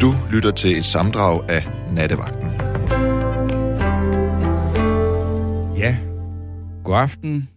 Du 0.00 0.12
lytter 0.32 0.50
til 0.50 0.76
et 0.76 0.84
samdrag 0.84 1.50
af 1.50 1.66
Nattevagten. 1.92 2.48
Ja, 5.78 5.96
god 6.84 6.96
aften. 6.96 7.48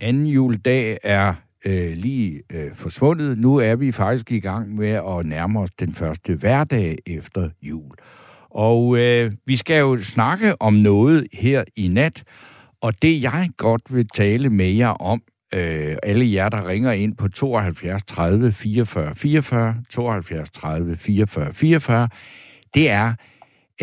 Anden 0.00 0.26
juledag 0.26 0.98
er 1.02 1.34
øh, 1.64 1.96
lige 1.96 2.42
øh, 2.52 2.74
forsvundet. 2.74 3.38
Nu 3.38 3.56
er 3.56 3.74
vi 3.74 3.92
faktisk 3.92 4.32
i 4.32 4.40
gang 4.40 4.74
med 4.74 4.88
at 4.88 5.26
nærme 5.26 5.60
os 5.60 5.70
den 5.70 5.92
første 5.92 6.34
hverdag 6.34 6.98
efter 7.06 7.50
jul. 7.62 7.94
Og 8.50 8.98
øh, 8.98 9.32
vi 9.46 9.56
skal 9.56 9.78
jo 9.80 9.98
snakke 9.98 10.62
om 10.62 10.74
noget 10.74 11.26
her 11.32 11.64
i 11.76 11.88
nat, 11.88 12.22
og 12.80 13.02
det 13.02 13.22
jeg 13.22 13.48
godt 13.56 13.82
vil 13.90 14.08
tale 14.14 14.50
med 14.50 14.70
jer 14.70 14.88
om, 14.88 15.22
øh, 15.54 15.96
alle 16.02 16.32
jer, 16.32 16.48
der 16.48 16.68
ringer 16.68 16.92
ind 16.92 17.16
på 17.16 17.28
72 17.28 18.02
30 18.02 18.52
44 18.52 19.14
44, 19.14 19.76
72 19.90 20.50
30 20.50 20.96
44 20.96 21.52
44, 21.52 22.08
det 22.74 22.90
er 22.90 23.14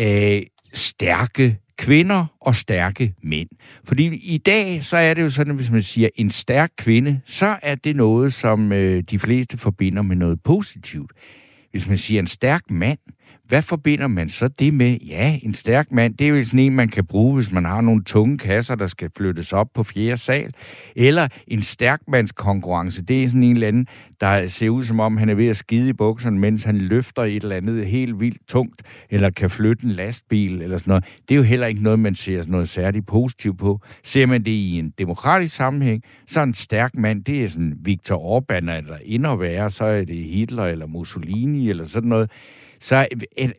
øh, 0.00 0.42
stærke 0.72 1.58
kvinder 1.78 2.26
og 2.40 2.54
stærke 2.54 3.14
mænd. 3.22 3.48
Fordi 3.84 4.16
i 4.16 4.38
dag, 4.38 4.84
så 4.84 4.96
er 4.96 5.14
det 5.14 5.22
jo 5.22 5.30
sådan, 5.30 5.50
at 5.50 5.56
hvis 5.56 5.70
man 5.70 5.82
siger 5.82 6.08
en 6.14 6.30
stærk 6.30 6.70
kvinde, 6.78 7.20
så 7.26 7.58
er 7.62 7.74
det 7.74 7.96
noget, 7.96 8.32
som 8.32 8.72
øh, 8.72 9.02
de 9.02 9.18
fleste 9.18 9.58
forbinder 9.58 10.02
med 10.02 10.16
noget 10.16 10.42
positivt. 10.42 11.12
Hvis 11.70 11.88
man 11.88 11.96
siger 11.96 12.20
en 12.20 12.26
stærk 12.26 12.70
mand, 12.70 12.98
hvad 13.52 13.62
forbinder 13.62 14.06
man 14.06 14.28
så 14.28 14.48
det 14.48 14.74
med? 14.74 14.98
Ja, 15.06 15.38
en 15.42 15.54
stærk 15.54 15.92
mand, 15.92 16.14
det 16.14 16.24
er 16.24 16.28
jo 16.28 16.44
sådan 16.44 16.58
en, 16.58 16.74
man 16.74 16.88
kan 16.88 17.06
bruge, 17.06 17.34
hvis 17.34 17.52
man 17.52 17.64
har 17.64 17.80
nogle 17.80 18.04
tunge 18.04 18.38
kasser, 18.38 18.74
der 18.74 18.86
skal 18.86 19.10
flyttes 19.16 19.52
op 19.52 19.66
på 19.74 19.82
fjerde 19.82 20.16
sal. 20.16 20.52
Eller 20.96 21.28
en 21.46 21.62
stærkmandskonkurrence, 21.62 23.02
det 23.04 23.24
er 23.24 23.28
sådan 23.28 23.42
en 23.42 23.52
eller 23.52 23.68
anden, 23.68 23.86
der 24.20 24.46
ser 24.46 24.68
ud 24.68 24.82
som 24.82 25.00
om, 25.00 25.16
han 25.16 25.28
er 25.28 25.34
ved 25.34 25.48
at 25.48 25.56
skide 25.56 25.88
i 25.88 25.92
bukserne, 25.92 26.38
mens 26.38 26.64
han 26.64 26.78
løfter 26.78 27.22
et 27.22 27.42
eller 27.42 27.56
andet 27.56 27.86
helt 27.86 28.20
vildt 28.20 28.48
tungt, 28.48 28.82
eller 29.10 29.30
kan 29.30 29.50
flytte 29.50 29.84
en 29.84 29.90
lastbil, 29.90 30.62
eller 30.62 30.76
sådan 30.76 30.90
noget. 30.90 31.04
Det 31.28 31.34
er 31.34 31.38
jo 31.38 31.42
heller 31.42 31.66
ikke 31.66 31.82
noget, 31.82 31.98
man 31.98 32.14
ser 32.14 32.44
noget 32.48 32.68
særligt 32.68 33.06
positivt 33.06 33.58
på. 33.58 33.80
Ser 34.04 34.26
man 34.26 34.44
det 34.44 34.50
i 34.50 34.78
en 34.78 34.92
demokratisk 34.98 35.56
sammenhæng, 35.56 36.02
så 36.26 36.40
er 36.40 36.44
en 36.44 36.54
stærk 36.54 36.96
mand, 36.96 37.24
det 37.24 37.44
er 37.44 37.48
sådan 37.48 37.74
Viktor 37.80 38.38
Orbán, 38.38 38.70
eller 38.70 38.96
endnu 39.04 39.36
værre, 39.36 39.70
så 39.70 39.84
er 39.84 40.04
det 40.04 40.16
Hitler, 40.16 40.64
eller 40.64 40.86
Mussolini, 40.86 41.70
eller 41.70 41.84
sådan 41.84 42.08
noget. 42.08 42.30
Så 42.82 43.06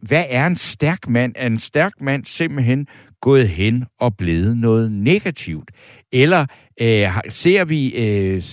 hvad 0.02 0.25
er 0.29 0.47
en 0.47 0.55
stærk 0.55 1.07
mand? 1.07 1.33
Er 1.35 1.47
en 1.47 1.59
stærk 1.59 1.93
mand 2.02 2.25
simpelthen 2.25 2.88
gået 3.21 3.49
hen 3.49 3.85
og 3.99 4.17
blevet 4.17 4.57
noget 4.57 4.91
negativt? 4.91 5.71
Eller 6.11 6.45
øh, 6.81 7.07
ser 7.29 7.66
vi, 7.66 7.89
øh, 7.89 8.44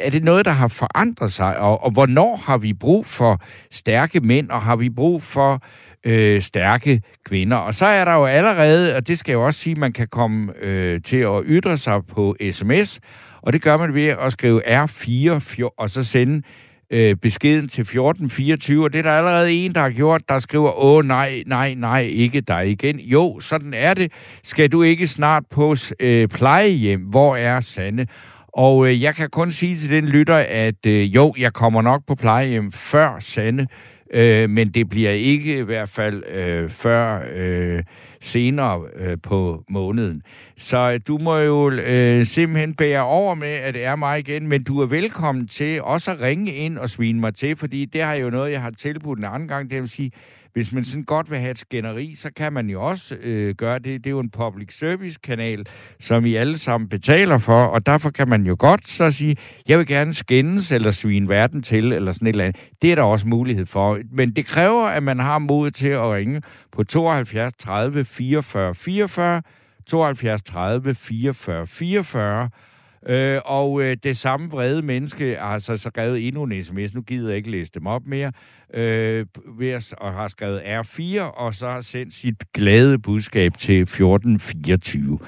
er 0.00 0.10
det 0.10 0.24
noget, 0.24 0.44
der 0.44 0.50
har 0.50 0.68
forandret 0.68 1.32
sig? 1.32 1.58
Og, 1.58 1.84
og 1.84 1.90
hvornår 1.90 2.36
har 2.36 2.58
vi 2.58 2.72
brug 2.72 3.06
for 3.06 3.40
stærke 3.70 4.20
mænd, 4.20 4.50
og 4.50 4.62
har 4.62 4.76
vi 4.76 4.90
brug 4.90 5.22
for 5.22 5.62
øh, 6.06 6.42
stærke 6.42 7.02
kvinder? 7.24 7.56
Og 7.56 7.74
så 7.74 7.86
er 7.86 8.04
der 8.04 8.12
jo 8.12 8.24
allerede, 8.24 8.96
og 8.96 9.08
det 9.08 9.18
skal 9.18 9.32
jeg 9.32 9.36
jo 9.36 9.46
også 9.46 9.60
sige, 9.60 9.74
man 9.74 9.92
kan 9.92 10.08
komme 10.08 10.52
øh, 10.62 11.02
til 11.02 11.16
at 11.16 11.42
ytre 11.46 11.76
sig 11.76 12.06
på 12.06 12.36
sms, 12.50 13.00
og 13.42 13.52
det 13.52 13.62
gør 13.62 13.76
man 13.76 13.94
ved 13.94 14.08
at 14.08 14.32
skrive 14.32 14.82
R4, 14.84 15.74
og 15.78 15.90
så 15.90 16.04
sende 16.04 16.42
øh, 16.90 17.16
beskeden 17.16 17.68
til 17.68 17.82
1424, 17.82 18.84
og 18.84 18.92
det 18.92 18.98
er 18.98 19.02
der 19.02 19.10
allerede 19.10 19.52
en, 19.52 19.74
der 19.74 19.80
har 19.80 19.90
gjort, 19.90 20.28
der 20.28 20.38
skriver, 20.38 20.82
åh 20.84 21.04
nej, 21.04 21.42
nej, 21.46 21.74
nej, 21.74 22.00
ikke 22.00 22.40
dig 22.40 22.70
igen. 22.70 23.00
Jo, 23.00 23.40
sådan 23.40 23.74
er 23.74 23.94
det. 23.94 24.12
Skal 24.42 24.72
du 24.72 24.82
ikke 24.82 25.06
snart 25.06 25.42
på 25.50 25.76
øh, 26.00 26.28
plejehjem? 26.28 27.00
Hvor 27.00 27.36
er 27.36 27.60
Sande? 27.60 28.06
Og 28.48 28.86
øh, 28.86 29.02
jeg 29.02 29.14
kan 29.14 29.30
kun 29.30 29.52
sige 29.52 29.76
til 29.76 29.90
den 29.90 30.06
lytter, 30.06 30.44
at 30.48 30.86
øh, 30.86 31.14
jo, 31.14 31.34
jeg 31.38 31.52
kommer 31.52 31.82
nok 31.82 32.02
på 32.06 32.14
plejehjem 32.14 32.72
før 32.72 33.16
Sande, 33.20 33.66
øh, 34.14 34.50
men 34.50 34.68
det 34.68 34.88
bliver 34.88 35.10
ikke 35.10 35.58
i 35.58 35.62
hvert 35.62 35.88
fald 35.88 36.22
øh, 36.26 36.70
før 36.70 37.22
øh, 37.34 37.82
senere 38.20 38.82
øh, 38.96 39.16
på 39.22 39.64
måneden. 39.68 40.22
Så 40.58 40.92
øh, 40.92 41.00
du 41.06 41.18
må 41.18 41.36
jo 41.36 41.70
øh, 41.70 42.24
simpelthen 42.26 42.74
bære 42.74 43.02
over 43.02 43.34
med, 43.34 43.48
at 43.48 43.74
det 43.74 43.84
er 43.84 43.96
mig 43.96 44.18
igen, 44.18 44.46
men 44.46 44.64
du 44.64 44.80
er 44.80 44.86
velkommen 44.86 45.48
til 45.48 45.82
også 45.82 46.10
at 46.10 46.20
ringe 46.20 46.52
ind 46.52 46.78
og 46.78 46.90
svine 46.90 47.20
mig 47.20 47.34
til, 47.34 47.56
fordi 47.56 47.84
det 47.84 48.02
har 48.02 48.14
jo 48.14 48.30
noget, 48.30 48.52
jeg 48.52 48.62
har 48.62 48.70
tilbudt 48.70 49.18
en 49.18 49.24
anden 49.24 49.48
gang, 49.48 49.70
det 49.70 49.80
vil 49.80 49.88
sige, 49.88 50.10
hvis 50.52 50.72
man 50.72 50.84
sådan 50.84 51.04
godt 51.04 51.30
vil 51.30 51.38
have 51.38 51.50
et 51.50 51.58
skænderi, 51.58 52.14
så 52.14 52.30
kan 52.36 52.52
man 52.52 52.70
jo 52.70 52.82
også 52.82 53.14
øh, 53.14 53.54
gøre 53.54 53.78
det. 53.78 54.04
Det 54.04 54.06
er 54.06 54.10
jo 54.10 54.20
en 54.20 54.30
public 54.30 54.78
service 54.78 55.18
kanal, 55.22 55.66
som 56.00 56.26
I 56.26 56.34
alle 56.34 56.58
sammen 56.58 56.88
betaler 56.88 57.38
for, 57.38 57.64
og 57.64 57.86
derfor 57.86 58.10
kan 58.10 58.28
man 58.28 58.46
jo 58.46 58.56
godt 58.58 58.88
så 58.88 59.10
sige, 59.10 59.36
jeg 59.68 59.78
vil 59.78 59.86
gerne 59.86 60.14
skændes 60.14 60.72
eller 60.72 60.90
svine 60.90 61.28
verden 61.28 61.62
til, 61.62 61.92
eller 61.92 62.12
sådan 62.12 62.28
et 62.28 62.32
eller 62.32 62.44
andet. 62.44 62.60
Det 62.82 62.92
er 62.92 62.94
der 62.94 63.02
også 63.02 63.28
mulighed 63.28 63.66
for. 63.66 63.98
Men 64.12 64.36
det 64.36 64.46
kræver, 64.46 64.86
at 64.86 65.02
man 65.02 65.18
har 65.18 65.38
mod 65.38 65.70
til 65.70 65.88
at 65.88 66.12
ringe 66.12 66.42
på 66.72 66.84
72 66.84 67.52
30 67.58 68.04
44 68.04 68.74
44, 68.74 69.42
72 69.86 70.42
30 70.42 70.94
44 70.94 71.66
44, 71.66 72.50
Øh, 73.08 73.40
og 73.44 73.82
øh, 73.82 73.96
det 74.02 74.16
samme 74.16 74.50
vrede 74.50 74.82
menneske 74.82 75.36
har 75.40 75.58
så 75.58 75.76
skrevet 75.76 76.26
endnu 76.26 76.42
en 76.42 76.64
sms. 76.64 76.94
Nu 76.94 77.02
gider 77.02 77.28
jeg 77.28 77.36
ikke 77.36 77.50
læse 77.50 77.70
dem 77.74 77.86
op 77.86 78.02
mere. 78.06 78.32
Øh, 78.74 79.26
ved 79.58 79.70
at, 79.70 79.94
og 79.98 80.12
har 80.12 80.28
skrevet 80.28 80.60
R4, 80.60 81.20
og 81.20 81.54
så 81.54 81.68
har 81.68 81.80
sendt 81.80 82.14
sit 82.14 82.52
glade 82.54 82.98
budskab 82.98 83.58
til 83.58 83.80
1424. 83.80 85.18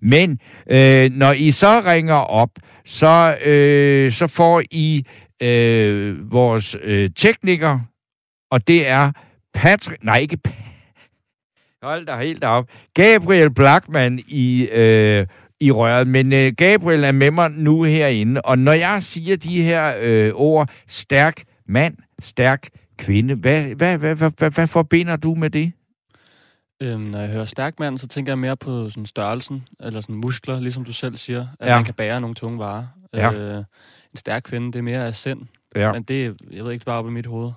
Men 0.00 0.38
øh, 0.70 1.10
når 1.10 1.32
I 1.32 1.50
så 1.50 1.82
ringer 1.86 2.14
op, 2.14 2.50
så, 2.84 3.36
øh, 3.44 4.12
så 4.12 4.26
får 4.26 4.62
I 4.70 5.06
øh, 5.42 6.32
vores 6.32 6.76
øh, 6.82 7.10
tekniker, 7.16 7.80
og 8.50 8.66
det 8.66 8.88
er 8.88 9.12
Patrick... 9.54 10.04
Nej, 10.04 10.18
ikke 10.18 10.38
Hold 11.82 12.06
da 12.06 12.16
helt 12.16 12.44
op. 12.44 12.68
Gabriel 12.94 13.50
Blackman 13.50 14.20
i... 14.28 14.68
Øh, 14.72 15.26
i 15.62 15.70
røret. 15.70 16.08
Men 16.08 16.32
øh, 16.32 16.52
Gabriel 16.56 17.04
er 17.04 17.12
med 17.12 17.30
mig 17.30 17.50
nu 17.50 17.82
herinde, 17.82 18.40
og 18.40 18.58
når 18.58 18.72
jeg 18.72 19.02
siger 19.02 19.36
de 19.36 19.62
her 19.62 19.94
øh, 20.00 20.32
ord, 20.34 20.70
stærk 20.86 21.42
mand, 21.66 21.96
stærk 22.20 22.68
kvinde, 22.98 23.34
hvad, 23.34 23.74
hvad, 23.74 23.98
hvad, 23.98 24.14
hvad, 24.14 24.30
hvad, 24.38 24.50
hvad 24.50 24.66
forbinder 24.66 25.16
du 25.16 25.34
med 25.34 25.50
det? 25.50 25.72
Øhm, 26.82 27.00
når 27.00 27.18
jeg 27.18 27.28
hører 27.28 27.46
stærk 27.46 27.80
mand, 27.80 27.98
så 27.98 28.08
tænker 28.08 28.32
jeg 28.32 28.38
mere 28.38 28.56
på 28.56 28.90
sådan 28.90 29.06
størrelsen, 29.06 29.62
eller 29.80 30.00
sådan 30.00 30.16
muskler, 30.16 30.60
ligesom 30.60 30.84
du 30.84 30.92
selv 30.92 31.16
siger, 31.16 31.46
at 31.60 31.68
ja. 31.68 31.76
man 31.76 31.84
kan 31.84 31.94
bære 31.94 32.20
nogle 32.20 32.34
tunge 32.34 32.58
varer. 32.58 32.86
Ja. 33.14 33.32
Øh, 33.32 33.56
en 33.56 34.16
stærk 34.16 34.42
kvinde, 34.42 34.66
det 34.66 34.76
er 34.78 34.82
mere 34.82 35.06
af 35.06 35.14
sind. 35.14 35.40
Ja. 35.76 35.92
Men 35.92 36.02
det, 36.02 36.40
jeg 36.50 36.64
ved 36.64 36.72
ikke, 36.72 36.84
bare 36.84 36.98
op 36.98 37.06
i 37.06 37.10
mit 37.10 37.26
hoved, 37.26 37.52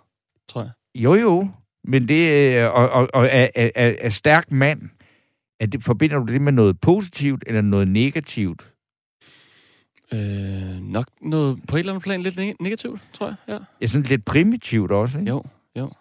tror 0.49 0.61
jeg. 0.61 0.71
Jo, 0.95 1.13
jo. 1.13 1.49
Men 1.83 2.07
det, 2.07 2.55
øh, 2.55 2.73
og, 2.73 2.89
og, 2.89 3.09
og 3.13 3.25
er, 3.25 3.47
er, 3.55 3.69
er, 3.75 3.93
er 4.01 4.09
stærk 4.09 4.51
mand, 4.51 4.81
er 5.59 5.65
det, 5.65 5.83
forbinder 5.83 6.19
du 6.19 6.33
det 6.33 6.41
med 6.41 6.51
noget 6.51 6.79
positivt 6.79 7.43
eller 7.47 7.61
noget 7.61 7.87
negativt? 7.87 8.71
Øh, 10.13 10.81
nok 10.81 11.05
noget 11.21 11.59
på 11.67 11.75
et 11.75 11.79
eller 11.79 11.93
andet 11.93 12.03
plan 12.03 12.21
lidt 12.21 12.61
negativt, 12.61 13.01
tror 13.13 13.27
jeg. 13.27 13.35
Ja, 13.47 13.59
ja 13.81 13.87
sådan 13.87 14.05
lidt 14.05 14.25
primitivt 14.25 14.91
også, 14.91 15.19
ikke? 15.19 15.31
Jo, 15.31 15.43
jo. 15.77 15.91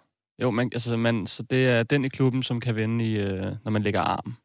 Jo, 0.42 0.50
man, 0.50 0.70
altså, 0.72 0.96
man, 0.96 1.26
så 1.26 1.42
det 1.42 1.68
er 1.68 1.82
den 1.82 2.04
i 2.04 2.08
klubben, 2.08 2.42
som 2.42 2.60
kan 2.60 2.76
vinde, 2.76 3.04
i, 3.04 3.18
øh, 3.18 3.56
når 3.64 3.70
man 3.70 3.82
lægger 3.82 4.00
arm. 4.00 4.36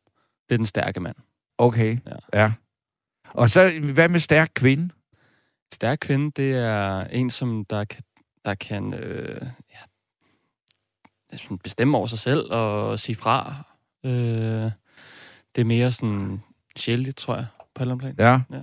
Det 0.50 0.56
er 0.56 0.58
den 0.58 0.66
stærke 0.66 1.00
mand. 1.00 1.16
Okay, 1.58 1.97
ja. 2.08 2.41
ja. 2.41 2.53
Og 3.30 3.50
så, 3.50 3.80
hvad 3.94 4.09
med 4.09 4.20
stærk 4.20 4.52
kvinde? 4.53 4.90
Stærk 5.74 5.97
kvinde, 6.02 6.31
det 6.31 6.53
er 6.53 7.03
en, 7.03 7.30
som 7.30 7.66
der 7.66 7.84
kan, 7.84 8.03
der 8.46 8.56
kan 8.56 8.94
øh, 8.94 9.41
ja, 9.72 11.38
bestemme 11.64 11.97
over 11.97 12.08
sig 12.08 12.20
selv 12.20 12.52
og 12.52 13.00
sige 13.00 13.16
fra. 13.16 13.56
Øh, 14.06 14.72
det 15.55 15.61
er 15.61 15.65
mere 15.65 15.91
sådan 15.91 16.39
sjældent, 16.75 17.17
tror 17.17 17.35
jeg, 17.35 17.45
på 17.75 17.83
en 17.83 17.97
plan. 17.97 18.15
Ja. 18.19 18.31
ja. 18.51 18.61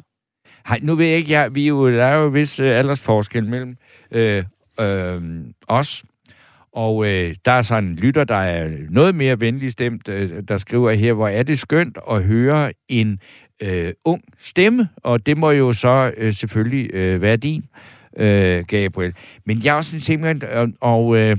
Hej, 0.69 0.79
nu 0.83 0.95
ved 0.95 1.07
jeg 1.07 1.17
ikke, 1.17 1.33
jeg, 1.33 1.55
vi 1.55 1.65
er 1.65 1.69
jo, 1.69 1.91
der 1.91 2.05
er 2.05 2.17
jo 2.17 2.29
vis 2.29 2.61
uh, 2.61 2.67
aldersforskel 2.67 3.45
mellem 3.45 3.77
øh, 4.11 4.45
øh, 4.81 5.23
os, 5.69 6.05
og 6.73 7.07
øh, 7.07 7.35
der 7.45 7.53
er 7.53 7.63
sådan 7.63 7.89
en 7.89 7.97
lytter, 7.97 8.25
der 8.25 8.35
er 8.35 8.71
noget 8.91 9.15
mere 9.15 9.41
venlig 9.41 9.73
stemt, 9.73 10.09
øh, 10.09 10.43
der 10.49 10.59
skriver 10.59 10.93
her, 10.93 11.13
hvor 11.13 11.29
er 11.29 11.43
det 11.43 11.59
skønt 11.59 11.99
at 12.11 12.25
høre 12.25 12.73
en 12.89 13.21
øh, 13.63 13.93
ung 14.05 14.23
stemme, 14.39 14.89
og 14.97 15.27
det 15.27 15.39
må 15.39 15.51
jo 15.51 15.73
så 15.73 16.13
øh, 16.17 16.33
selvfølgelig 16.33 16.95
øh, 16.95 17.23
være 17.23 17.37
din, 17.37 17.65
øh, 18.17 18.65
Gabriel. 18.65 19.15
Men 19.45 19.65
jeg 19.65 19.73
er 19.73 19.77
også 19.77 20.01
simpelthen, 20.01 20.51
og, 20.51 20.69
og 20.81 21.17
øh, 21.17 21.37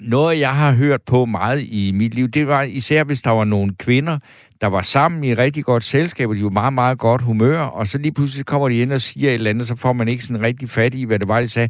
noget, 0.00 0.40
jeg 0.40 0.54
har 0.54 0.72
hørt 0.72 1.02
på 1.02 1.24
meget 1.24 1.62
i 1.62 1.92
mit 1.94 2.14
liv, 2.14 2.28
det 2.28 2.46
var 2.46 2.62
især, 2.62 3.04
hvis 3.04 3.22
der 3.22 3.30
var 3.30 3.44
nogle 3.44 3.74
kvinder, 3.78 4.18
der 4.60 4.66
var 4.66 4.82
sammen 4.82 5.24
i 5.24 5.34
rigtig 5.34 5.64
godt 5.64 5.84
selskab, 5.84 6.28
og 6.28 6.36
de 6.36 6.44
var 6.44 6.50
meget, 6.50 6.72
meget 6.72 6.98
godt 6.98 7.22
humør, 7.22 7.58
og 7.58 7.86
så 7.86 7.98
lige 7.98 8.12
pludselig 8.12 8.46
kommer 8.46 8.68
de 8.68 8.78
ind 8.78 8.92
og 8.92 9.00
siger 9.00 9.30
et 9.30 9.34
eller 9.34 9.50
andet, 9.50 9.68
så 9.68 9.76
får 9.76 9.92
man 9.92 10.08
ikke 10.08 10.22
sådan 10.22 10.42
rigtig 10.42 10.70
fat 10.70 10.94
i, 10.94 11.04
hvad 11.04 11.18
det 11.18 11.28
var, 11.28 11.40
de 11.40 11.48
sagde. 11.48 11.68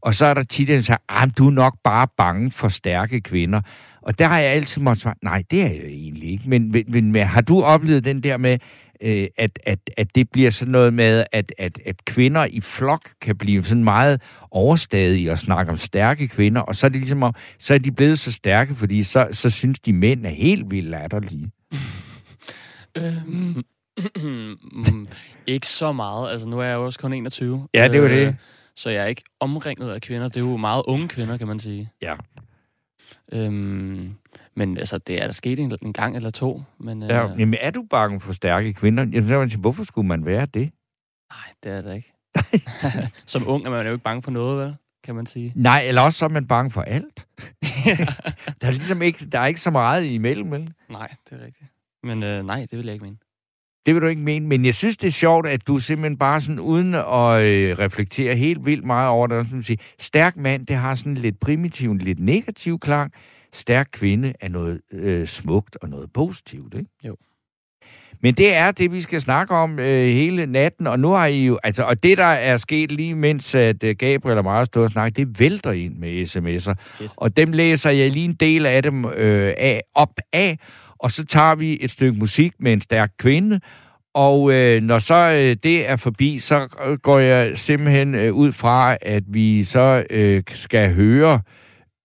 Og 0.00 0.14
så 0.14 0.26
er 0.26 0.34
der 0.34 0.42
tit 0.42 0.70
en, 0.70 0.76
der 0.76 0.82
siger, 0.82 0.96
ah, 1.08 1.30
du 1.38 1.46
er 1.46 1.50
nok 1.50 1.74
bare 1.84 2.06
bange 2.16 2.50
for 2.50 2.68
stærke 2.68 3.20
kvinder. 3.20 3.60
Og 4.02 4.18
der 4.18 4.24
har 4.24 4.38
jeg 4.38 4.50
altid 4.50 4.82
måttet 4.82 5.02
svare, 5.02 5.14
nej, 5.22 5.42
det 5.50 5.62
er 5.62 5.68
jeg 5.68 5.86
egentlig 5.86 6.30
ikke. 6.30 6.48
Men, 6.48 6.72
men, 6.88 7.12
men 7.12 7.14
har 7.14 7.40
du 7.40 7.62
oplevet 7.62 8.04
den 8.04 8.22
der 8.22 8.36
med, 8.36 8.58
øh, 9.00 9.28
at, 9.38 9.58
at, 9.66 9.78
at 9.96 10.14
det 10.14 10.30
bliver 10.30 10.50
sådan 10.50 10.72
noget 10.72 10.94
med, 10.94 11.24
at, 11.32 11.52
at, 11.58 11.78
at 11.86 12.04
kvinder 12.04 12.44
i 12.44 12.60
flok 12.60 13.10
kan 13.20 13.36
blive 13.36 13.64
sådan 13.64 13.84
meget 13.84 14.22
overstadige 14.50 15.32
og 15.32 15.38
snakke 15.38 15.72
om 15.72 15.78
stærke 15.78 16.28
kvinder, 16.28 16.60
og 16.60 16.74
så 16.74 16.86
er, 16.86 16.88
det 16.88 17.00
ligesom, 17.00 17.34
så 17.58 17.74
er 17.74 17.78
de 17.78 17.92
blevet 17.92 18.18
så 18.18 18.32
stærke, 18.32 18.74
fordi 18.74 19.02
så, 19.02 19.28
så 19.32 19.50
synes 19.50 19.78
de 19.80 19.92
mænd 19.92 20.26
er 20.26 20.30
helt 20.30 20.70
vildt 20.70 20.90
latterlige. 20.90 21.50
øhm, 22.98 23.62
ikke 25.46 25.66
så 25.66 25.92
meget. 25.92 26.30
Altså, 26.30 26.48
nu 26.48 26.58
er 26.58 26.64
jeg 26.64 26.74
jo 26.74 26.84
også 26.84 26.98
kun 26.98 27.12
21. 27.12 27.68
Ja, 27.74 27.88
det 27.88 28.02
var 28.02 28.08
det. 28.08 28.26
Øh, 28.26 28.34
så 28.76 28.90
jeg 28.90 29.02
er 29.02 29.06
ikke 29.06 29.22
omringet 29.40 29.90
af 29.90 30.00
kvinder. 30.00 30.28
Det 30.28 30.36
er 30.36 30.40
jo 30.40 30.56
meget 30.56 30.82
unge 30.86 31.08
kvinder, 31.08 31.36
kan 31.36 31.46
man 31.46 31.58
sige. 31.58 31.90
Ja. 32.02 32.14
Øhm, 33.32 34.14
men 34.56 34.78
altså, 34.78 34.98
det 34.98 35.22
er 35.22 35.26
der 35.26 35.32
sket 35.32 35.58
en, 35.58 35.78
en 35.82 35.92
gang 35.92 36.16
eller 36.16 36.30
to. 36.30 36.62
Men, 36.78 37.02
ja, 37.02 37.32
øh, 37.32 37.40
jamen, 37.40 37.58
er 37.60 37.70
du 37.70 37.86
bange 37.90 38.20
for 38.20 38.32
stærke 38.32 38.72
kvinder? 38.72 39.06
Jeg 39.12 39.22
siger, 39.22 39.58
hvorfor 39.58 39.84
skulle 39.84 40.08
man 40.08 40.26
være 40.26 40.46
det? 40.46 40.70
Nej, 41.32 41.52
det 41.62 41.72
er 41.72 41.80
det 41.82 41.96
ikke. 41.96 42.12
Som 43.26 43.48
ung 43.48 43.66
er 43.66 43.70
man 43.70 43.86
jo 43.86 43.92
ikke 43.92 44.04
bange 44.04 44.22
for 44.22 44.30
noget, 44.30 44.64
vel? 44.64 44.76
Kan 45.04 45.14
man 45.14 45.26
sige. 45.26 45.52
Nej, 45.54 45.82
eller 45.86 46.02
også 46.02 46.18
så 46.18 46.24
er 46.24 46.28
man 46.28 46.46
bange 46.46 46.70
for 46.70 46.82
alt. 46.82 47.26
der 48.60 48.66
er 48.66 48.70
ligesom 48.70 49.02
ikke, 49.02 49.26
der 49.26 49.40
er 49.40 49.46
ikke 49.46 49.60
så 49.60 49.70
meget 49.70 50.04
imellem, 50.04 50.50
vel? 50.50 50.72
Nej, 50.90 51.14
det 51.30 51.40
er 51.40 51.44
rigtigt. 51.44 51.70
Men 52.02 52.22
øh, 52.22 52.46
nej, 52.46 52.66
det 52.70 52.78
vil 52.78 52.84
jeg 52.84 52.92
ikke 52.92 53.04
mene. 53.04 53.16
Det 53.86 53.94
vil 53.94 54.02
du 54.02 54.06
ikke 54.06 54.22
mene, 54.22 54.46
men 54.46 54.64
jeg 54.64 54.74
synes, 54.74 54.96
det 54.96 55.08
er 55.08 55.12
sjovt, 55.12 55.46
at 55.46 55.66
du 55.66 55.78
simpelthen 55.78 56.18
bare 56.18 56.40
sådan, 56.40 56.60
uden 56.60 56.94
at 56.94 57.42
øh, 57.42 57.78
reflektere 57.78 58.36
helt 58.36 58.66
vildt 58.66 58.84
meget 58.84 59.08
over 59.08 59.26
det, 59.26 59.46
sådan 59.46 59.62
sige, 59.62 59.78
stærk 59.98 60.36
mand, 60.36 60.66
det 60.66 60.76
har 60.76 60.94
sådan 60.94 61.14
lidt 61.14 61.40
primitiv, 61.40 61.94
lidt 61.94 62.18
negativ 62.18 62.78
klang. 62.78 63.12
Stærk 63.52 63.88
kvinde 63.92 64.32
er 64.40 64.48
noget 64.48 64.80
øh, 64.92 65.26
smukt 65.26 65.76
og 65.82 65.88
noget 65.88 66.12
positivt, 66.12 66.74
ikke? 66.74 66.90
Jo. 67.04 67.16
Men 68.22 68.34
det 68.34 68.56
er 68.56 68.70
det, 68.70 68.92
vi 68.92 69.00
skal 69.00 69.20
snakke 69.20 69.54
om 69.54 69.78
øh, 69.78 70.06
hele 70.06 70.46
natten, 70.46 70.86
og 70.86 71.00
nu 71.00 71.10
har 71.10 71.26
I 71.26 71.46
jo, 71.46 71.58
altså, 71.62 71.82
og 71.82 72.02
det, 72.02 72.18
der 72.18 72.24
er 72.24 72.56
sket 72.56 72.92
lige 72.92 73.14
mens, 73.14 73.54
at 73.54 73.84
øh, 73.84 73.96
Gabriel 73.96 74.38
og 74.38 74.44
meget 74.44 74.66
stod 74.66 74.84
og 74.84 74.90
snakke, 74.90 75.16
det 75.16 75.40
vælter 75.40 75.72
ind 75.72 75.96
med 75.96 76.22
sms'er. 76.22 77.02
Yes. 77.02 77.14
Og 77.16 77.36
dem 77.36 77.52
læser 77.52 77.90
jeg 77.90 78.10
lige 78.10 78.24
en 78.24 78.34
del 78.34 78.66
af 78.66 78.82
dem 78.82 79.04
øh, 79.04 79.54
af, 79.58 79.80
op 79.94 80.14
af, 80.32 80.58
og 80.98 81.10
så 81.10 81.24
tager 81.24 81.54
vi 81.54 81.78
et 81.80 81.90
stykke 81.90 82.18
musik 82.18 82.52
med 82.58 82.72
en 82.72 82.80
stærk 82.80 83.10
kvinde, 83.18 83.60
og 84.14 84.52
øh, 84.52 84.82
når 84.82 84.98
så 84.98 85.14
øh, 85.14 85.56
det 85.62 85.88
er 85.88 85.96
forbi, 85.96 86.38
så 86.38 86.68
går 87.02 87.18
jeg 87.18 87.58
simpelthen 87.58 88.14
øh, 88.14 88.32
ud 88.32 88.52
fra, 88.52 88.96
at 89.02 89.22
vi 89.26 89.64
så 89.64 90.04
øh, 90.10 90.42
skal 90.48 90.94
høre, 90.94 91.40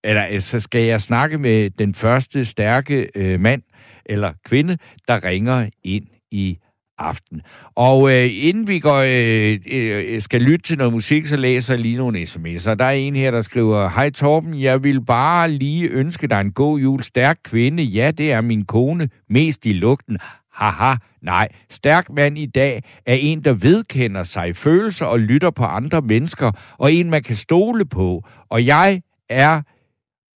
eller 0.03 0.27
øh, 0.31 0.41
så 0.41 0.59
skal 0.59 0.83
jeg 0.83 1.01
snakke 1.01 1.37
med 1.37 1.69
den 1.69 1.95
første 1.95 2.45
stærke 2.45 3.09
øh, 3.15 3.39
mand 3.39 3.61
eller 4.05 4.33
kvinde, 4.45 4.77
der 5.07 5.23
ringer 5.23 5.69
ind 5.83 6.07
i 6.31 6.57
aften. 6.97 7.41
Og 7.75 8.11
øh, 8.11 8.29
inden 8.31 8.67
vi 8.67 8.79
går, 8.79 9.03
øh, 9.07 9.59
øh, 9.71 10.21
skal 10.21 10.41
lytte 10.41 10.63
til 10.63 10.77
noget 10.77 10.93
musik, 10.93 11.25
så 11.25 11.37
læser 11.37 11.73
jeg 11.73 11.81
lige 11.81 11.97
nogle 11.97 12.21
sms'er. 12.21 12.73
Der 12.73 12.85
er 12.85 12.91
en 12.91 13.15
her, 13.15 13.31
der 13.31 13.41
skriver, 13.41 13.89
Hej 13.89 14.09
Torben, 14.09 14.61
jeg 14.61 14.83
vil 14.83 15.05
bare 15.05 15.51
lige 15.51 15.87
ønske 15.87 16.27
dig 16.27 16.41
en 16.41 16.51
god 16.51 16.79
jul. 16.79 17.03
Stærk 17.03 17.37
kvinde, 17.43 17.83
ja, 17.83 18.11
det 18.11 18.31
er 18.31 18.41
min 18.41 18.65
kone. 18.65 19.09
Mest 19.29 19.65
i 19.65 19.73
lugten. 19.73 20.17
Haha, 20.53 20.95
nej. 21.21 21.47
Stærk 21.69 22.09
mand 22.09 22.37
i 22.37 22.45
dag 22.45 22.83
er 23.05 23.13
en, 23.13 23.43
der 23.43 23.53
vedkender 23.53 24.23
sig 24.23 24.55
følelser 24.55 25.05
og 25.05 25.19
lytter 25.19 25.49
på 25.49 25.63
andre 25.63 26.01
mennesker, 26.01 26.51
og 26.77 26.93
en, 26.93 27.09
man 27.09 27.23
kan 27.23 27.35
stole 27.35 27.85
på. 27.85 28.23
Og 28.49 28.65
jeg 28.65 29.01
er 29.29 29.61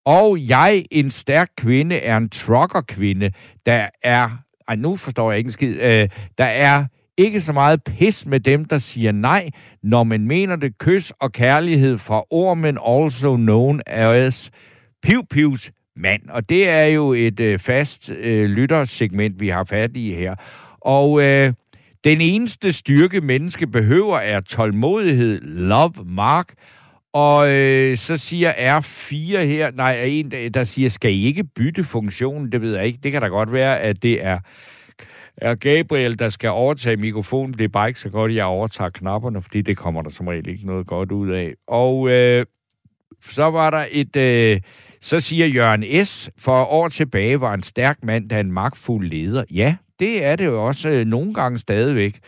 og 0.05 0.37
jeg, 0.47 0.85
en 0.91 1.11
stærk 1.11 1.49
kvinde, 1.57 1.95
er 1.95 2.17
en 2.17 2.29
trucker-kvinde, 2.29 3.31
der 3.65 3.89
er 4.03 4.29
ej, 4.67 4.75
nu 4.75 4.95
forstår 4.95 5.31
jeg 5.31 5.37
ikke 5.37 5.47
en 5.47 5.51
skid. 5.51 5.81
Øh, 5.81 6.09
der 6.37 6.45
er 6.45 6.85
ikke 7.17 7.41
så 7.41 7.53
meget 7.53 7.83
pis 7.83 8.25
med 8.25 8.39
dem, 8.39 8.65
der 8.65 8.77
siger 8.77 9.11
nej, 9.11 9.49
når 9.83 10.03
man 10.03 10.27
mener 10.27 10.55
det 10.55 10.77
kys 10.77 11.11
og 11.19 11.31
kærlighed 11.31 11.97
fra 11.97 12.23
ormen, 12.29 12.77
also 12.87 13.35
known 13.35 13.81
as 13.85 14.51
Piu 15.03 15.21
Pius 15.29 15.71
mand. 15.95 16.21
Og 16.29 16.49
det 16.49 16.69
er 16.69 16.85
jo 16.85 17.13
et 17.13 17.39
øh, 17.39 17.59
fast 17.59 18.09
øh, 18.09 18.49
lyttersegment, 18.49 19.39
vi 19.39 19.49
har 19.49 19.63
fat 19.63 19.97
i 19.97 20.13
her. 20.13 20.35
Og 20.81 21.23
øh, 21.23 21.53
den 22.03 22.21
eneste 22.21 22.73
styrke, 22.73 23.21
menneske 23.21 23.67
behøver, 23.67 24.17
er 24.17 24.39
tålmodighed, 24.39 25.41
love, 25.41 25.93
mark. 26.05 26.53
Og 27.15 27.50
øh, 27.50 27.97
så 27.97 28.17
siger 28.17 28.79
R4 28.79 29.38
her, 29.38 29.71
nej, 29.71 30.03
en, 30.03 30.31
der 30.31 30.63
siger, 30.63 30.89
skal 30.89 31.13
I 31.13 31.23
ikke 31.23 31.44
bytte 31.44 31.83
funktionen? 31.83 32.51
Det 32.51 32.62
ved 32.62 32.75
jeg 32.75 32.85
ikke. 32.85 33.00
Det 33.03 33.12
kan 33.12 33.21
da 33.21 33.27
godt 33.27 33.53
være, 33.53 33.79
at 33.79 34.03
det 34.03 34.25
er, 34.25 34.39
er 35.38 35.56
Gabriel, 35.56 36.19
der 36.19 36.29
skal 36.29 36.50
overtage 36.50 36.97
mikrofonen. 36.97 37.53
Det 37.53 37.63
er 37.63 37.67
bare 37.67 37.88
ikke 37.88 38.00
så 38.00 38.09
godt, 38.09 38.31
at 38.31 38.35
jeg 38.35 38.45
overtager 38.45 38.89
knapperne, 38.89 39.41
fordi 39.41 39.62
det 39.62 39.77
kommer 39.77 40.01
der 40.01 40.09
som 40.09 40.27
regel 40.27 40.47
ikke 40.50 40.65
noget 40.65 40.88
godt 40.88 41.12
ud 41.12 41.29
af. 41.29 41.53
Og 41.67 42.09
øh, 42.09 42.45
så 43.21 43.44
var 43.44 43.69
der 43.69 43.85
et... 43.91 44.15
Øh, 44.15 44.62
så 45.01 45.19
siger 45.19 45.47
Jørgen 45.47 46.06
S., 46.06 46.29
for 46.38 46.63
år 46.63 46.88
tilbage 46.89 47.41
var 47.41 47.53
en 47.53 47.63
stærk 47.63 47.97
mand, 48.03 48.29
der 48.29 48.35
er 48.35 48.39
en 48.39 48.51
magtfuld 48.51 49.07
leder. 49.07 49.44
Ja, 49.51 49.75
det 50.00 50.23
er 50.23 50.35
det 50.35 50.45
jo 50.45 50.67
også 50.67 50.89
øh, 50.89 51.06
nogle 51.06 51.33
gange 51.33 51.59
stadigvæk. 51.59 52.19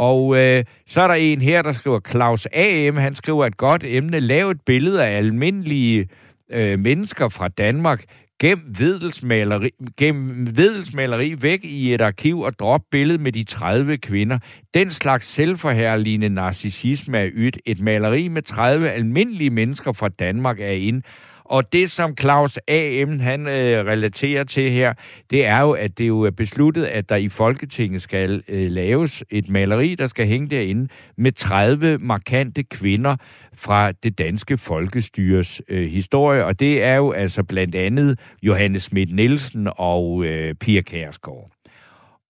Og 0.00 0.36
øh, 0.36 0.64
så 0.86 1.00
er 1.00 1.06
der 1.06 1.14
en 1.14 1.42
her, 1.42 1.62
der 1.62 1.72
skriver 1.72 2.00
Claus 2.10 2.46
A.M., 2.52 2.96
han 2.96 3.14
skriver 3.14 3.46
et 3.46 3.56
godt 3.56 3.84
emne, 3.84 4.20
lav 4.20 4.50
et 4.50 4.60
billede 4.66 5.04
af 5.06 5.16
almindelige 5.16 6.08
øh, 6.50 6.78
mennesker 6.78 7.28
fra 7.28 7.48
Danmark, 7.48 8.04
gem 8.38 8.60
vedelsmaleri, 8.78 9.70
gem 9.96 10.48
vedelsmaleri 10.56 11.42
væk 11.42 11.64
i 11.64 11.94
et 11.94 12.00
arkiv 12.00 12.40
og 12.40 12.58
drop 12.58 12.80
billedet 12.90 13.20
med 13.20 13.32
de 13.32 13.44
30 13.44 13.98
kvinder. 13.98 14.38
Den 14.74 14.90
slags 14.90 15.26
selvforherligende 15.26 16.28
narcissisme 16.28 17.18
er 17.18 17.28
ydt. 17.32 17.58
Et 17.66 17.80
maleri 17.80 18.28
med 18.28 18.42
30 18.42 18.90
almindelige 18.90 19.50
mennesker 19.50 19.92
fra 19.92 20.08
Danmark 20.08 20.60
er 20.60 20.70
ind. 20.70 21.02
Og 21.50 21.72
det, 21.72 21.90
som 21.90 22.16
Claus 22.20 22.58
A.M. 22.68 23.18
han 23.18 23.46
øh, 23.46 23.86
relaterer 23.86 24.44
til 24.44 24.70
her, 24.70 24.94
det 25.30 25.46
er 25.46 25.60
jo, 25.60 25.72
at 25.72 25.98
det 25.98 26.08
jo 26.08 26.20
er 26.20 26.30
besluttet, 26.30 26.84
at 26.84 27.08
der 27.08 27.16
i 27.16 27.28
Folketinget 27.28 28.02
skal 28.02 28.42
øh, 28.48 28.70
laves 28.70 29.24
et 29.30 29.48
maleri, 29.48 29.94
der 29.94 30.06
skal 30.06 30.26
hænge 30.26 30.48
derinde 30.48 30.88
med 31.16 31.32
30 31.32 31.98
markante 31.98 32.62
kvinder 32.62 33.16
fra 33.54 33.92
det 33.92 34.18
danske 34.18 34.58
folkestyres 34.58 35.62
øh, 35.68 35.88
historie. 35.88 36.44
Og 36.44 36.60
det 36.60 36.82
er 36.82 36.94
jo 36.94 37.12
altså 37.12 37.42
blandt 37.42 37.74
andet 37.74 38.18
Johannes 38.42 38.82
Schmidt 38.82 39.14
Nielsen 39.14 39.68
og 39.76 40.24
øh, 40.24 40.54
Pia 40.54 40.80
Kærsgaard. 40.80 41.50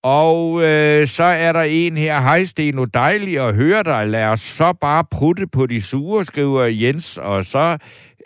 Og 0.03 0.63
øh, 0.63 1.07
så 1.07 1.25
er 1.25 1.53
der 1.53 1.63
en 1.63 1.97
her, 1.97 2.21
hej 2.21 2.45
Steno, 2.45 2.85
dejligt 2.85 3.41
at 3.41 3.55
høre 3.55 3.83
dig. 3.83 4.09
Lad 4.09 4.25
os 4.25 4.41
så 4.41 4.73
bare 4.73 5.05
prutte 5.11 5.47
på 5.47 5.67
de 5.67 5.83
sure, 5.83 6.25
skriver 6.25 6.65
Jens. 6.65 7.19
Og 7.19 7.45
så 7.45 7.79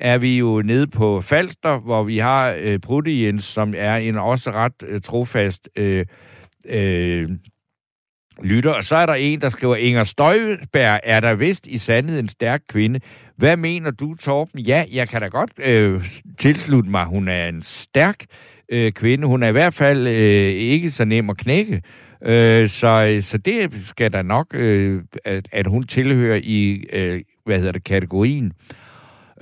er 0.05 0.19
vi 0.19 0.39
jo 0.39 0.63
nede 0.63 0.87
på 0.87 1.21
Falster, 1.21 1.79
hvor 1.79 2.03
vi 2.03 2.19
har 2.19 2.57
øh, 2.59 2.79
Prutte 2.79 3.23
Jens, 3.23 3.45
som 3.45 3.75
er 3.77 3.97
en 3.97 4.17
også 4.17 4.51
ret 4.51 4.85
øh, 4.87 5.01
trofast 5.01 5.69
øh, 5.77 6.07
øh, 6.69 7.31
lytter. 8.43 8.71
Og 8.71 8.85
så 8.85 8.97
er 8.97 9.07
der 9.07 9.15
en, 9.15 9.41
der 9.41 9.49
skriver, 9.49 9.77
Inger 9.77 10.05
Støjberg 10.05 11.01
er 11.03 11.21
der 11.21 11.35
vist 11.35 11.67
i 11.67 11.79
sandhed 11.79 12.19
en 12.19 12.29
stærk 12.29 12.61
kvinde. 12.69 13.01
Hvad 13.37 13.57
mener 13.57 13.91
du, 13.91 14.15
Torben? 14.15 14.61
Ja, 14.61 14.85
jeg 14.93 15.09
kan 15.09 15.21
da 15.21 15.29
godt 15.29 15.51
øh, 15.59 16.05
tilslutte 16.39 16.91
mig, 16.91 17.05
hun 17.05 17.29
er 17.29 17.49
en 17.49 17.63
stærk 17.63 18.25
øh, 18.69 18.93
kvinde. 18.93 19.27
Hun 19.27 19.43
er 19.43 19.49
i 19.49 19.53
hvert 19.53 19.75
fald 19.75 20.07
øh, 20.07 20.53
ikke 20.53 20.91
så 20.91 21.05
nem 21.05 21.31
at 21.31 21.37
knække. 21.37 21.83
Øh, 22.25 22.69
så, 22.69 23.19
så 23.23 23.39
det 23.39 23.73
skal 23.85 24.13
da 24.13 24.23
nok, 24.23 24.55
øh, 24.55 25.03
at, 25.25 25.49
at 25.53 25.67
hun 25.67 25.83
tilhører 25.83 26.41
i, 26.43 26.85
øh, 26.93 27.21
hvad 27.45 27.59
hedder 27.59 27.73
det, 27.73 27.85
kategorien. 27.85 28.47
Øh, 28.47 28.84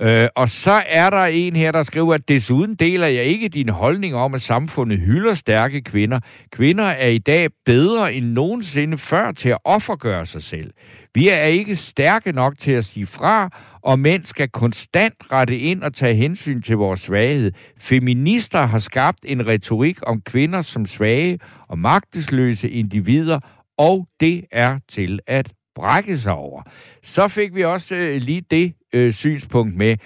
Øh, 0.03 0.27
og 0.35 0.49
så 0.49 0.83
er 0.87 1.09
der 1.09 1.25
en 1.25 1.55
her, 1.55 1.71
der 1.71 1.83
skriver, 1.83 2.13
at 2.13 2.27
desuden 2.27 2.75
deler 2.75 3.07
jeg 3.07 3.23
ikke 3.23 3.49
din 3.49 3.69
holdning 3.69 4.15
om, 4.15 4.33
at 4.33 4.41
samfundet 4.41 4.99
hylder 4.99 5.33
stærke 5.33 5.81
kvinder. 5.81 6.19
Kvinder 6.51 6.83
er 6.83 7.07
i 7.07 7.17
dag 7.17 7.49
bedre 7.65 8.13
end 8.13 8.25
nogensinde 8.25 8.97
før 8.97 9.31
til 9.31 9.49
at 9.49 9.57
offergøre 9.63 10.25
sig 10.25 10.43
selv. 10.43 10.71
Vi 11.15 11.29
er 11.29 11.43
ikke 11.43 11.75
stærke 11.75 12.31
nok 12.31 12.57
til 12.59 12.71
at 12.71 12.85
sige 12.85 13.05
fra, 13.05 13.49
og 13.81 13.99
mænd 13.99 14.25
skal 14.25 14.49
konstant 14.49 15.15
rette 15.31 15.57
ind 15.57 15.83
og 15.83 15.93
tage 15.93 16.15
hensyn 16.15 16.61
til 16.61 16.77
vores 16.77 16.99
svaghed. 16.99 17.51
Feminister 17.79 18.61
har 18.61 18.79
skabt 18.79 19.19
en 19.25 19.47
retorik 19.47 19.97
om 20.03 20.21
kvinder 20.21 20.61
som 20.61 20.85
svage 20.85 21.39
og 21.67 21.79
magtesløse 21.79 22.69
individer, 22.69 23.39
og 23.77 24.07
det 24.19 24.45
er 24.51 24.79
til 24.89 25.19
at 25.27 25.51
brække 25.75 26.17
sig 26.17 26.33
over. 26.33 26.61
Så 27.03 27.27
fik 27.27 27.55
vi 27.55 27.63
også 27.63 27.95
øh, 27.95 28.21
lige 28.21 28.43
det 28.51 28.73
øh, 28.95 29.11
synspunkt 29.11 29.75
med. 29.75 29.97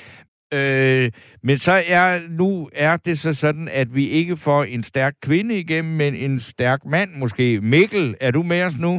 Øh, 0.53 1.12
men 1.44 1.58
så 1.58 1.72
er 1.89 2.29
nu 2.29 2.70
er 2.74 2.98
det 2.98 3.20
så 3.20 3.34
sådan, 3.34 3.67
at 3.72 3.96
vi 3.96 4.10
ikke 4.10 4.38
får 4.38 4.63
en 4.63 4.84
stærk 4.84 5.13
kvinde 5.22 5.60
igennem, 5.60 5.94
men 5.94 6.15
en 6.15 6.39
stærk 6.39 6.86
mand 6.86 7.10
måske. 7.20 7.60
Mikkel, 7.62 8.15
er 8.22 8.32
du 8.32 8.44
med 8.44 8.63
os 8.65 8.77
nu? 8.79 8.94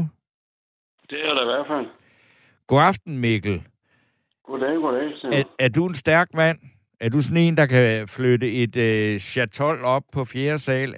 Det 1.11 1.19
er 1.29 1.35
der 1.35 1.43
i 1.43 1.51
hvert 1.53 1.67
fald. 1.67 1.87
God 2.67 2.81
aften, 2.81 3.19
Mikkel. 3.19 3.63
Goddag, 4.45 4.77
goddag. 4.77 5.13
Er, 5.33 5.43
er 5.59 5.69
du 5.69 5.87
en 5.87 5.95
stærk 5.95 6.29
mand? 6.35 6.59
Er 7.01 7.09
du 7.09 7.21
sådan 7.21 7.43
en, 7.43 7.57
der 7.57 7.67
kan 7.67 8.09
flytte 8.09 8.53
et 8.53 8.77
øh, 8.77 9.19
chatol 9.19 9.85
op 9.85 10.03
på 10.13 10.25
fjerde 10.25 10.59
sal? 10.59 10.95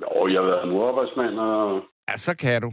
Jo, 0.00 0.16
Jo, 0.26 0.28
jeg 0.28 0.40
har 0.40 0.46
været 0.46 0.68
murarbejdsmand, 0.68 1.38
og... 1.38 1.82
Ja, 2.08 2.16
så 2.16 2.36
kan 2.36 2.62
du. 2.62 2.72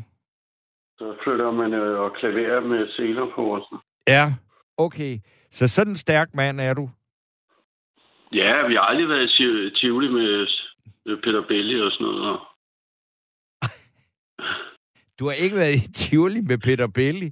Så 0.97 1.15
flytter 1.23 1.51
man 1.51 1.73
øh, 1.73 1.99
og 1.99 2.13
klaverer 2.19 2.59
med 2.61 2.87
seler 2.87 3.31
på 3.35 3.55
os. 3.55 3.63
Ja, 4.07 4.33
okay. 4.77 5.19
Så 5.51 5.67
sådan 5.67 5.91
en 5.91 5.97
stærk 5.97 6.29
mand 6.33 6.61
er 6.61 6.73
du? 6.73 6.89
Ja, 8.33 8.67
vi 8.67 8.73
har 8.73 8.81
aldrig 8.81 9.09
været 9.09 9.39
i 9.39 9.69
Tivoli 9.79 10.07
med 10.07 10.47
Peter 11.23 11.41
Belli 11.47 11.81
og 11.81 11.91
sådan 11.91 12.07
noget. 12.07 12.39
Du 15.19 15.25
har 15.25 15.33
ikke 15.33 15.55
været 15.55 15.75
i 15.75 15.91
Tivoli 15.93 16.41
med 16.41 16.57
Peter 16.57 16.87
Belli? 16.87 17.31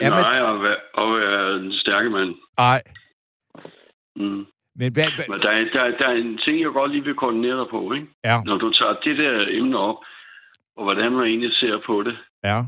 Er 0.00 0.10
Nej, 0.10 0.40
man... 0.40 0.42
og, 0.42 0.62
være, 0.62 0.76
og 0.94 1.14
være 1.20 1.56
en 1.56 1.72
stærke 1.72 2.10
mand. 2.10 2.34
Nej. 2.58 2.82
Mm. 4.16 4.46
Men, 4.78 4.92
hvad, 4.92 5.04
hvad... 5.16 5.24
Men 5.28 5.40
der, 5.40 5.50
er, 5.50 5.64
der, 5.72 5.98
der 6.00 6.08
er 6.08 6.16
en 6.16 6.38
ting, 6.38 6.60
jeg 6.60 6.70
godt 6.72 6.90
lige 6.92 7.04
vil 7.04 7.14
koordinere 7.14 7.58
dig 7.60 7.68
på, 7.70 7.92
ikke? 7.92 8.06
Ja. 8.24 8.42
Når 8.44 8.56
du 8.56 8.72
tager 8.72 8.94
det 9.04 9.18
der 9.18 9.46
emne 9.48 9.78
op, 9.78 9.96
og 10.76 10.84
hvordan 10.84 11.12
man 11.12 11.26
egentlig 11.26 11.54
ser 11.54 11.78
på 11.86 12.02
det, 12.02 12.16
ja. 12.44 12.62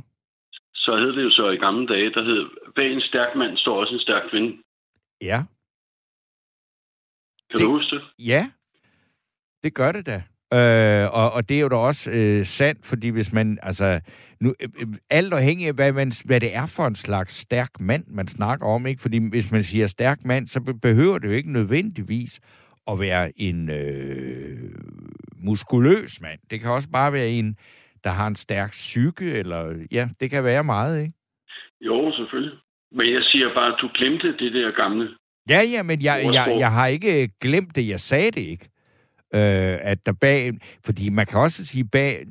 så 0.74 0.96
hed 0.96 1.12
det 1.12 1.22
jo 1.22 1.30
så 1.30 1.48
i 1.48 1.56
gamle 1.56 1.86
dage, 1.86 2.10
der 2.10 2.22
hed, 2.22 2.44
bag 2.76 2.92
en 2.92 3.00
stærk 3.00 3.36
mand 3.36 3.56
står 3.56 3.80
også 3.80 3.94
en 3.94 4.00
stærk 4.00 4.30
kvinde. 4.30 4.62
Ja. 5.20 5.42
Kan 7.50 7.58
det, 7.58 7.66
du 7.66 7.70
huske 7.70 7.96
det? 7.96 8.02
Ja, 8.18 8.50
det 9.64 9.74
gør 9.74 9.92
det 9.92 10.06
da. 10.06 10.22
Øh, 10.54 11.10
og, 11.12 11.32
og 11.32 11.48
det 11.48 11.56
er 11.56 11.60
jo 11.60 11.68
da 11.68 11.76
også 11.76 12.10
øh, 12.10 12.44
sandt, 12.44 12.86
fordi 12.86 13.08
hvis 13.08 13.32
man, 13.32 13.58
altså, 13.62 14.00
nu, 14.40 14.54
øh, 14.60 14.68
øh, 14.80 14.86
alt 15.10 15.32
afhængig 15.32 15.66
af, 15.66 15.74
hvad, 15.74 15.92
man, 15.92 16.12
hvad 16.24 16.40
det 16.40 16.54
er 16.54 16.66
for 16.66 16.86
en 16.86 16.94
slags 16.94 17.34
stærk 17.34 17.80
mand, 17.80 18.04
man 18.06 18.28
snakker 18.28 18.66
om, 18.66 18.86
ikke? 18.86 19.02
Fordi 19.02 19.28
hvis 19.28 19.52
man 19.52 19.62
siger 19.62 19.86
stærk 19.86 20.24
mand, 20.24 20.46
så 20.46 20.78
behøver 20.82 21.18
det 21.18 21.28
jo 21.28 21.32
ikke 21.32 21.52
nødvendigvis 21.52 22.40
at 22.86 23.00
være 23.00 23.40
en 23.40 23.70
øh, 23.70 24.74
muskuløs 25.34 26.20
mand. 26.20 26.40
Det 26.50 26.60
kan 26.60 26.70
også 26.70 26.90
bare 26.90 27.12
være 27.12 27.28
en, 27.28 27.56
der 28.04 28.10
har 28.10 28.26
en 28.26 28.36
stærk 28.36 28.70
psyke, 28.70 29.32
eller 29.32 29.86
ja, 29.90 30.08
det 30.20 30.30
kan 30.30 30.44
være 30.44 30.64
meget, 30.64 31.02
ikke? 31.02 31.14
Jo, 31.80 32.12
selvfølgelig. 32.12 32.58
Men 32.92 33.06
jeg 33.12 33.22
siger 33.22 33.54
bare, 33.54 33.74
at 33.74 33.78
du 33.80 33.90
glemte 33.94 34.36
det 34.38 34.52
der 34.52 34.70
gamle. 34.70 35.16
Ja, 35.48 35.60
ja, 35.74 35.82
men 35.82 36.02
jeg, 36.02 36.30
jeg, 36.34 36.56
jeg 36.58 36.72
har 36.72 36.86
ikke 36.86 37.30
glemt 37.40 37.76
det. 37.76 37.88
Jeg 37.88 38.00
sagde 38.00 38.30
det 38.30 38.40
ikke. 38.40 38.68
Øh, 39.34 39.76
at 39.92 40.06
der 40.06 40.12
bag... 40.20 40.50
Fordi 40.86 41.10
man 41.10 41.26
kan 41.26 41.40
også 41.40 41.66
sige 41.66 41.88
bag... 41.92 42.26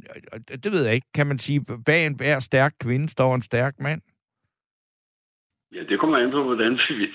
Det 0.64 0.72
ved 0.72 0.86
jeg 0.86 0.94
ikke. 0.94 1.08
Kan 1.14 1.28
man 1.28 1.38
sige, 1.38 1.66
bag 1.86 2.06
en 2.06 2.16
hver 2.18 2.40
stærk 2.40 2.74
kvinde 2.82 3.10
står 3.10 3.36
en 3.36 3.42
stærk 3.42 3.74
mand? 3.80 4.02
Ja, 5.76 5.84
det 5.90 6.00
kommer 6.00 6.18
an 6.18 6.32
på, 6.32 6.44
hvordan 6.44 6.80
vi, 6.90 7.08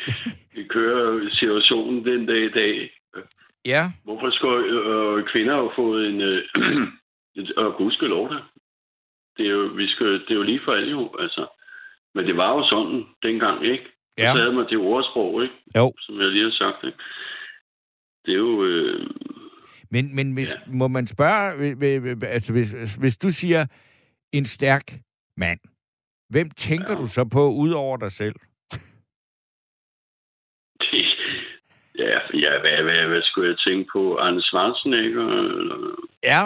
vi 0.54 0.64
kører 0.64 1.28
situationen 1.30 2.04
den 2.04 2.26
dag 2.26 2.44
i 2.44 2.50
dag. 2.50 2.90
Ja. 3.64 3.82
Hvorfor 4.04 4.30
skulle 4.30 4.60
øh, 4.66 5.26
kvinder 5.32 5.54
have 5.54 5.72
fået 5.76 6.08
en... 6.08 6.20
Øh, 6.20 6.42
og 7.56 7.92
lov 8.00 8.28
det. 8.32 8.42
Det 9.36 9.46
er, 9.46 9.50
jo, 9.50 9.60
vi 9.60 9.88
skal, 9.88 10.06
det 10.06 10.30
er 10.30 10.34
jo 10.34 10.42
lige 10.42 10.60
for 10.64 10.72
alle 10.72 10.90
jo, 10.90 11.16
altså. 11.18 11.46
Men 12.14 12.26
det 12.26 12.36
var 12.36 12.50
jo 12.56 12.68
sådan 12.68 13.04
dengang, 13.22 13.64
ikke? 13.64 13.84
Ja. 14.18 14.32
Så 14.32 14.38
havde 14.38 14.52
man 14.52 14.66
det 14.70 14.78
ordsprog, 14.78 15.42
ikke? 15.42 15.54
Jo. 15.76 15.92
Som 15.98 16.20
jeg 16.20 16.28
lige 16.28 16.44
har 16.44 16.50
sagt, 16.50 16.84
ikke? 16.84 16.98
Det 18.24 18.32
er 18.34 18.38
jo... 18.38 18.64
Øh, 18.64 19.06
men, 19.90 20.16
men 20.16 20.34
hvis, 20.34 20.50
ja. 20.54 20.72
må 20.72 20.88
man 20.88 21.06
spørge, 21.06 22.26
altså 22.26 22.52
hvis, 22.52 22.94
hvis 22.94 23.16
du 23.16 23.30
siger 23.30 23.66
en 24.32 24.44
stærk 24.44 24.92
mand, 25.36 25.60
hvem 26.30 26.50
tænker 26.50 26.92
ja. 26.92 26.98
du 27.00 27.06
så 27.06 27.24
på, 27.32 27.50
ud 27.50 27.70
over 27.70 27.96
dig 27.96 28.12
selv? 28.12 28.34
Ja, 31.98 32.18
ja 32.34 32.50
hvad, 32.60 32.82
hvad, 32.84 33.08
hvad 33.08 33.22
skulle 33.22 33.48
jeg 33.50 33.58
tænke 33.58 33.90
på? 33.92 34.16
Arne 34.16 34.42
Schwarzenegger? 34.42 35.26
Eller? 35.58 35.96
Ja, 36.22 36.40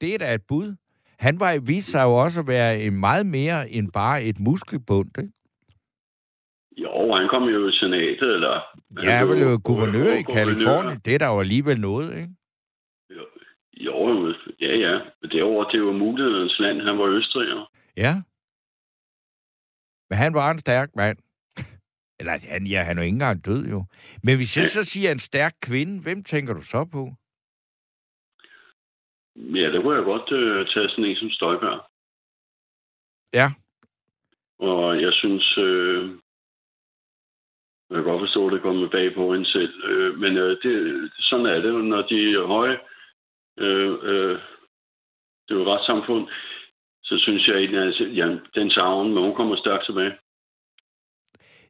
det 0.00 0.14
er 0.14 0.18
da 0.18 0.34
et 0.34 0.42
bud. 0.48 0.74
Han 1.18 1.40
var 1.40 1.58
vist 1.58 1.90
sig 1.90 2.02
jo 2.02 2.14
også 2.14 2.40
at 2.40 2.46
være 2.46 2.80
en 2.80 3.00
meget 3.00 3.26
mere 3.26 3.70
end 3.70 3.92
bare 3.92 4.22
et 4.22 4.38
muskelbund, 4.40 5.10
ikke? 5.18 5.32
Jo, 6.76 7.14
han 7.18 7.28
kom 7.28 7.42
jo 7.42 7.68
i 7.68 7.72
senatet, 7.72 8.34
eller... 8.34 8.60
Ja, 9.02 9.10
han 9.10 9.28
var 9.28 9.36
jo 9.36 9.60
guvernør 9.64 10.12
i 10.12 10.22
Kalifornien. 10.22 10.98
Det 11.04 11.14
er 11.14 11.18
der 11.18 11.26
jo 11.26 11.40
alligevel 11.40 11.80
noget, 11.80 12.16
ikke? 12.16 12.34
Jo, 13.80 14.34
ja, 14.60 14.76
ja. 14.76 14.98
Men 15.22 15.30
derovre, 15.30 15.72
det 15.72 15.86
var 15.86 15.92
mulighedens 15.92 16.58
land. 16.58 16.80
Han 16.80 16.98
var 16.98 17.04
østriger. 17.04 17.70
Ja. 17.96 18.14
Men 20.10 20.18
han 20.18 20.34
var 20.34 20.50
en 20.50 20.58
stærk 20.58 20.90
mand. 20.96 21.18
Eller 22.20 22.38
han, 22.48 22.66
ja, 22.66 22.82
han 22.82 22.98
er 22.98 23.02
jo 23.02 23.06
ikke 23.06 23.14
engang 23.14 23.44
død, 23.44 23.66
jo. 23.66 23.84
Men 24.22 24.36
hvis 24.36 24.56
jeg 24.56 24.64
så 24.64 24.84
siger 24.84 25.12
en 25.12 25.18
stærk 25.18 25.54
kvinde, 25.62 26.02
hvem 26.02 26.24
tænker 26.24 26.54
du 26.54 26.60
så 26.60 26.84
på? 26.84 27.12
Ja, 29.38 29.72
det 29.72 29.82
kunne 29.82 29.96
jeg 29.96 30.04
godt 30.04 30.32
uh, 30.32 30.66
tage 30.66 30.88
sådan 30.88 31.04
en 31.04 31.16
som 31.16 31.30
Støjberg. 31.30 31.80
Ja. 33.32 33.48
Og 34.58 35.02
jeg 35.02 35.12
synes, 35.12 35.58
øh, 35.58 36.10
jeg 37.90 37.96
kan 37.96 38.04
godt 38.04 38.20
forstå, 38.20 38.46
at 38.46 38.52
det 38.52 38.62
kommer 38.62 38.88
bag 38.88 39.14
på 39.14 39.32
en 39.32 39.44
selv. 39.44 39.84
Øh, 39.84 40.18
men 40.18 40.36
øh, 40.36 40.56
det, 40.62 40.74
sådan 41.18 41.46
er 41.46 41.60
det, 41.60 41.84
når 41.84 42.02
de 42.02 42.32
er 42.34 42.46
høje, 42.46 42.78
øh, 43.58 43.98
øh, 44.02 44.38
det 45.48 45.56
var 45.56 45.64
ret 45.64 45.86
samfund, 45.86 46.28
så 47.02 47.18
synes 47.18 47.48
jeg 47.48 47.56
egentlig, 47.56 47.80
at 47.80 48.16
ja, 48.16 48.38
den 48.54 48.70
savn, 48.70 49.14
men 49.14 49.22
hun 49.22 49.34
kommer 49.34 49.56
stærkt 49.56 49.84
tilbage. 49.86 50.18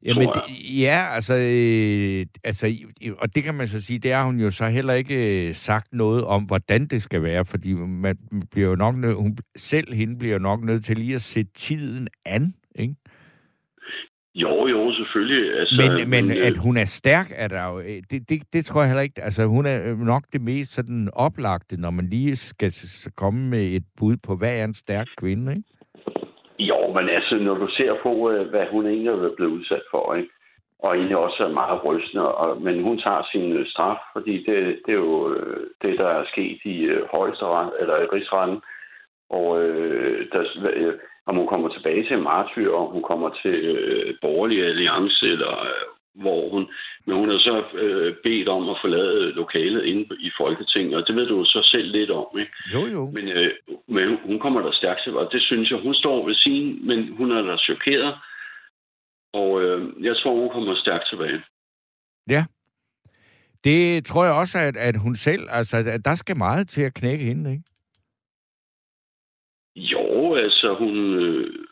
Jamen, 0.02 0.28
det, 0.28 0.42
ja, 0.80 1.00
altså, 1.14 1.34
øh, 1.34 2.26
altså, 2.44 2.76
og 3.18 3.34
det 3.34 3.42
kan 3.42 3.54
man 3.54 3.66
så 3.66 3.80
sige, 3.80 3.98
det 3.98 4.12
har 4.12 4.24
hun 4.24 4.40
jo 4.40 4.50
så 4.50 4.66
heller 4.66 4.94
ikke 4.94 5.48
øh, 5.48 5.54
sagt 5.54 5.92
noget 5.92 6.24
om, 6.24 6.44
hvordan 6.44 6.86
det 6.86 7.02
skal 7.02 7.22
være, 7.22 7.44
fordi 7.44 7.72
man 7.72 8.16
bliver 8.50 8.68
jo 8.68 8.74
nok 8.74 8.96
nød, 8.96 9.14
hun 9.14 9.36
selv 9.56 9.94
hende 9.94 10.18
bliver 10.18 10.32
jo 10.32 10.38
nok 10.38 10.64
nødt 10.64 10.84
til 10.84 10.96
lige 10.96 11.14
at 11.14 11.20
sætte 11.20 11.52
tiden 11.52 12.08
an, 12.24 12.54
ikke? 12.74 12.94
Jo, 14.34 14.66
jo, 14.66 14.92
selvfølgelig. 14.92 15.58
Altså, 15.60 15.92
men, 15.98 16.10
men, 16.10 16.26
men 16.26 16.36
at 16.36 16.56
hun 16.56 16.76
er 16.76 16.84
stærk, 16.84 17.32
er 17.34 17.48
der 17.48 17.66
jo... 17.66 17.80
Øh, 17.80 18.02
det, 18.10 18.28
det, 18.28 18.42
det 18.52 18.64
tror 18.64 18.80
jeg 18.80 18.88
heller 18.88 19.02
ikke... 19.02 19.22
Altså, 19.22 19.46
hun 19.46 19.66
er 19.66 19.94
nok 19.94 20.24
det 20.32 20.40
mest 20.40 20.74
sådan 20.74 21.10
oplagte, 21.12 21.76
når 21.76 21.90
man 21.90 22.08
lige 22.08 22.36
skal 22.36 22.72
komme 23.16 23.50
med 23.50 23.66
et 23.66 23.84
bud 23.96 24.16
på, 24.16 24.36
hvad 24.36 24.58
er 24.60 24.64
en 24.64 24.74
stærk 24.74 25.06
kvinde, 25.16 25.52
ikke? 25.52 25.77
Jo, 26.58 26.92
men 26.92 27.08
altså, 27.14 27.34
når 27.36 27.54
du 27.54 27.68
ser 27.68 27.94
på, 28.02 28.30
øh, 28.30 28.48
hvad 28.48 28.66
hun 28.70 28.86
egentlig 28.86 29.08
er 29.08 29.34
blevet 29.36 29.52
udsat 29.52 29.82
for, 29.90 30.14
ikke? 30.14 30.30
og 30.78 30.94
egentlig 30.94 31.16
også 31.16 31.44
er 31.44 31.58
meget 31.62 31.84
rystende, 31.84 32.34
og, 32.34 32.62
men 32.62 32.82
hun 32.82 32.98
tager 32.98 33.22
sin 33.32 33.52
øh, 33.52 33.66
straf, 33.66 33.98
fordi 34.12 34.44
det, 34.44 34.78
det 34.86 34.92
er 34.92 35.02
jo 35.08 35.34
øh, 35.34 35.66
det, 35.82 35.98
der 35.98 36.08
er 36.08 36.24
sket 36.24 36.60
i 36.64 36.90
højesteret, 37.16 37.72
eller 37.80 37.96
i 37.96 38.06
rigsretten, 38.12 38.60
og 39.30 39.62
øh, 39.62 40.28
der, 40.32 40.44
øh, 40.72 40.94
om 41.26 41.36
hun 41.36 41.46
kommer 41.46 41.68
tilbage 41.68 42.04
til 42.08 42.18
martyr, 42.18 42.70
og 42.70 42.90
hun 42.90 43.02
kommer 43.02 43.30
til 43.42 43.54
øh, 43.54 44.14
borgerlig 44.22 44.64
alliance, 44.64 45.26
eller 45.26 45.54
øh, 45.62 45.86
hvor 46.22 46.50
hun... 46.50 46.62
Men 47.06 47.16
hun 47.16 47.28
har 47.30 47.38
så 47.38 47.56
øh, 47.82 48.14
bedt 48.24 48.48
om 48.48 48.68
at 48.68 48.78
forlade 48.80 49.32
lokalet 49.40 49.84
inde 49.84 50.04
i 50.20 50.30
Folketinget, 50.40 50.94
og 50.96 51.06
det 51.06 51.16
ved 51.16 51.26
du 51.26 51.44
så 51.44 51.60
selv 51.64 51.88
lidt 51.90 52.10
om, 52.10 52.26
ikke? 52.38 52.52
Jo, 52.74 52.86
jo. 52.86 53.10
Men, 53.10 53.28
øh, 53.28 53.50
men 53.88 54.18
hun 54.24 54.38
kommer 54.40 54.60
der 54.62 54.72
stærkt 54.72 55.00
til, 55.04 55.16
og 55.16 55.28
det 55.32 55.42
synes 55.42 55.70
jeg, 55.70 55.78
hun 55.78 55.94
står 55.94 56.26
ved 56.26 56.34
sin, 56.34 56.86
men 56.86 57.12
hun 57.16 57.30
er 57.32 57.42
der 57.42 57.56
chokeret, 57.56 58.14
og 59.32 59.62
øh, 59.62 60.04
jeg 60.04 60.16
tror, 60.16 60.40
hun 60.40 60.50
kommer 60.50 60.74
stærkt 60.76 61.08
tilbage. 61.10 61.42
Ja. 62.28 62.44
Det 63.64 64.04
tror 64.06 64.24
jeg 64.24 64.34
også, 64.34 64.58
at, 64.58 64.76
at 64.76 64.96
hun 65.00 65.14
selv, 65.14 65.42
altså, 65.50 65.76
at 65.76 66.04
der 66.04 66.14
skal 66.14 66.36
meget 66.36 66.68
til 66.68 66.82
at 66.82 66.94
knække 66.94 67.24
hende, 67.24 67.52
ikke? 67.52 67.64
Jo, 69.76 70.34
altså 70.34 70.74
hun... 70.78 70.94
Øh, 71.14 71.67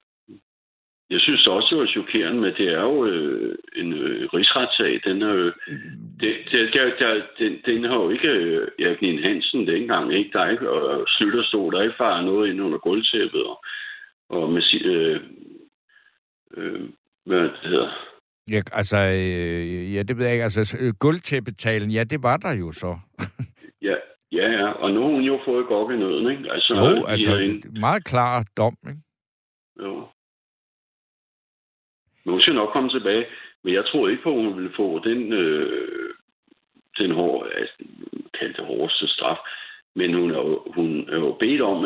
jeg 1.11 1.21
synes 1.21 1.47
også, 1.47 1.69
det 1.71 1.79
var 1.79 1.87
chokerende, 1.87 2.41
men 2.41 2.55
det 2.59 2.69
er 2.69 2.83
jo 2.83 3.07
øh, 3.07 3.55
en 3.77 3.93
øh, 3.93 4.29
rigsretssag. 4.35 5.01
Den, 5.05 5.19
øh, 5.27 5.53
det, 6.21 6.33
det, 6.51 6.73
der, 6.75 6.85
der, 6.99 7.23
den, 7.39 7.53
den 7.67 7.85
har 7.85 7.97
jo 7.97 8.11
ikke 8.11 8.29
øh, 8.29 8.69
Erik 8.79 9.27
Hansen 9.27 9.67
dengang. 9.67 10.15
Ikke? 10.15 10.31
Der 10.33 10.41
er 10.41 10.51
ikke 10.51 10.71
og 10.71 11.05
slutter 11.09 11.43
stå, 11.45 11.71
der 11.71 11.79
er 11.79 11.83
ikke 11.83 11.99
bare 11.99 12.25
noget 12.25 12.51
ind 12.51 12.63
under 12.63 12.79
gulvtæppet. 12.79 13.45
Og, 13.47 13.65
og 14.29 14.53
med, 14.53 14.63
øh, 14.85 15.21
øh, 16.57 16.89
hvad 17.27 17.43
det 17.43 17.59
hedder. 17.63 17.91
Ja, 18.51 18.61
altså, 18.73 18.97
øh, 18.97 19.95
ja, 19.95 20.03
det 20.03 20.17
ved 20.17 20.25
jeg 20.25 20.35
ikke. 20.35 20.45
Altså, 20.45 20.95
gulvtæppetalen, 21.01 21.91
ja, 21.91 22.05
det 22.05 22.23
var 22.23 22.37
der 22.37 22.55
jo 22.55 22.73
så. 22.73 22.99
ja, 23.89 23.97
Ja, 24.33 24.49
ja, 24.51 24.69
og 24.71 24.91
nu 24.93 25.01
har 25.03 25.11
hun 25.11 25.23
jo 25.23 25.41
fået 25.45 25.67
godt 25.67 25.95
i 25.95 25.99
nøden, 25.99 26.31
ikke? 26.31 26.45
Altså, 26.55 26.73
jo, 26.75 27.07
altså, 27.07 27.37
en... 27.37 27.81
meget 27.81 28.05
klar 28.05 28.45
dom, 28.57 28.77
ikke? 28.89 29.01
Jo. 29.83 30.09
Men 32.27 32.33
hun 32.33 32.41
skal 32.43 32.55
nok 32.55 32.73
komme 32.73 32.91
tilbage, 32.91 33.25
men 33.65 33.75
jeg 33.75 33.85
tror 33.87 34.09
ikke 34.09 34.23
på, 34.23 34.31
at 34.31 34.43
hun 34.45 34.57
ville 34.57 34.77
få 34.77 35.01
den, 35.09 35.33
øh, 35.33 36.11
den 36.99 37.11
hår, 37.11 37.47
altså, 37.61 37.75
kaldte 38.39 38.63
hårdeste 38.63 39.09
straf. 39.09 39.39
Men 39.95 40.15
hun 40.15 40.31
er 40.31 40.39
jo, 40.39 40.63
hun 40.77 41.09
er 41.09 41.17
jo 41.17 41.37
bedt 41.41 41.63
om, 41.63 41.79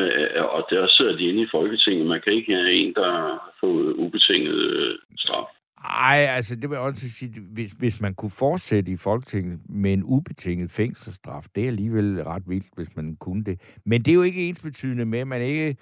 og 0.57 0.67
der 0.71 0.87
sidder 0.89 1.17
de 1.17 1.29
inde 1.29 1.43
i 1.43 1.53
Folketinget, 1.57 2.07
man 2.07 2.21
kan 2.25 2.33
ikke 2.33 2.55
have 2.55 2.73
en, 2.73 2.95
der 2.95 3.11
har 3.11 3.53
fået 3.61 3.93
ubetinget 3.93 4.55
øh, 4.55 4.99
straf. 5.17 5.47
Nej, 5.83 6.27
altså 6.37 6.57
det 6.57 6.71
vil 6.71 6.79
også 6.79 7.11
sige, 7.11 7.33
hvis, 7.55 7.71
hvis 7.71 8.01
man 8.01 8.15
kunne 8.15 8.31
fortsætte 8.39 8.93
i 8.93 8.97
Folketinget 8.97 9.61
med 9.69 9.93
en 9.93 10.03
ubetinget 10.05 10.71
fængselsstraf, 10.71 11.45
det 11.55 11.63
er 11.63 11.69
alligevel 11.69 12.25
ret 12.25 12.43
vildt, 12.47 12.67
hvis 12.77 12.97
man 12.97 13.17
kunne 13.21 13.45
det. 13.45 13.61
Men 13.85 14.03
det 14.03 14.11
er 14.11 14.15
jo 14.15 14.23
ikke 14.23 14.49
ens 14.49 14.63
betydende 14.63 15.07
med, 15.07 15.19
at 15.19 15.27
man 15.27 15.43
ikke 15.43 15.77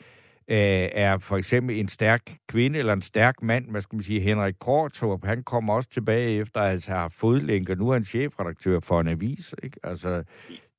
øh, 0.50 0.88
er 1.04 1.18
for 1.18 1.36
eksempel 1.36 1.76
en 1.76 1.88
stærk 1.88 2.22
kvinde 2.48 2.78
eller 2.78 2.92
en 2.92 3.02
stærk 3.02 3.42
mand. 3.42 3.70
Hvad 3.70 3.80
skal 3.80 3.96
man 3.96 4.02
sige? 4.02 4.20
Henrik 4.20 4.54
Kortrup, 4.60 5.24
han 5.24 5.42
kommer 5.42 5.74
også 5.74 5.90
tilbage 5.90 6.40
efter 6.40 6.60
at 6.60 6.86
have 6.86 7.10
fodlænker. 7.20 7.74
Nu 7.74 7.88
er 7.88 7.92
han 7.92 8.04
chefredaktør 8.04 8.80
for 8.80 9.00
en 9.00 9.08
avis. 9.08 9.54
Ikke? 9.62 9.80
Altså, 9.84 10.24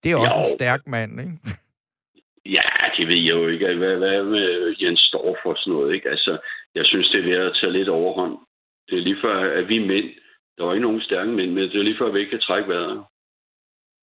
det 0.03 0.11
er 0.11 0.15
også 0.15 0.35
jo. 0.35 0.41
en 0.41 0.57
stærk 0.59 0.81
mand, 0.87 1.11
ikke? 1.19 1.37
Ja, 2.45 2.67
det 2.97 3.05
ved 3.07 3.21
jeg 3.27 3.35
jo 3.35 3.47
ikke. 3.47 3.75
Hvad, 3.75 3.95
hvad 3.97 4.23
med 4.23 4.75
Jens 4.81 4.99
står 4.99 5.37
for 5.43 5.53
sådan 5.57 5.73
noget, 5.73 5.95
ikke? 5.95 6.09
Altså, 6.09 6.37
jeg 6.75 6.85
synes, 6.85 7.09
det 7.09 7.19
er 7.19 7.29
ved 7.29 7.37
at 7.47 7.57
tage 7.63 7.73
lidt 7.73 7.89
overhånd. 7.89 8.37
Det 8.89 8.97
er 8.97 9.01
lige 9.01 9.21
før, 9.23 9.37
at 9.59 9.69
vi 9.69 9.87
mænd, 9.87 10.09
der 10.57 10.63
var 10.63 10.73
ikke 10.73 10.87
nogen 10.87 11.01
stærke 11.01 11.31
mænd 11.31 11.51
med, 11.51 11.63
det 11.69 11.79
er 11.79 11.83
lige 11.83 11.97
før, 11.99 12.07
at 12.07 12.13
vi 12.13 12.19
ikke 12.19 12.29
kan 12.29 12.47
trække 12.47 12.69
vejret. 12.69 13.03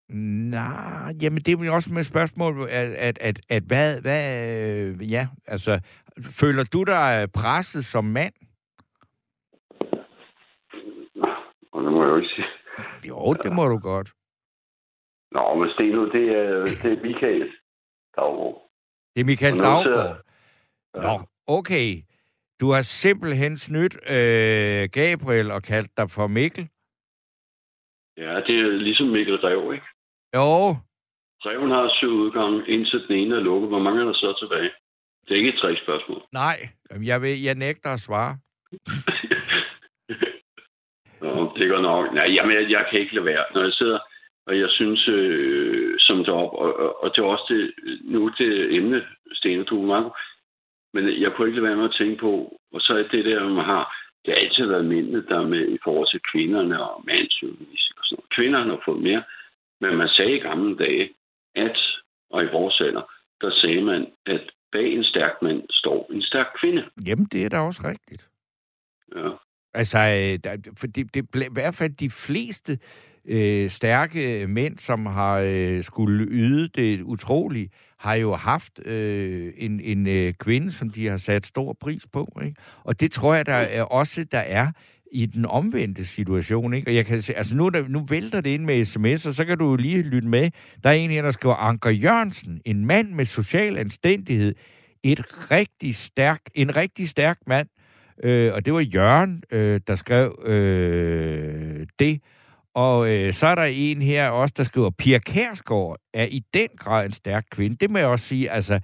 Nej, 0.08 1.14
jamen 1.22 1.38
det 1.38 1.48
er 1.48 1.64
jo 1.64 1.74
også 1.74 1.92
med 1.92 2.02
spørgsmål, 2.02 2.68
at, 2.70 2.92
at, 2.92 3.18
at, 3.20 3.40
at 3.48 3.62
hvad, 3.62 4.00
hvad, 4.00 4.94
ja, 4.94 5.28
altså, 5.46 5.80
føler 6.40 6.64
du 6.64 6.84
dig 6.84 7.28
presset 7.34 7.84
som 7.84 8.04
mand? 8.04 8.34
Og 11.72 11.84
det 11.84 11.92
må 11.92 12.02
jeg 12.02 12.10
jo 12.10 12.16
ikke 12.16 12.28
sige. 12.28 12.46
Jo, 13.08 13.34
det 13.34 13.52
må 13.52 13.64
du 13.68 13.78
godt. 13.78 14.12
Nå, 15.32 15.54
men 15.54 15.70
Steno, 15.70 16.04
det 16.12 16.28
er, 16.28 16.64
det 16.82 16.92
er 16.92 17.02
Michael 17.02 17.50
Daggaard. 18.16 18.70
Det 19.14 19.20
er 19.20 19.24
Michael 19.24 19.58
Daggaard? 19.58 20.20
Ja. 20.94 21.00
Nå, 21.00 21.20
okay. 21.46 22.02
Du 22.60 22.70
har 22.70 22.82
simpelthen 22.82 23.56
snydt 23.56 24.10
øh, 24.10 24.88
Gabriel 24.92 25.50
og 25.50 25.62
kaldt 25.62 25.96
dig 25.96 26.10
for 26.10 26.26
Mikkel? 26.26 26.68
Ja, 28.16 28.40
det 28.46 28.60
er 28.60 28.70
ligesom 28.70 29.06
Mikkel 29.06 29.36
Rev, 29.36 29.72
ikke? 29.72 29.86
Jo. 30.36 30.48
Reven 31.46 31.70
har 31.70 31.94
syv 31.98 32.12
udgange, 32.24 32.68
indtil 32.68 33.08
den 33.08 33.16
ene 33.16 33.36
er 33.36 33.40
lukket. 33.40 33.68
Hvor 33.68 33.78
mange 33.78 34.00
er 34.00 34.04
der 34.04 34.12
så 34.12 34.34
tilbage? 34.40 34.70
Det 35.24 35.30
er 35.32 35.36
ikke 35.40 35.54
et 35.54 35.60
tre 35.62 35.76
spørgsmål. 35.84 36.22
Nej, 36.32 36.58
jeg, 37.10 37.22
vil, 37.22 37.42
jeg 37.42 37.54
nægter 37.54 37.90
at 37.92 38.00
svare. 38.00 38.32
Nå, 41.22 41.52
det 41.56 41.70
går 41.70 41.80
nok. 41.80 42.12
Nej, 42.12 42.26
jamen, 42.36 42.56
jeg, 42.56 42.70
jeg 42.70 42.86
kan 42.90 43.00
ikke 43.00 43.14
lade 43.14 43.26
være. 43.26 43.44
Når 43.54 43.62
jeg 43.62 43.72
sidder, 43.72 43.98
og 44.46 44.58
jeg 44.58 44.70
synes, 44.70 45.08
øh, 45.08 45.94
som 45.98 46.24
derop, 46.24 46.52
og, 46.52 46.76
og, 46.82 47.02
og 47.02 47.10
det 47.10 47.18
er 47.22 47.26
også 47.26 47.46
det, 47.48 47.72
nu 48.04 48.28
det 48.38 48.76
emne, 48.76 48.96
er 48.96 49.86
meget 49.86 50.12
men 50.94 51.02
jeg 51.22 51.30
kunne 51.32 51.48
ikke 51.48 51.60
lade 51.60 51.68
være 51.68 51.80
med 51.80 51.90
at 51.90 51.98
tænke 52.00 52.18
på, 52.26 52.32
og 52.74 52.80
så 52.80 52.92
er 53.00 53.04
det 53.12 53.24
der, 53.24 53.48
man 53.48 53.64
har, 53.64 53.84
det 54.22 54.28
har 54.32 54.40
altid 54.44 54.66
været 54.66 54.90
mændene, 54.94 55.26
der 55.30 55.52
med 55.54 55.64
i 55.76 55.78
forhold 55.84 56.08
til 56.10 56.20
kvinderne 56.32 56.76
og 56.88 57.04
mandsundervisning 57.06 57.96
og 58.00 58.04
sådan 58.04 58.16
noget. 58.16 58.34
Kvinderne 58.36 58.70
har 58.74 58.82
fået 58.84 59.02
mere, 59.08 59.22
men 59.80 59.96
man 59.96 60.08
sagde 60.08 60.36
i 60.36 60.38
gamle 60.38 60.76
dage, 60.76 61.10
at, 61.54 61.78
og 62.30 62.42
i 62.42 62.46
vores 62.52 62.80
alder, 62.80 63.02
der 63.40 63.50
sagde 63.50 63.82
man, 63.82 64.06
at 64.26 64.50
bag 64.72 64.92
en 64.92 65.04
stærk 65.04 65.42
mand 65.42 65.62
står 65.70 66.10
en 66.12 66.22
stærk 66.22 66.46
kvinde. 66.60 66.84
Jamen, 67.06 67.26
det 67.32 67.44
er 67.44 67.48
da 67.48 67.58
også 67.58 67.82
rigtigt. 67.88 68.28
Ja. 69.16 69.30
Altså, 69.74 69.98
øh, 69.98 70.62
for 70.78 70.86
det, 70.86 71.14
det, 71.14 71.22
i 71.34 71.52
hvert 71.52 71.74
fald 71.74 71.90
de 71.90 72.10
fleste 72.10 72.78
øh, 73.24 73.70
stærke 73.70 74.46
mænd, 74.46 74.78
som 74.78 75.06
har 75.06 75.38
øh, 75.38 75.84
skulle 75.84 76.26
yde 76.30 76.68
det 76.68 77.02
utrolige, 77.02 77.70
har 77.98 78.14
jo 78.14 78.34
haft 78.34 78.86
øh, 78.86 79.52
en, 79.56 79.80
en 79.80 80.08
øh, 80.08 80.34
kvinde, 80.34 80.72
som 80.72 80.90
de 80.90 81.06
har 81.06 81.16
sat 81.16 81.46
stor 81.46 81.72
pris 81.80 82.06
på. 82.12 82.38
Ikke? 82.44 82.56
Og 82.84 83.00
det 83.00 83.12
tror 83.12 83.34
jeg, 83.34 83.46
der 83.46 83.52
er 83.52 83.82
også 83.82 84.24
der 84.24 84.38
er 84.38 84.66
i 85.16 85.26
den 85.26 85.46
omvendte 85.46 86.06
situation. 86.06 86.74
Ikke? 86.74 86.90
Og 86.90 86.94
jeg 86.94 87.06
kan 87.06 87.22
se, 87.22 87.34
altså 87.34 87.56
nu, 87.56 87.68
der, 87.68 87.88
nu 87.88 88.00
vælter 88.00 88.40
det 88.40 88.50
ind 88.50 88.64
med 88.64 88.84
sms, 88.84 89.26
og 89.26 89.34
så 89.34 89.44
kan 89.44 89.58
du 89.58 89.76
lige 89.76 90.02
lytte 90.02 90.28
med. 90.28 90.50
Der 90.84 90.90
er 90.90 90.94
en 90.94 91.10
her, 91.10 91.22
der 91.22 91.30
skriver, 91.30 91.54
Anker 91.54 91.90
Jørgensen, 91.90 92.60
en 92.64 92.86
mand 92.86 93.12
med 93.12 93.24
social 93.24 93.78
anstændighed, 93.78 94.54
et 95.02 95.50
rigtig 95.50 95.94
stærk, 95.94 96.40
en 96.54 96.76
rigtig 96.76 97.08
stærk 97.08 97.38
mand, 97.46 97.68
øh, 98.24 98.54
og 98.54 98.64
det 98.64 98.72
var 98.72 98.80
Jørgen, 98.80 99.42
øh, 99.50 99.80
der 99.86 99.94
skrev 99.94 100.42
øh, 100.46 101.86
det. 101.98 102.20
Og 102.74 103.10
øh, 103.10 103.34
så 103.34 103.46
er 103.46 103.54
der 103.54 103.64
en 103.64 104.02
her 104.02 104.28
også, 104.28 104.54
der 104.56 104.62
skriver, 104.62 104.90
Pia 104.90 105.18
Kærsgaard 105.18 105.98
er 106.14 106.24
i 106.24 106.42
den 106.54 106.68
grad 106.78 107.06
en 107.06 107.12
stærk 107.12 107.44
kvinde. 107.50 107.76
Det 107.80 107.90
må 107.90 107.98
jeg 107.98 108.06
også 108.06 108.26
sige, 108.26 108.50
altså, 108.50 108.80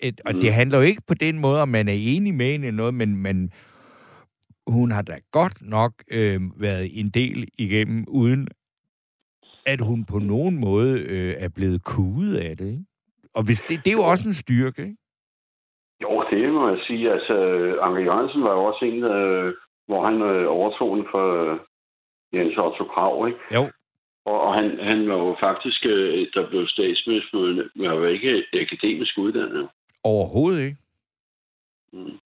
et, 0.00 0.20
og 0.26 0.34
det 0.34 0.42
mm. 0.42 0.52
handler 0.52 0.78
jo 0.78 0.84
ikke 0.84 1.02
på 1.08 1.14
den 1.14 1.38
måde, 1.38 1.62
om 1.62 1.68
man 1.68 1.88
er 1.88 1.96
enig 1.96 2.34
med 2.34 2.52
hende 2.52 2.72
noget, 2.72 2.94
men, 2.94 3.16
men 3.16 3.50
hun 4.68 4.90
har 4.90 5.02
da 5.02 5.18
godt 5.32 5.62
nok 5.62 5.92
øh, 6.10 6.40
været 6.60 7.00
en 7.00 7.10
del 7.10 7.48
igennem, 7.58 8.04
uden 8.08 8.48
at 9.66 9.80
hun 9.80 10.04
på 10.04 10.18
nogen 10.18 10.60
måde 10.60 11.00
øh, 11.00 11.34
er 11.38 11.48
blevet 11.48 11.84
kudet 11.84 12.36
af 12.36 12.56
det. 12.56 12.66
Ikke? 12.66 12.84
Og 13.34 13.42
hvis 13.44 13.60
det, 13.60 13.84
det 13.84 13.90
er 13.90 13.96
jo 13.96 14.02
også 14.02 14.28
en 14.28 14.34
styrke, 14.34 14.82
ikke? 14.82 14.96
Jo, 16.02 16.24
det 16.30 16.52
må 16.52 16.68
jeg 16.68 16.78
sige. 16.86 17.12
Altså, 17.12 17.34
Anke 17.82 18.02
Jørgensen 18.02 18.42
var 18.42 18.52
jo 18.52 18.64
også 18.64 18.84
en, 18.84 19.04
øh, 19.04 19.54
hvor 19.86 20.04
han 20.04 20.22
øh, 20.22 20.46
overtog 20.48 20.96
den 20.96 21.06
for, 21.10 21.58
Jens 22.34 22.56
Otto 22.58 22.84
Krav, 22.84 23.28
ikke? 23.28 23.40
Jo. 23.54 23.70
Og, 24.24 24.40
og 24.40 24.54
han, 24.54 24.78
han 24.80 25.08
var 25.08 25.16
jo 25.16 25.36
faktisk, 25.44 25.86
øh, 25.86 26.26
der 26.34 26.48
blev 26.48 26.66
statsminister, 26.66 27.38
men 27.74 27.90
var 28.02 28.08
ikke 28.08 28.44
akademisk 28.52 29.18
uddannet. 29.18 29.68
Overhovedet 30.04 30.64
ikke. 30.64 30.76
Mm. 31.92 32.18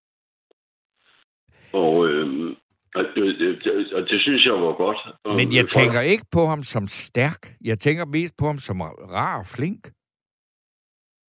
Og, 1.73 2.09
øh, 2.09 2.57
og, 2.95 3.05
det, 3.15 3.39
det, 3.65 3.93
og 3.93 4.03
det 4.09 4.21
synes 4.21 4.45
jeg 4.45 4.53
var 4.53 4.73
godt. 4.73 4.99
Men 5.37 5.55
jeg 5.55 5.69
tænker 5.69 6.01
ikke 6.01 6.25
på 6.33 6.47
ham 6.47 6.63
som 6.63 6.87
stærk. 6.87 7.43
Jeg 7.65 7.79
tænker 7.79 8.05
mest 8.07 8.35
på 8.39 8.47
ham 8.47 8.59
som 8.59 8.81
rar 8.81 9.39
og 9.39 9.47
flink. 9.47 9.91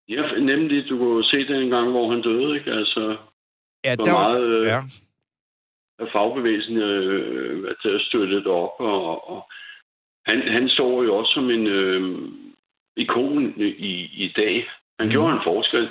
Ja, 0.09 0.39
nemlig, 0.39 0.89
du 0.89 0.97
kunne 0.97 1.23
se 1.23 1.37
det 1.37 1.63
en 1.63 1.69
gang, 1.69 1.91
hvor 1.91 2.11
han 2.11 2.21
døde, 2.21 2.55
ikke? 2.57 2.71
Altså, 2.71 3.17
ja, 3.85 3.95
der 3.95 4.11
var, 4.11 4.29
meget, 4.29 4.43
øh, 4.43 4.67
ja 4.67 4.81
fagbevægelsen 6.11 6.77
øh, 6.77 7.69
at 7.69 8.01
støtte 8.01 8.35
det 8.35 8.47
op. 8.47 8.79
Og, 8.79 9.29
og 9.29 9.51
han, 10.27 10.41
han 10.47 10.69
står 10.69 11.03
jo 11.03 11.15
også 11.15 11.33
som 11.33 11.49
en 11.49 11.67
øh, 11.67 12.29
ikon 12.97 13.53
i, 13.61 13.93
i 14.25 14.33
dag. 14.35 14.69
Han 14.99 15.07
mm. 15.07 15.11
gjorde 15.11 15.33
en 15.33 15.43
forskel, 15.43 15.89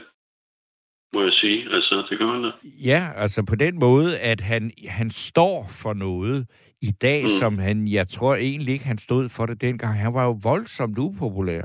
må 1.15 1.23
jeg 1.23 1.33
sige. 1.33 1.75
Altså, 1.75 2.07
det 2.11 2.19
gør 2.19 2.33
han 2.33 2.43
da. 2.43 2.51
Ja, 2.65 3.03
altså 3.17 3.45
på 3.49 3.57
den 3.57 3.79
måde, 3.79 4.19
at 4.19 4.41
han, 4.41 4.71
han 4.89 5.11
står 5.11 5.67
for 5.69 5.93
noget 5.95 6.47
i 6.83 6.91
dag, 6.91 7.23
mm. 7.23 7.29
som 7.29 7.59
han, 7.59 7.89
jeg 7.89 8.09
tror 8.09 8.35
egentlig 8.35 8.73
ikke, 8.73 8.87
han 8.87 8.99
stod 8.99 9.29
for 9.29 9.47
det 9.47 9.61
dengang. 9.61 9.95
Han 9.99 10.15
var 10.15 10.25
jo 10.25 10.39
voldsomt 10.43 10.99
upopulær. 10.99 11.63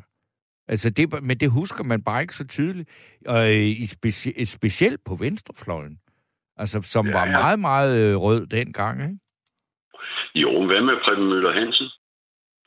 Altså 0.68 0.90
det, 0.90 1.24
men 1.24 1.38
det 1.38 1.52
husker 1.52 1.84
man 1.84 2.04
bare 2.04 2.22
ikke 2.22 2.34
så 2.34 2.48
tydeligt, 2.48 2.90
og 3.28 3.54
i 3.54 3.84
speci- 3.84 4.46
specielt 4.46 5.02
på 5.06 5.16
venstrefløjen. 5.16 6.00
Altså, 6.58 6.82
som 6.82 7.06
ja, 7.06 7.12
var 7.14 7.26
ja. 7.26 7.32
meget, 7.32 7.60
meget 7.60 7.92
øh, 8.02 8.16
rød 8.16 8.48
dengang, 8.48 9.02
ikke? 9.04 9.18
Jo, 10.36 10.66
hvad 10.66 10.82
med 10.82 10.96
Preben 11.08 11.30
Møller 11.30 11.54
Hansen? 11.60 11.88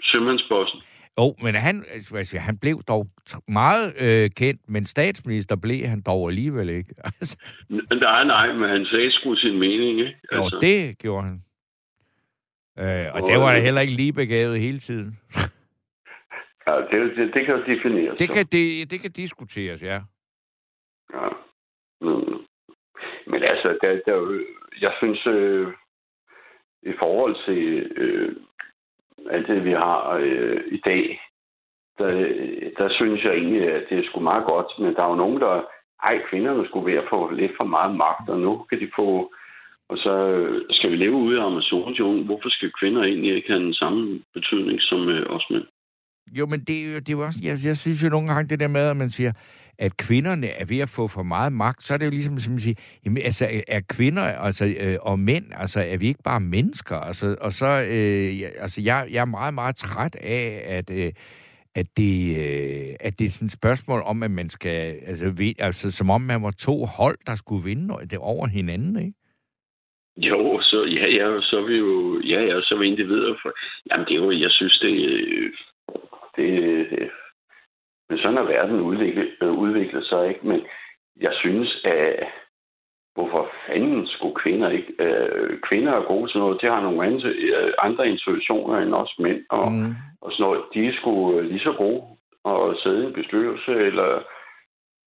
Sømandsbossen. 0.03 0.81
Jo, 1.19 1.35
men 1.43 1.55
han, 1.55 1.85
altså, 1.91 2.39
han 2.39 2.59
blev 2.59 2.83
dog 2.89 3.07
meget 3.49 3.87
øh, 4.05 4.31
kendt, 4.31 4.61
men 4.69 4.85
statsminister 4.87 5.57
blev 5.57 5.87
han 5.87 6.03
dog 6.07 6.29
alligevel 6.29 6.69
ikke. 6.69 6.95
Altså. 7.05 7.37
Nej, 7.71 8.25
nej, 8.25 8.53
men 8.53 8.69
han 8.69 8.85
sagde 8.85 9.13
sgu 9.13 9.35
sin 9.35 9.59
mening, 9.59 9.99
ikke? 10.01 10.17
Altså. 10.33 10.57
Jo, 10.57 10.61
det 10.61 10.99
gjorde 10.99 11.25
han. 11.25 11.43
Øh, 12.79 13.15
og, 13.15 13.23
og 13.23 13.29
det 13.29 13.41
var 13.41 13.55
da 13.55 13.61
heller 13.61 13.81
ikke 13.81 13.95
lige 13.95 14.13
begavet 14.13 14.61
hele 14.61 14.81
tiden. 14.81 15.19
ja, 16.67 16.75
det, 16.91 17.17
det, 17.17 17.35
det 17.35 17.47
kan 17.47 17.55
jo 17.55 17.63
defineres. 17.67 18.19
Det 18.19 18.29
kan, 18.31 18.47
det, 18.53 18.91
det 18.91 19.01
kan 19.01 19.13
diskuteres, 19.13 19.83
ja. 19.83 20.01
Ja. 21.15 21.29
Mm. 22.01 22.39
Men 23.27 23.41
altså, 23.41 23.79
der, 23.83 24.01
der, 24.07 24.45
jeg 24.81 24.93
synes, 24.99 25.27
øh, 25.27 25.69
i 26.83 26.93
forhold 27.03 27.37
til 27.47 27.93
øh, 27.97 28.37
alt 29.31 29.49
det, 29.49 29.65
vi 29.65 29.71
har 29.71 30.19
øh, 30.21 30.61
i 30.71 30.81
dag, 30.85 31.21
der, 31.99 32.11
der 32.79 32.89
synes 32.99 33.25
jeg 33.25 33.33
egentlig, 33.35 33.63
at 33.73 33.83
det 33.91 33.99
er 33.99 34.03
sgu 34.05 34.21
meget 34.21 34.45
godt. 34.53 34.71
Men 34.79 34.95
der 34.95 35.03
er 35.03 35.09
jo 35.09 35.23
nogen, 35.25 35.41
der... 35.41 35.65
Ej, 36.09 36.23
kvinderne 36.31 36.67
skulle 36.67 36.93
være 36.93 37.11
få 37.11 37.31
lidt 37.31 37.53
for 37.61 37.67
meget 37.67 37.93
magt, 38.05 38.29
og 38.29 38.41
nu 38.41 38.53
kan 38.69 38.81
de 38.81 38.91
få... 38.97 39.33
Og 39.89 39.97
så 39.99 40.15
øh, 40.29 40.65
skal 40.71 40.91
vi 40.91 40.97
leve 40.97 41.17
ude 41.27 41.41
af 41.41 41.47
Amazonjungen. 41.47 42.25
Hvorfor 42.25 42.49
skal 42.49 42.73
kvinder 42.81 43.03
egentlig 43.03 43.37
ikke 43.37 43.49
have 43.49 43.65
den 43.65 43.75
samme 43.75 44.21
betydning 44.35 44.79
som 44.81 45.09
øh, 45.09 45.27
os 45.37 45.47
mænd? 45.51 45.65
Jo, 46.39 46.47
men 46.47 46.61
det, 46.61 46.77
det 47.05 47.09
er 47.09 47.19
jo 47.19 47.25
også... 47.25 47.41
Jeg, 47.43 47.59
jeg 47.65 47.77
synes 47.77 48.05
jo 48.05 48.09
nogle 48.09 48.29
gange 48.29 48.49
det 48.49 48.61
der 48.61 48.69
med, 48.69 48.81
at 48.81 48.97
man 48.97 49.11
siger, 49.11 49.33
at 49.81 49.97
kvinderne 49.97 50.47
er 50.47 50.65
ved 50.65 50.79
at 50.79 50.89
få 50.89 51.09
for 51.09 51.23
meget 51.23 51.53
magt, 51.53 51.83
så 51.83 51.95
er 51.95 51.99
det 51.99 52.07
jo 52.07 52.11
ligesom, 52.11 52.39
som 52.39 52.55
at 52.55 52.61
sige, 52.61 52.77
jamen, 53.05 53.23
altså, 53.25 53.63
er 53.69 53.81
kvinder 53.97 54.23
altså, 54.23 54.65
øh, 54.81 54.97
og 55.03 55.19
mænd, 55.19 55.45
altså, 55.63 55.81
er 55.81 55.99
vi 55.99 56.07
ikke 56.07 56.23
bare 56.25 56.41
mennesker? 56.41 56.97
Altså, 56.97 57.37
og 57.41 57.53
så, 57.53 57.67
øh, 57.67 58.31
altså, 58.65 58.83
jeg, 58.83 59.09
jeg 59.13 59.21
er 59.21 59.37
meget, 59.39 59.55
meget 59.55 59.77
træt 59.77 60.15
af, 60.15 60.63
at, 60.67 60.91
øh, 60.91 61.13
at 61.75 61.87
det, 61.97 62.15
øh, 62.43 62.95
at 63.01 63.19
det 63.19 63.25
er 63.25 63.31
sådan 63.31 63.47
et 63.47 63.53
spørgsmål 63.53 64.03
om, 64.07 64.23
at 64.23 64.31
man 64.31 64.49
skal, 64.51 64.97
altså, 65.07 65.27
ved, 65.39 65.53
altså, 65.59 65.91
som 65.91 66.11
om 66.11 66.21
man 66.21 66.43
var 66.43 66.55
to 66.59 66.85
hold, 66.85 67.19
der 67.27 67.35
skulle 67.35 67.65
vinde 67.65 67.95
det 68.11 68.19
over 68.19 68.47
hinanden, 68.47 68.97
ikke? 69.07 69.17
Jo, 70.17 70.61
så 70.63 70.85
ja, 70.85 71.11
ja, 71.11 71.41
så 71.41 71.57
er 71.57 71.67
vi 71.67 71.77
jo, 71.77 72.21
ja, 72.21 72.41
ja, 72.41 72.61
så 72.61 72.75
er 72.75 72.79
vi 72.79 72.87
individer. 72.87 73.35
For, 73.43 73.53
jamen, 73.89 74.07
det 74.09 74.15
er 74.15 74.23
jo, 74.25 74.31
jeg 74.31 74.51
synes, 74.51 74.79
det, 74.79 74.95
øh, 75.11 75.53
det, 76.37 76.47
det 76.91 77.11
men 78.11 78.19
sådan 78.19 78.37
har 78.37 78.45
verden 78.45 78.81
udviklet, 78.81 79.29
udviklet 79.43 80.05
sig, 80.07 80.29
ikke? 80.29 80.47
Men 80.47 80.61
jeg 81.21 81.33
synes, 81.43 81.81
at 81.85 82.29
hvorfor 83.15 83.51
fanden 83.67 84.07
skulle 84.07 84.37
kvinder 84.43 84.69
ikke? 84.71 84.93
Øh, 85.05 85.61
kvinder 85.69 85.93
er 85.93 86.11
gode 86.13 86.31
til 86.31 86.39
noget. 86.41 86.63
De 86.63 86.67
har 86.67 86.81
nogle 86.83 87.07
andre, 87.07 87.29
øh, 87.29 87.73
andre 87.79 88.09
institutioner 88.09 88.79
end 88.79 88.95
os 88.95 89.15
mænd. 89.19 89.41
Og, 89.51 89.73
mm. 89.73 89.95
og 90.21 90.33
sådan 90.33 90.43
noget. 90.45 90.61
De 90.75 90.87
er 90.87 90.93
sgu 90.93 91.39
øh, 91.39 91.45
lige 91.45 91.67
så 91.69 91.75
gode 91.79 92.03
at 92.45 92.77
sidde 92.83 93.03
i 93.03 93.07
en 93.07 93.13
bestyrelse, 93.13 93.73
eller 93.89 94.23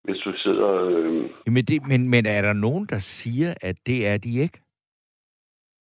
hvis 0.03 0.17
du 0.17 0.33
sidder... 0.37 0.71
Øh... 0.85 1.29
Men, 1.47 1.65
det, 1.65 1.87
men, 1.87 2.09
men 2.09 2.25
er 2.25 2.41
der 2.41 2.53
nogen, 2.53 2.85
der 2.89 2.99
siger, 2.99 3.53
at 3.61 3.75
det 3.85 4.07
er 4.07 4.17
de 4.17 4.39
ikke? 4.39 4.59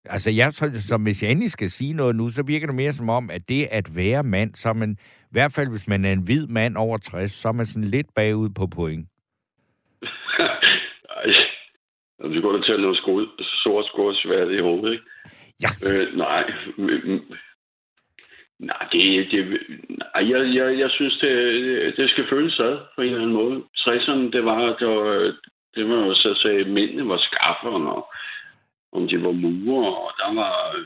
Altså, 0.05 0.31
jeg 0.31 0.53
som 0.89 1.03
hvis 1.03 1.23
jeg 1.23 1.31
endelig 1.31 1.51
skal 1.51 1.69
sige 1.69 1.93
noget 1.93 2.15
nu, 2.15 2.29
så 2.29 2.43
virker 2.43 2.67
det 2.67 2.75
mere 2.75 2.91
som 2.91 3.09
om, 3.09 3.29
at 3.29 3.49
det 3.49 3.67
at 3.71 3.95
være 3.95 4.23
mand, 4.23 4.55
så 4.55 4.73
man, 4.73 4.97
i 5.31 5.35
hvert 5.35 5.53
fald 5.55 5.69
hvis 5.69 5.87
man 5.87 6.05
er 6.05 6.11
en 6.11 6.23
hvid 6.25 6.47
mand 6.47 6.77
over 6.77 6.97
60, 6.97 7.31
så 7.31 7.47
er 7.47 7.51
man 7.51 7.65
sådan 7.65 7.89
lidt 7.89 8.07
bagud 8.15 8.49
på 8.49 8.67
point. 8.67 9.07
Vi 12.33 12.41
går 12.41 12.51
da 12.51 12.63
til 12.63 12.73
at 12.73 12.79
noget 12.79 12.97
sko- 12.97 13.35
sort 13.63 13.85
skårsværd 13.85 14.51
i 14.51 14.61
hovedet, 14.61 14.91
ikke? 14.91 15.05
Ja. 15.61 15.69
Øh, 15.87 16.17
nej, 16.17 16.43
nej, 18.59 18.87
det, 18.91 19.31
det, 19.31 19.59
nej 19.89 20.29
jeg, 20.31 20.55
jeg, 20.55 20.79
jeg 20.79 20.89
synes, 20.89 21.17
det, 21.17 21.33
det 21.97 22.09
skal 22.09 22.29
føles 22.29 22.59
ad 22.59 22.77
på 22.95 23.01
en 23.01 23.07
eller 23.07 23.21
anden 23.21 23.35
måde. 23.41 23.63
60'erne, 23.77 24.31
det 24.35 24.45
var, 24.45 24.75
det 24.79 24.87
var, 24.87 25.33
det 25.75 25.89
var 25.89 25.95
jo 25.95 26.13
så 26.13 26.39
sagde, 26.41 26.65
mændene 26.65 27.07
var 27.07 27.17
skafferne, 27.17 27.89
og 27.91 28.13
om 28.91 29.07
de 29.07 29.23
var 29.23 29.31
murer, 29.31 29.91
og 29.91 30.11
der 30.17 30.33
var, 30.33 30.85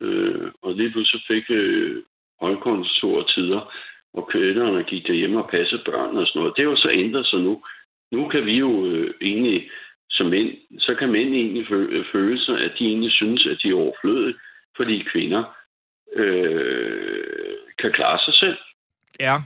øh, 0.00 0.50
og 0.62 0.74
lige 0.74 0.90
pludselig 0.90 1.22
fik 1.28 1.44
øh, 1.50 2.02
tider, 3.34 3.72
og 4.14 4.28
kvinderne 4.28 4.84
gik 4.84 5.06
derhjemme 5.06 5.42
og 5.42 5.50
passede 5.50 5.82
børn 5.84 6.16
og 6.16 6.26
sådan 6.26 6.40
noget. 6.40 6.56
Det 6.56 6.62
er 6.62 6.70
jo 6.70 6.76
så 6.76 6.90
ændret 6.94 7.26
sig 7.26 7.40
nu. 7.40 7.62
Nu 8.12 8.28
kan 8.28 8.46
vi 8.46 8.58
jo 8.58 8.86
øh, 8.86 9.14
egentlig 9.20 9.70
som 10.10 10.26
mænd, 10.26 10.50
så 10.78 10.94
kan 10.94 11.12
mænd 11.12 11.34
egentlig 11.34 11.66
føle 12.12 12.44
sig, 12.44 12.60
at 12.60 12.72
de 12.78 12.86
egentlig 12.86 13.12
synes, 13.12 13.46
at 13.46 13.58
de 13.62 13.68
er 13.68 13.74
overflødige, 13.74 14.34
fordi 14.76 15.02
kvinder 15.12 15.44
øh, 16.12 17.56
kan 17.78 17.92
klare 17.92 18.18
sig 18.24 18.34
selv. 18.34 18.58
Ja. 19.20 19.36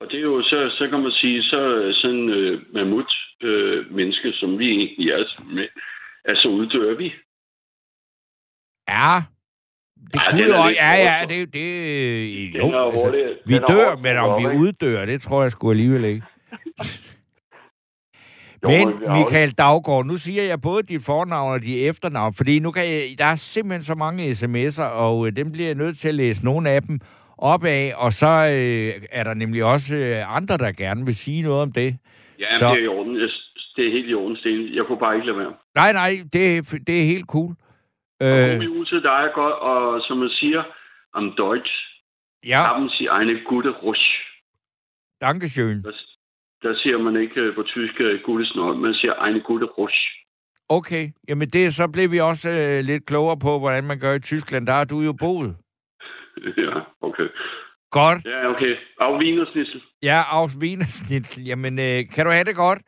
Og 0.00 0.10
det 0.10 0.18
er 0.18 0.22
jo 0.22 0.42
så, 0.42 0.74
så 0.78 0.88
kan 0.88 1.00
man 1.02 1.12
sige, 1.12 1.42
så 1.42 1.92
sådan 2.02 2.28
øh, 2.28 2.74
mammut 2.74 3.12
øh, 3.42 3.94
menneske, 3.94 4.32
som 4.32 4.58
vi 4.58 4.68
egentlig 4.68 5.10
er, 5.10 5.42
med, 5.44 5.68
altså 6.24 6.48
uddør 6.48 6.94
vi. 6.94 7.12
Ja, 8.88 9.22
det 10.06 10.14
Ej, 10.14 10.30
kunne 10.30 10.44
jo, 10.44 10.68
ja, 10.80 10.92
ja, 10.92 11.24
det, 11.28 11.52
det, 11.54 12.58
jo, 12.58 12.90
altså, 12.90 13.34
vi 13.46 13.54
dør, 13.54 13.96
men 14.02 14.16
om 14.16 14.42
vi 14.42 14.58
uddør, 14.58 15.04
det 15.04 15.22
tror 15.22 15.42
jeg 15.42 15.50
sgu 15.50 15.70
alligevel 15.70 16.04
ikke. 16.04 16.22
Men 18.62 18.88
Michael 18.88 19.50
Daggaard, 19.50 20.06
nu 20.06 20.16
siger 20.16 20.42
jeg 20.42 20.60
både 20.60 20.82
dit 20.82 21.04
fornavn 21.04 21.52
og 21.52 21.62
dit 21.62 21.88
efternavn, 21.88 22.34
fordi 22.36 22.58
nu 22.58 22.70
kan 22.70 22.84
jeg, 22.84 23.02
der 23.18 23.24
er 23.24 23.36
simpelthen 23.36 23.84
så 23.84 23.94
mange 23.94 24.30
sms'er, 24.30 24.82
og 24.82 25.26
øh, 25.26 25.36
dem 25.36 25.52
bliver 25.52 25.68
jeg 25.68 25.74
nødt 25.74 25.98
til 25.98 26.08
at 26.08 26.14
læse 26.14 26.44
nogle 26.44 26.70
af 26.70 26.82
dem 26.82 27.00
op 27.38 27.64
af, 27.64 27.92
og 27.96 28.12
så 28.12 28.26
øh, 28.26 29.02
er 29.10 29.24
der 29.24 29.34
nemlig 29.34 29.64
også 29.64 29.96
øh, 29.96 30.36
andre, 30.36 30.58
der 30.58 30.72
gerne 30.72 31.04
vil 31.04 31.14
sige 31.14 31.42
noget 31.42 31.62
om 31.62 31.72
det. 31.72 31.96
Ja, 32.40 32.46
så... 32.58 32.68
det 32.70 32.78
er 32.78 32.84
i 32.84 32.86
orden. 32.86 33.14
Det 33.76 33.86
er 33.86 33.92
helt 33.92 34.10
i 34.10 34.14
orden, 34.14 34.36
Sten. 34.36 34.74
Jeg 34.74 34.84
kunne 34.86 34.98
bare 34.98 35.14
ikke 35.14 35.26
lade 35.26 35.38
være. 35.38 35.52
Nej, 35.74 35.92
nej, 35.92 36.10
det, 36.32 36.70
det 36.86 37.00
er 37.00 37.04
helt 37.04 37.26
cool. 37.26 37.54
Og 38.22 38.38
øh... 38.38 38.56
god 38.56 38.64
jul 38.64 38.86
til 38.86 39.02
dig, 39.02 39.30
godt, 39.34 39.54
og 39.54 40.02
som 40.06 40.16
man 40.18 40.30
siger, 40.30 40.62
am 41.14 41.34
Deutsch, 41.36 41.74
ja. 42.46 42.62
haben 42.62 42.88
Sie 42.88 43.10
eine 43.10 43.34
gute 43.50 43.70
Rush. 43.70 44.08
Dankeschön. 45.20 45.82
Das, 45.82 46.18
der 46.62 46.74
siger 46.76 46.98
man 46.98 47.16
ikke 47.16 47.40
øh, 47.40 47.54
på 47.54 47.62
tysk 47.62 47.94
uh, 48.00 48.20
gute 48.24 48.46
snøj, 48.46 48.74
man 48.74 48.94
siger 48.94 49.14
eine 49.26 49.40
gute 49.40 49.66
Rush. 49.66 50.00
Okay, 50.68 51.08
jamen 51.28 51.48
det, 51.48 51.74
så 51.74 51.88
blev 51.88 52.10
vi 52.10 52.18
også 52.18 52.48
uh, 52.48 52.84
lidt 52.86 53.06
klogere 53.06 53.38
på, 53.38 53.58
hvordan 53.58 53.84
man 53.84 53.98
gør 54.00 54.14
i 54.14 54.20
Tyskland. 54.20 54.66
Der 54.66 54.72
har 54.72 54.84
du 54.84 55.00
jo 55.00 55.12
boet. 55.12 55.56
ja, 56.64 56.74
okay. 57.00 57.28
Godt. 57.90 58.24
Ja, 58.24 58.48
okay. 58.48 58.76
Auf 58.98 59.20
Wienersnitzel. 59.20 59.82
Ja, 60.02 60.22
auf 60.30 60.50
Wienersnitzel. 60.60 61.44
Jamen, 61.44 61.78
uh, 61.78 62.14
kan 62.14 62.24
du 62.26 62.30
have 62.30 62.44
det 62.44 62.56
godt? 62.56 62.78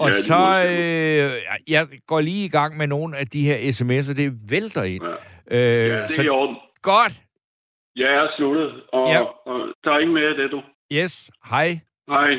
Og 0.00 0.10
ja, 0.10 0.22
så, 0.22 0.64
øh, 0.68 1.42
jeg 1.68 1.88
går 2.06 2.20
lige 2.20 2.44
i 2.44 2.48
gang 2.48 2.76
med 2.76 2.86
nogle 2.86 3.16
af 3.16 3.26
de 3.26 3.42
her 3.42 3.56
sms'er, 3.56 4.14
det 4.14 4.50
vælter 4.50 4.82
ind. 4.82 5.04
Ja, 5.50 5.56
øh, 5.56 5.88
ja 5.88 6.00
det 6.00 6.08
så, 6.08 6.22
er 6.22 6.26
i 6.26 6.28
orden. 6.28 6.56
Godt. 6.82 7.12
Ja, 7.96 8.12
jeg 8.12 8.24
er 8.24 8.28
sluttet, 8.36 8.82
og, 8.92 9.08
ja. 9.08 9.22
og 9.22 9.74
der 9.84 9.90
er 9.92 9.98
ikke 9.98 10.12
mere 10.12 10.28
af 10.28 10.36
det, 10.36 10.50
du. 10.50 10.62
Yes, 10.92 11.30
hej. 11.50 11.80
Hej. 12.08 12.30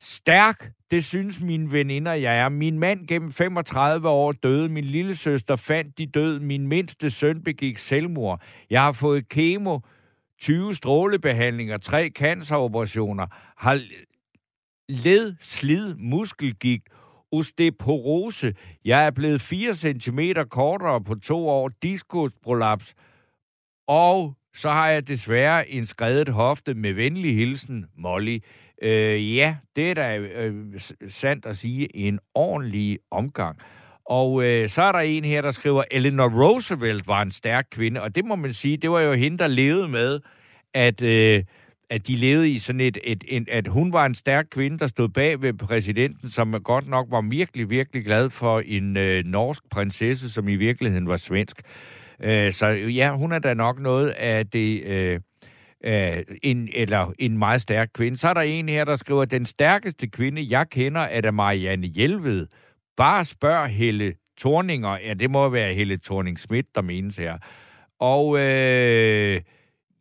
Stærk, 0.00 0.70
det 0.90 1.04
synes 1.04 1.40
mine 1.40 1.72
veninder, 1.72 2.12
jeg 2.12 2.38
er. 2.38 2.48
Min 2.48 2.78
mand 2.78 3.06
gennem 3.06 3.32
35 3.32 4.08
år 4.08 4.32
døde. 4.32 4.68
Min 4.68 4.84
lille 4.84 5.16
søster 5.16 5.56
fandt 5.56 5.98
de 5.98 6.06
død. 6.06 6.40
Min 6.40 6.66
mindste 6.66 7.10
søn 7.10 7.44
begik 7.44 7.78
selvmord. 7.78 8.42
Jeg 8.70 8.82
har 8.82 8.92
fået 8.92 9.28
kemo, 9.28 9.78
20 10.40 10.74
strålebehandlinger, 10.74 11.78
tre 11.78 12.10
canceroperationer, 12.10 13.26
har 13.56 13.80
led, 14.88 15.34
slid, 15.40 15.94
muskelgik, 15.94 16.80
osteoporose. 17.32 18.54
Jeg 18.84 19.06
er 19.06 19.10
blevet 19.10 19.40
4 19.40 19.74
cm 19.74 20.20
kortere 20.50 21.04
på 21.04 21.14
to 21.14 21.48
år, 21.48 21.70
diskusprolaps, 21.82 22.94
og 23.88 24.34
så 24.54 24.70
har 24.70 24.88
jeg 24.88 25.08
desværre 25.08 25.70
en 25.70 25.86
skredet 25.86 26.28
hofte 26.28 26.74
med 26.74 26.92
venlig 26.92 27.36
hilsen, 27.36 27.86
Molly. 27.96 28.38
Øh, 28.82 29.36
ja, 29.36 29.56
det 29.76 29.90
er 29.90 29.94
da 29.94 30.18
øh, 30.18 30.80
sandt 31.08 31.46
at 31.46 31.56
sige 31.56 31.96
en 31.96 32.18
ordentlig 32.34 32.98
omgang. 33.10 33.58
Og 34.04 34.44
øh, 34.44 34.68
så 34.68 34.82
er 34.82 34.92
der 34.92 34.98
en 34.98 35.24
her, 35.24 35.42
der 35.42 35.50
skriver, 35.50 35.82
Eleanor 35.90 36.28
Roosevelt 36.44 37.06
var 37.06 37.22
en 37.22 37.30
stærk 37.30 37.66
kvinde, 37.70 38.02
og 38.02 38.14
det 38.14 38.24
må 38.24 38.36
man 38.36 38.52
sige, 38.52 38.76
det 38.76 38.90
var 38.90 39.00
jo 39.00 39.12
hende, 39.12 39.38
der 39.38 39.48
levede 39.48 39.88
med, 39.88 40.20
at, 40.74 41.02
øh, 41.02 41.44
at 41.90 42.06
de 42.06 42.16
levede 42.16 42.50
i 42.50 42.58
sådan 42.58 42.80
et, 42.80 42.98
et, 43.04 43.24
et, 43.28 43.48
at 43.48 43.68
hun 43.68 43.92
var 43.92 44.06
en 44.06 44.14
stærk 44.14 44.46
kvinde, 44.50 44.78
der 44.78 44.86
stod 44.86 45.08
bag 45.08 45.42
ved 45.42 45.52
præsidenten, 45.52 46.30
som 46.30 46.52
godt 46.52 46.88
nok 46.88 47.06
var 47.10 47.20
virkelig, 47.20 47.70
virkelig 47.70 48.04
glad 48.04 48.30
for 48.30 48.60
en 48.66 48.96
øh, 48.96 49.24
norsk 49.24 49.62
prinsesse, 49.70 50.30
som 50.30 50.48
i 50.48 50.56
virkeligheden 50.56 51.08
var 51.08 51.16
svensk. 51.16 51.62
Øh, 52.22 52.52
så 52.52 52.66
ja, 52.66 53.16
hun 53.16 53.32
er 53.32 53.38
da 53.38 53.54
nok 53.54 53.80
noget 53.80 54.08
af 54.08 54.46
det... 54.46 54.84
Øh, 54.84 55.20
øh, 55.84 56.22
en, 56.42 56.68
eller 56.72 57.12
en 57.18 57.38
meget 57.38 57.60
stærk 57.60 57.88
kvinde. 57.94 58.16
Så 58.16 58.28
er 58.28 58.34
der 58.34 58.40
en 58.40 58.68
her, 58.68 58.84
der 58.84 58.96
skriver, 58.96 59.24
den 59.24 59.46
stærkeste 59.46 60.06
kvinde, 60.06 60.46
jeg 60.50 60.70
kender, 60.70 61.00
er 61.00 61.20
da 61.20 61.30
Marianne 61.30 61.86
Hjelved. 61.86 62.46
Bare 62.96 63.24
spørg 63.24 63.68
Helle 63.68 64.14
Torninger. 64.38 64.98
Ja, 64.98 65.14
det 65.14 65.30
må 65.30 65.48
være 65.48 65.74
Helle 65.74 65.96
Torning 65.96 66.38
Schmidt, 66.38 66.66
der 66.74 66.82
menes 66.82 67.16
her. 67.16 67.38
Og 68.00 68.38
øh, 68.38 69.40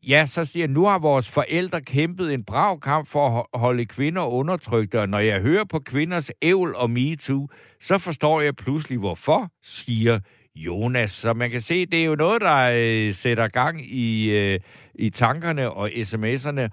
ja, 0.08 0.26
så 0.26 0.46
siger 0.46 0.68
nu 0.68 0.86
har 0.86 1.00
vores 1.00 1.30
forældre 1.30 1.82
kæmpet 1.82 2.34
en 2.34 2.44
brav 2.44 2.80
kamp 2.80 3.08
for 3.08 3.48
at 3.54 3.60
holde 3.60 3.86
kvinder 3.86 4.22
undertrykte, 4.22 5.00
og 5.02 5.10
når 5.10 5.20
jeg 5.20 5.42
hører 5.42 5.64
på 5.64 5.80
kvinders 5.80 6.32
ævl 6.42 6.76
og 6.76 6.90
MeToo, 6.90 7.48
så 7.82 7.98
forstår 7.98 8.42
jeg 8.42 8.56
pludselig, 8.56 9.00
hvorfor, 9.00 9.52
siger 9.64 10.20
Jonas. 10.56 11.12
Så 11.12 11.34
man 11.34 11.52
kan 11.52 11.62
se, 11.62 11.86
det 11.86 12.02
er 12.02 12.06
jo 12.06 12.16
noget, 12.16 12.42
der 12.42 12.72
øh, 12.76 13.14
sætter 13.14 13.48
gang 13.48 13.86
i, 13.86 14.30
øh, 14.30 14.60
i 14.96 15.10
tankerne 15.10 15.72
og 15.72 15.90
sms'erne. 15.90 16.68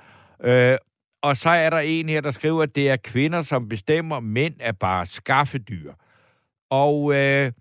Øh, 0.48 0.78
og 1.22 1.36
så 1.36 1.50
er 1.50 1.70
der 1.70 1.78
en 1.78 2.08
her, 2.08 2.20
der 2.20 2.30
skriver, 2.30 2.62
at 2.62 2.74
det 2.74 2.90
er 2.90 2.96
kvinder, 2.96 3.40
som 3.40 3.68
bestemmer, 3.68 4.20
mænd 4.20 4.54
er 4.60 4.72
bare 4.72 5.06
skaffedyr. 5.06 5.92
Og 6.70 7.14
øh, 7.14 7.52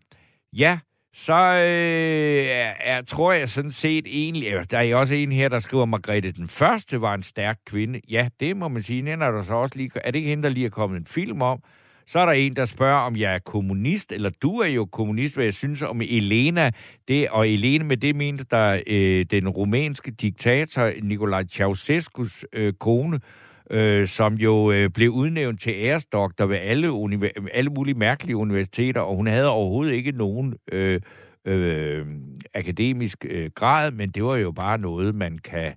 ja, 0.53 0.79
så 1.13 1.34
øh, 1.34 2.45
er, 2.80 3.02
tror 3.02 3.34
jeg 3.34 3.50
sådan 3.50 3.72
set 3.72 4.06
egentlig, 4.08 4.72
der 4.72 4.78
er 4.80 4.95
også 4.95 5.15
en 5.15 5.32
her, 5.32 5.50
der 5.50 5.60
skriver, 5.60 5.84
at 5.84 5.89
Margrethe 5.89 6.32
den 6.32 6.48
Første 6.50 7.02
var 7.02 7.13
en 7.13 7.24
stærk 7.24 7.58
kvinde. 7.65 8.02
Ja, 8.10 8.30
det 8.39 8.58
må 8.58 8.67
man 8.67 8.84
sige. 8.84 9.06
Den 9.06 9.22
er, 9.22 9.32
der 9.32 9.41
så 9.41 9.54
også 9.54 9.76
lige, 9.76 9.91
er 9.95 10.12
det 10.12 10.19
ikke 10.19 10.30
hende, 10.30 10.43
der 10.43 10.50
lige 10.50 10.65
er 10.65 10.69
kommet 10.69 11.00
en 11.00 11.06
film 11.06 11.41
om? 11.41 11.63
Så 12.08 12.19
er 12.19 12.26
der 12.26 12.34
en, 12.34 12.56
der 12.56 12.65
spørger, 12.65 13.00
om 13.00 13.15
jeg 13.15 13.34
er 13.34 13.39
kommunist, 13.39 14.12
eller 14.12 14.30
du 14.41 14.60
er 14.60 14.67
jo 14.67 14.86
kommunist, 14.86 15.36
hvad 15.36 15.45
jeg 15.45 15.54
synes 15.54 15.82
om 15.82 16.02
Elena. 16.02 16.72
Det, 17.08 17.30
og 17.30 17.50
Elena 17.50 17.84
med 17.84 17.98
det 17.98 18.15
mente 18.15 18.45
der 18.52 18.82
øh, 18.88 19.26
den 19.32 19.50
rumænske 19.50 20.12
diktator 20.12 20.91
Nicolae 21.04 21.48
Ceausescus 21.48 22.45
øh, 22.54 22.74
kone, 22.74 23.19
øh, 23.69 24.08
som 24.08 24.34
jo 24.34 24.71
øh, 24.71 24.89
blev 24.89 25.10
udnævnt 25.10 25.62
til 25.62 25.73
æresdoktor 25.77 26.45
ved 26.45 26.58
alle, 26.58 27.19
alle 27.53 27.69
mulige 27.69 27.95
mærkelige 27.95 28.38
universiteter, 28.38 29.01
og 29.01 29.15
hun 29.15 29.27
havde 29.27 29.49
overhovedet 29.49 29.93
ikke 29.93 30.12
nogen 30.12 30.55
øh, 30.71 31.01
øh, 31.45 32.05
akademisk 32.53 33.25
øh, 33.29 33.51
grad, 33.55 33.91
men 33.91 34.10
det 34.10 34.23
var 34.23 34.36
jo 34.36 34.51
bare 34.51 34.77
noget, 34.77 35.15
man 35.15 35.38
kan 35.38 35.73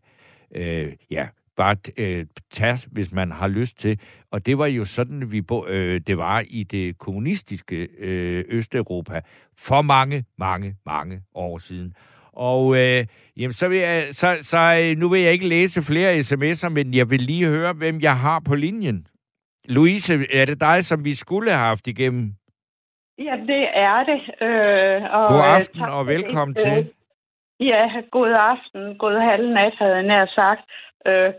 øh, 0.55 0.93
ja, 1.11 1.27
bare 1.57 1.77
øh, 1.97 2.27
tage, 2.51 2.79
hvis 2.93 3.13
man 3.13 3.33
har 3.33 3.49
lyst 3.49 3.79
til. 3.79 4.01
Og 4.31 4.47
det 4.47 4.59
var 4.59 4.67
jo 4.67 4.85
sådan, 4.85 5.33
vi 5.33 5.43
bo, 5.43 5.67
øh, 5.67 6.01
det 6.07 6.19
var 6.19 6.45
i 6.49 6.63
det 6.63 6.99
kommunistiske 6.99 7.89
øh, 7.99 8.45
Østeuropa 8.49 9.21
for 9.59 9.83
mange, 9.83 10.25
mange, 10.39 10.77
mange 10.87 11.23
år 11.35 11.59
siden. 11.59 11.95
Og 12.33 12.77
øh, 12.77 13.07
jamen, 13.37 13.53
så 13.53 13.69
vil 13.69 13.79
jeg, 13.79 14.03
så, 14.11 14.27
så, 14.41 14.59
øh, 14.83 14.99
nu 14.99 15.09
vil 15.09 15.21
jeg 15.21 15.33
ikke 15.33 15.49
læse 15.49 15.83
flere 15.83 16.19
sms'er, 16.19 16.69
men 16.69 16.95
jeg 16.95 17.11
vil 17.11 17.21
lige 17.21 17.47
høre, 17.49 17.73
hvem 17.73 18.01
jeg 18.01 18.17
har 18.17 18.43
på 18.49 18.55
linjen. 18.55 19.07
Louise, 19.65 20.13
er 20.33 20.45
det 20.45 20.61
dig, 20.61 20.85
som 20.85 21.05
vi 21.05 21.15
skulle 21.15 21.51
have 21.51 21.65
haft 21.65 21.87
igennem? 21.87 22.33
Ja, 23.19 23.37
det 23.47 23.65
er 23.75 24.05
det. 24.11 24.21
Øh, 24.47 25.03
og, 25.17 25.29
god 25.29 25.45
øh, 25.45 25.57
aften 25.57 25.83
og 25.83 26.07
velkommen 26.07 26.55
det. 26.55 26.63
til. 26.63 26.91
Ja, 27.61 27.89
god 28.11 28.31
aften, 28.53 28.99
god 28.99 29.21
halv 29.31 29.49
nat, 29.49 29.75
havde 29.79 29.95
jeg 29.95 30.03
nær 30.03 30.27
sagt. 30.27 30.63
Øh, 31.07 31.33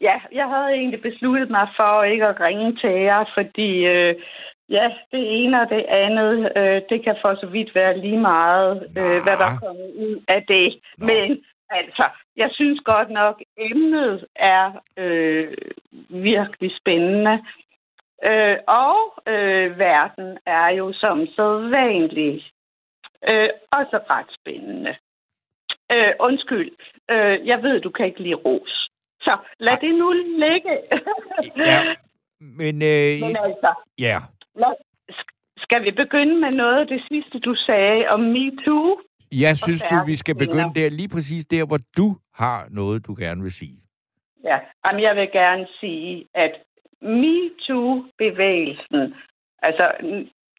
ja, 0.00 0.16
jeg 0.32 0.46
havde 0.52 0.70
egentlig 0.78 1.02
besluttet 1.02 1.50
mig 1.50 1.66
for 1.80 2.02
ikke 2.02 2.26
at 2.26 2.40
ringe 2.40 2.76
til 2.76 2.90
jer, 2.90 3.24
fordi 3.34 3.70
øh, 3.94 4.14
ja, 4.76 4.86
det 5.12 5.22
ene 5.38 5.60
og 5.62 5.68
det 5.68 5.84
andet, 6.02 6.52
øh, 6.56 6.82
det 6.90 7.04
kan 7.04 7.16
for 7.22 7.34
så 7.34 7.46
vidt 7.46 7.74
være 7.74 7.98
lige 7.98 8.20
meget, 8.20 8.82
øh, 8.98 9.22
hvad 9.24 9.36
der 9.42 9.58
kommer 9.62 9.86
ud 10.06 10.22
af 10.28 10.44
det. 10.48 10.80
Nå. 10.98 11.06
Men 11.06 11.44
altså, 11.70 12.04
jeg 12.36 12.50
synes 12.52 12.80
godt 12.84 13.10
nok, 13.10 13.42
emnet 13.58 14.26
er 14.36 14.66
øh, 14.96 15.54
virkelig 16.08 16.70
spændende. 16.80 17.44
Øh, 18.30 18.56
og 18.66 18.98
øh, 19.26 19.78
verden 19.78 20.38
er 20.46 20.68
jo 20.68 20.92
som 20.92 21.26
sædvanligt 21.36 22.44
øh, 23.30 23.48
også 23.78 23.98
ret 24.14 24.30
spændende. 24.40 24.96
Øh, 25.92 26.12
undskyld, 26.20 26.70
øh, 27.10 27.46
jeg 27.46 27.62
ved, 27.62 27.80
du 27.80 27.90
kan 27.90 28.06
ikke 28.06 28.22
lide 28.22 28.34
ros. 28.34 28.88
Så 29.20 29.38
lad 29.58 29.76
det 29.80 29.94
nu 29.94 30.12
ligge. 30.44 30.74
ja, 31.56 31.94
men, 32.60 32.74
øh, 32.82 33.20
men 33.26 33.36
altså, 33.36 33.74
ja. 33.98 34.18
Skal 35.56 35.84
vi 35.84 35.90
begynde 35.90 36.40
med 36.40 36.50
noget 36.50 36.80
af 36.80 36.86
det 36.86 37.02
sidste, 37.08 37.38
du 37.38 37.54
sagde 37.54 38.08
om 38.08 38.20
MeToo? 38.20 39.00
Jeg 39.32 39.56
synes, 39.56 39.82
du, 39.82 39.94
vi 40.06 40.16
skal 40.16 40.34
begynde 40.34 40.74
der, 40.74 40.90
lige 40.90 41.08
præcis 41.08 41.44
der, 41.44 41.66
hvor 41.66 41.78
du 41.96 42.16
har 42.34 42.66
noget, 42.70 43.06
du 43.06 43.14
gerne 43.18 43.42
vil 43.42 43.52
sige. 43.52 43.78
Ja, 44.44 44.58
Jamen, 44.84 45.02
jeg 45.02 45.16
vil 45.16 45.30
gerne 45.32 45.66
sige, 45.80 46.26
at 46.34 46.52
MeToo-bevægelsen, 47.02 49.14
altså 49.62 49.92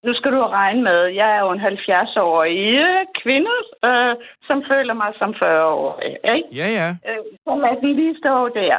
nu 0.06 0.14
skal 0.14 0.32
du 0.32 0.46
regne 0.46 0.84
med, 0.84 1.06
jeg 1.06 1.36
er 1.36 1.40
jo 1.40 1.52
en 1.52 1.62
70-årig 1.62 2.78
kvinde, 3.22 3.56
øh, 3.86 4.16
som 4.48 4.64
føler 4.72 4.94
mig 4.94 5.14
som 5.22 5.34
40-årig. 5.46 6.18
Ikke? 6.36 6.48
Ja, 6.60 6.68
ja. 6.80 6.90
Øh, 7.10 7.24
så 7.44 7.52
lad 7.64 7.82
den 7.82 7.96
lige 7.96 8.18
stå 8.18 8.50
der. 8.50 8.78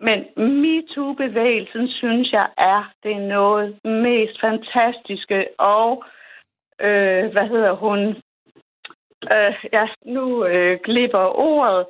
Men 0.00 0.18
MeToo-bevægelsen, 0.36 1.88
synes 1.88 2.32
jeg, 2.32 2.48
er 2.58 2.92
det 3.02 3.16
noget 3.16 3.78
mest 3.84 4.40
fantastiske, 4.40 5.46
og 5.58 6.04
øh, 6.80 7.32
hvad 7.32 7.48
hedder 7.48 7.72
hun? 7.72 7.98
Øh, 9.34 9.54
ja, 9.72 9.86
nu 10.06 10.44
øh, 10.44 10.78
glipper 10.84 11.38
ordet, 11.38 11.86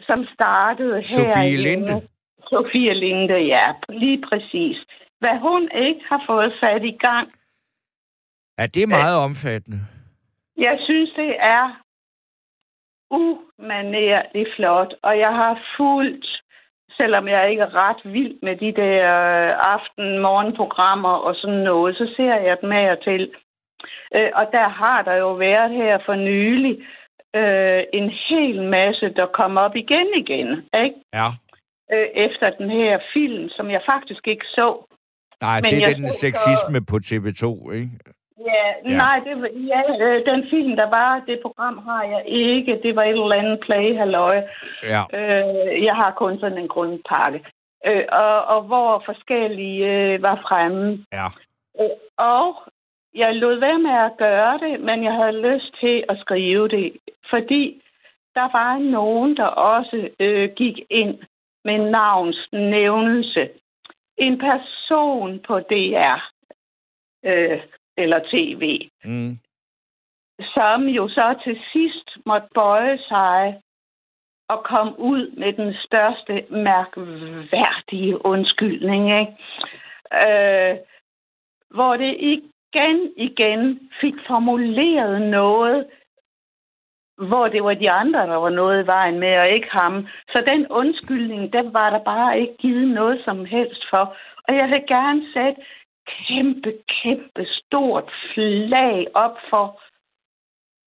som 0.00 0.26
startede 0.34 0.96
her. 0.96 1.02
Sofie 1.02 1.56
Linde. 1.56 2.08
Sofie 2.48 2.94
Linde, 2.94 3.34
ja, 3.34 3.66
lige 3.88 4.22
præcis. 4.28 4.76
Hvad 5.18 5.38
hun 5.38 5.68
ikke 5.74 6.00
har 6.08 6.22
fået 6.26 6.52
sat 6.60 6.84
i 6.84 6.96
gang. 7.06 7.32
Er 8.58 8.66
det 8.66 8.88
meget 8.88 9.18
øh, 9.18 9.24
omfattende? 9.24 9.78
Jeg 10.56 10.78
synes, 10.86 11.10
det 11.16 11.36
er 11.38 11.82
umanerligt 13.10 14.48
flot, 14.56 14.94
og 15.02 15.18
jeg 15.18 15.32
har 15.32 15.62
fulgt, 15.76 16.39
selvom 17.00 17.28
jeg 17.28 17.50
ikke 17.50 17.62
er 17.62 17.76
ret 17.84 18.02
vild 18.14 18.34
med 18.42 18.56
de 18.64 18.72
der 18.82 18.96
øh, 19.34 19.50
aften-morgenprogrammer 19.74 21.14
og 21.26 21.34
sådan 21.34 21.62
noget, 21.70 21.96
så 21.96 22.06
ser 22.16 22.34
jeg 22.48 22.56
dem 22.62 22.70
og 22.94 22.98
til. 23.08 23.22
Øh, 24.16 24.30
og 24.34 24.44
der 24.52 24.68
har 24.68 25.02
der 25.02 25.14
jo 25.14 25.32
været 25.32 25.70
her 25.70 25.98
for 26.06 26.14
nylig 26.14 26.74
øh, 27.40 27.82
en 27.92 28.08
hel 28.28 28.62
masse, 28.62 29.06
der 29.18 29.26
kommer 29.40 29.60
op 29.60 29.76
igen 29.76 30.08
igen, 30.22 30.48
ikke? 30.84 30.96
Ja 31.14 31.28
øh, 31.94 32.08
efter 32.26 32.50
den 32.58 32.70
her 32.70 32.98
film, 33.12 33.48
som 33.48 33.70
jeg 33.70 33.82
faktisk 33.92 34.28
ikke 34.28 34.46
så. 34.58 34.68
Nej, 35.40 35.60
Men 35.60 35.70
det 35.70 35.82
er 35.82 35.94
den 35.94 36.12
sexisme 36.24 36.78
så... 36.80 36.84
på 36.90 36.96
TV2, 37.08 37.72
ikke? 37.72 37.90
Ja, 38.46 38.64
ja. 38.84 38.96
nej, 38.96 39.20
det 39.26 39.42
var, 39.42 39.48
ja, 39.72 39.82
øh, 40.04 40.26
den 40.26 40.50
film, 40.50 40.76
der 40.76 40.88
var, 40.98 41.22
det 41.26 41.38
program 41.42 41.78
har 41.78 42.04
jeg 42.04 42.22
ikke. 42.26 42.80
Det 42.82 42.96
var 42.96 43.02
et 43.02 43.08
eller 43.08 43.40
andet 43.42 43.60
play, 43.60 43.96
halløj. 43.96 44.36
Ja. 44.82 45.02
Øh, 45.12 45.84
jeg 45.84 45.94
har 45.94 46.14
kun 46.16 46.38
sådan 46.40 46.58
en 46.58 46.68
grundpakke. 46.68 47.44
Øh, 47.86 48.04
og, 48.12 48.44
og 48.44 48.62
hvor 48.62 49.02
forskellige 49.04 49.86
øh, 49.86 50.22
var 50.22 50.36
fremme. 50.48 51.04
Ja. 51.12 51.26
Øh, 51.80 51.96
og 52.16 52.56
jeg 53.14 53.34
lod 53.34 53.60
være 53.60 53.78
med 53.78 53.90
at 53.90 54.16
gøre 54.18 54.58
det, 54.58 54.80
men 54.80 55.04
jeg 55.04 55.12
havde 55.12 55.52
lyst 55.52 55.74
til 55.80 56.04
at 56.08 56.18
skrive 56.20 56.68
det, 56.68 56.96
fordi 57.30 57.82
der 58.34 58.48
var 58.58 58.78
nogen, 58.78 59.36
der 59.36 59.46
også 59.46 60.08
øh, 60.20 60.50
gik 60.56 60.78
ind 60.90 61.18
med 61.64 61.78
navns 61.78 62.48
nævnelse. 62.52 63.48
En 64.18 64.38
person 64.38 65.40
på 65.46 65.60
DR 65.60 66.20
øh, 67.24 67.60
eller 68.02 68.20
tv, 68.34 68.88
mm. 69.04 69.38
som 70.56 70.82
jo 70.82 71.08
så 71.08 71.34
til 71.44 71.60
sidst 71.72 72.08
måtte 72.26 72.48
bøje 72.54 72.98
sig 72.98 73.60
og 74.48 74.64
komme 74.64 75.00
ud 75.00 75.30
med 75.36 75.52
den 75.52 75.74
største 75.74 76.34
mærkværdige 76.50 78.26
undskyldning. 78.26 79.04
Ikke? 79.20 79.32
Øh, 80.26 80.76
hvor 81.70 81.96
det 81.96 82.16
igen, 82.20 83.12
igen 83.16 83.90
fik 84.00 84.14
formuleret 84.26 85.22
noget, 85.22 85.86
hvor 87.28 87.48
det 87.48 87.64
var 87.64 87.74
de 87.74 87.90
andre, 87.90 88.26
der 88.26 88.36
var 88.36 88.50
noget 88.50 88.82
i 88.82 88.86
vejen 88.86 89.18
med, 89.18 89.38
og 89.38 89.48
ikke 89.48 89.68
ham. 89.70 90.06
Så 90.28 90.44
den 90.52 90.66
undskyldning, 90.66 91.52
den 91.52 91.74
var 91.74 91.90
der 91.90 92.04
bare 92.04 92.40
ikke 92.40 92.56
givet 92.56 92.88
noget 92.88 93.20
som 93.24 93.44
helst 93.44 93.82
for. 93.90 94.16
Og 94.48 94.56
jeg 94.56 94.68
vil 94.70 94.84
gerne 94.88 95.22
sætte 95.34 95.62
kæmpe, 96.26 96.72
kæmpe 97.02 97.46
stort 97.46 98.12
flag 98.34 99.06
op 99.14 99.36
for, 99.50 99.82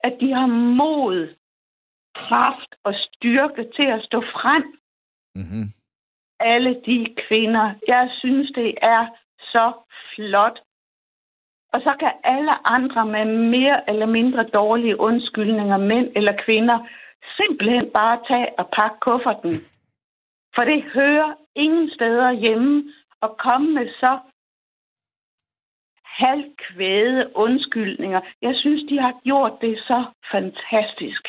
at 0.03 0.17
de 0.19 0.33
har 0.33 0.47
mod, 0.81 1.35
kraft 2.15 2.75
og 2.83 2.93
styrke 2.95 3.63
til 3.75 3.87
at 3.95 4.03
stå 4.03 4.21
frem. 4.21 4.63
Mm-hmm. 5.35 5.73
Alle 6.39 6.81
de 6.85 7.15
kvinder. 7.27 7.73
Jeg 7.87 8.09
synes, 8.19 8.51
det 8.55 8.73
er 8.81 9.07
så 9.39 9.73
flot 10.15 10.59
og 11.73 11.79
så 11.81 11.93
kan 11.99 12.13
alle 12.23 12.55
andre 12.77 13.05
med 13.05 13.25
mere 13.55 13.89
eller 13.89 14.05
mindre 14.05 14.43
dårlige 14.43 14.99
undskyldninger, 14.99 15.77
mænd 15.77 16.07
eller 16.15 16.33
kvinder, 16.45 16.77
simpelthen 17.37 17.85
bare 17.95 18.19
tage 18.27 18.59
og 18.59 18.65
pakke 18.77 18.97
kufferten. 19.01 19.55
For 20.55 20.63
det 20.63 20.83
hører 20.83 21.33
ingen 21.55 21.89
steder 21.89 22.31
hjemme 22.31 22.83
at 23.21 23.31
komme 23.37 23.73
med 23.73 23.87
så 24.01 24.19
halvkvæde 26.21 27.21
undskyldninger. 27.35 28.21
Jeg 28.41 28.53
synes, 28.55 28.81
de 28.89 28.97
har 28.99 29.13
gjort 29.23 29.53
det 29.61 29.77
så 29.77 30.05
fantastisk. 30.31 31.23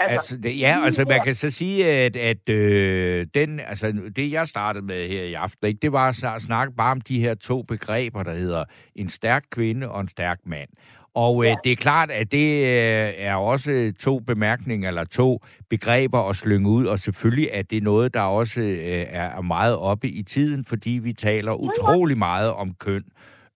Altså, 0.00 0.14
altså 0.16 0.36
det, 0.36 0.60
ja, 0.60 0.76
altså 0.84 1.04
man 1.08 1.20
kan 1.24 1.34
så 1.34 1.50
sige, 1.50 1.86
at, 1.86 2.16
at 2.16 2.48
øh, 2.48 3.26
den, 3.34 3.60
altså, 3.60 4.10
det 4.16 4.32
jeg 4.32 4.46
startede 4.48 4.84
med 4.84 5.08
her 5.08 5.22
i 5.22 5.34
aften, 5.34 5.66
ikke, 5.66 5.78
det 5.82 5.92
var 5.92 6.08
at 6.34 6.42
snakke 6.42 6.74
bare 6.74 6.92
om 6.92 7.00
de 7.00 7.20
her 7.20 7.34
to 7.34 7.62
begreber, 7.62 8.22
der 8.22 8.34
hedder 8.34 8.64
en 8.94 9.08
stærk 9.08 9.44
kvinde 9.50 9.88
og 9.90 10.00
en 10.00 10.08
stærk 10.08 10.38
mand. 10.46 10.68
Og 11.14 11.44
øh, 11.44 11.48
ja. 11.48 11.56
det 11.64 11.72
er 11.72 11.76
klart, 11.76 12.10
at 12.10 12.32
det 12.32 12.64
øh, 12.64 13.12
er 13.16 13.34
også 13.34 13.92
to 14.00 14.18
bemærkninger 14.18 14.88
eller 14.88 15.04
to 15.04 15.42
begreber 15.70 16.28
at 16.28 16.36
slynge 16.36 16.68
ud, 16.68 16.86
og 16.86 16.98
selvfølgelig 16.98 17.48
er 17.52 17.62
det 17.62 17.82
noget, 17.82 18.14
der 18.14 18.20
også 18.20 18.60
øh, 18.60 19.04
er 19.08 19.40
meget 19.40 19.76
oppe 19.76 20.08
i 20.08 20.22
tiden, 20.22 20.64
fordi 20.64 20.90
vi 20.90 21.12
taler 21.12 21.52
utrolig 21.52 22.18
meget 22.18 22.52
om 22.52 22.74
køn 22.74 23.04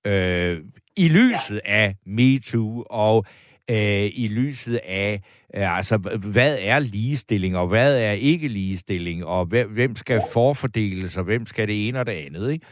øh, 0.06 0.60
i 0.96 1.08
lyset 1.08 1.60
ja. 1.66 1.72
af 1.72 1.96
MeToo 2.06 2.84
og 2.90 3.24
øh, 3.70 4.10
i 4.14 4.28
lyset 4.28 4.80
af 4.84 5.20
øh, 5.56 5.76
altså, 5.76 5.96
hvad 6.18 6.58
er 6.60 6.78
ligestilling, 6.78 7.56
og 7.56 7.66
hvad 7.66 8.00
er 8.00 8.12
ikke 8.12 8.48
ligestilling, 8.48 9.24
og 9.24 9.46
hvem 9.46 9.96
skal 9.96 10.22
forfordeles, 10.32 11.16
og 11.16 11.24
hvem 11.24 11.46
skal 11.46 11.68
det 11.68 11.88
ene 11.88 12.00
og 12.00 12.06
det 12.06 12.12
andet, 12.12 12.52
ikke? 12.52 12.66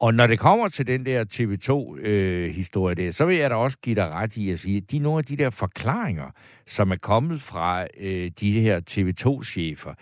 Og 0.00 0.14
når 0.14 0.26
det 0.26 0.38
kommer 0.38 0.68
til 0.68 0.86
den 0.86 1.06
der 1.06 1.24
TV2-historie 1.24 2.96
øh, 2.98 3.04
der, 3.06 3.10
så 3.10 3.24
vil 3.24 3.36
jeg 3.36 3.50
da 3.50 3.54
også 3.54 3.78
give 3.82 3.94
dig 3.94 4.08
ret 4.08 4.36
i 4.36 4.50
at 4.50 4.58
sige, 4.58 4.76
at 4.76 4.90
de 4.90 4.98
nogle 4.98 5.18
af 5.18 5.24
de 5.24 5.36
der 5.36 5.50
forklaringer, 5.50 6.30
som 6.66 6.90
er 6.90 6.96
kommet 6.96 7.42
fra 7.42 7.86
øh, 8.00 8.30
de 8.40 8.60
her 8.60 8.80
TV2-chefer, 8.90 9.94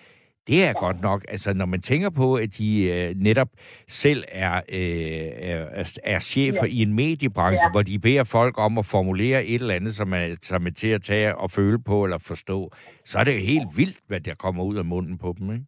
det 0.49 0.59
er 0.69 0.73
godt 0.87 1.01
nok, 1.03 1.21
altså 1.29 1.51
når 1.55 1.67
man 1.67 1.81
tænker 1.81 2.11
på, 2.11 2.35
at 2.35 2.51
de 2.59 2.71
øh, 2.95 3.15
netop 3.17 3.49
selv 3.89 4.23
er, 4.29 4.55
øh, 4.79 5.27
er, 5.51 5.99
er 6.05 6.19
chefer 6.19 6.67
ja. 6.67 6.77
i 6.77 6.83
en 6.83 6.93
mediebranche, 6.95 7.67
ja. 7.67 7.71
hvor 7.73 7.83
de 7.83 7.99
beder 7.99 8.25
folk 8.25 8.55
om 8.67 8.79
at 8.79 8.87
formulere 8.87 9.45
et 9.45 9.61
eller 9.63 9.75
andet, 9.75 9.95
som 9.95 10.13
er, 10.13 10.27
som 10.43 10.67
er 10.67 10.71
til 10.71 10.89
at 10.89 11.03
tage 11.03 11.37
og 11.37 11.51
føle 11.51 11.79
på 11.87 12.05
eller 12.05 12.19
forstå, 12.19 12.71
så 13.05 13.19
er 13.19 13.25
det 13.25 13.35
jo 13.35 13.45
helt 13.55 13.71
vildt, 13.77 13.99
hvad 14.09 14.21
der 14.21 14.35
kommer 14.35 14.63
ud 14.65 14.77
af 14.77 14.85
munden 14.85 15.19
på 15.19 15.35
dem, 15.39 15.53
ikke? 15.53 15.65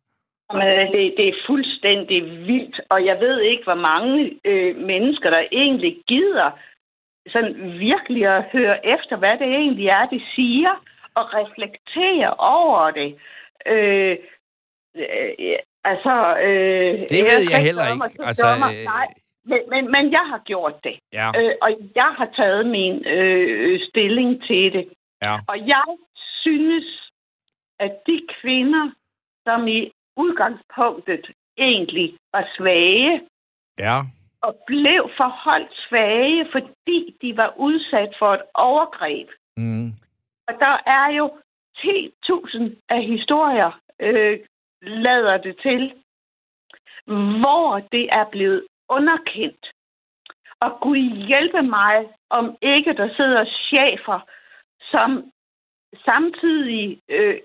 Men 0.53 0.67
det, 0.93 1.15
det 1.17 1.29
er 1.29 1.43
fuldstændig 1.47 2.23
vildt, 2.23 2.81
og 2.91 3.07
jeg 3.07 3.17
ved 3.21 3.41
ikke, 3.41 3.65
hvor 3.65 3.81
mange 3.93 4.41
øh, 4.45 4.77
mennesker, 4.77 5.31
der 5.31 5.43
egentlig 5.53 5.97
gider 6.09 6.51
sådan 7.29 7.55
virkelig 7.79 8.27
at 8.27 8.45
høre 8.53 8.87
efter, 8.87 9.17
hvad 9.17 9.39
det 9.39 9.47
egentlig 9.47 9.87
er, 9.87 10.07
de 10.07 10.21
siger, 10.35 10.73
og 11.15 11.25
reflektere 11.35 12.35
over 12.35 12.91
det. 12.91 13.11
Øh, 13.67 14.17
øh, 14.97 15.57
altså... 15.85 16.37
Øh, 16.47 16.95
det 17.13 17.23
ved 17.31 17.41
jeg, 17.43 17.51
jeg 17.51 17.63
heller 17.63 17.87
ikke. 17.93 18.25
Altså, 18.25 18.49
øh... 18.49 18.85
Nej, 18.85 19.07
men, 19.45 19.61
men, 19.73 19.85
men 19.95 20.05
jeg 20.17 20.25
har 20.33 20.41
gjort 20.45 20.85
det. 20.85 20.97
Ja. 21.13 21.29
Øh, 21.39 21.55
og 21.63 21.71
jeg 21.95 22.11
har 22.19 22.29
taget 22.37 22.67
min 22.67 23.07
øh, 23.07 23.81
stilling 23.89 24.43
til 24.43 24.73
det. 24.73 24.89
Ja. 25.23 25.35
Og 25.49 25.59
jeg 25.59 25.97
synes, 26.43 27.11
at 27.79 27.93
de 28.07 28.21
kvinder, 28.41 28.91
som 29.47 29.69
i 29.69 29.91
udgangspunktet 30.17 31.31
egentlig 31.59 32.15
var 32.33 32.49
svage, 32.57 33.21
ja. 33.79 33.97
og 34.43 34.53
blev 34.67 35.11
forholdt 35.21 35.75
svage, 35.89 36.47
fordi 36.53 37.17
de 37.23 37.37
var 37.37 37.55
udsat 37.57 38.13
for 38.19 38.35
et 38.35 38.43
overgreb. 38.55 39.29
Mm. 39.57 39.89
Og 40.49 40.55
der 40.59 40.77
er 40.87 41.07
jo 41.19 41.31
10.000 41.79 42.77
af 42.89 43.03
historier, 43.05 43.81
øh, 44.01 44.39
lader 44.83 45.37
det 45.37 45.57
til, 45.63 45.93
hvor 47.41 47.83
det 47.93 48.09
er 48.13 48.25
blevet 48.31 48.67
underkendt. 48.89 49.67
Og 50.61 50.81
Gud 50.81 51.27
hjælpe 51.27 51.63
mig, 51.63 52.09
om 52.31 52.57
ikke 52.63 52.93
der 52.93 53.09
sidder 53.17 53.45
chefer, 53.45 54.21
som 54.93 55.31
samtidig 56.09 57.01
øh, 57.09 57.41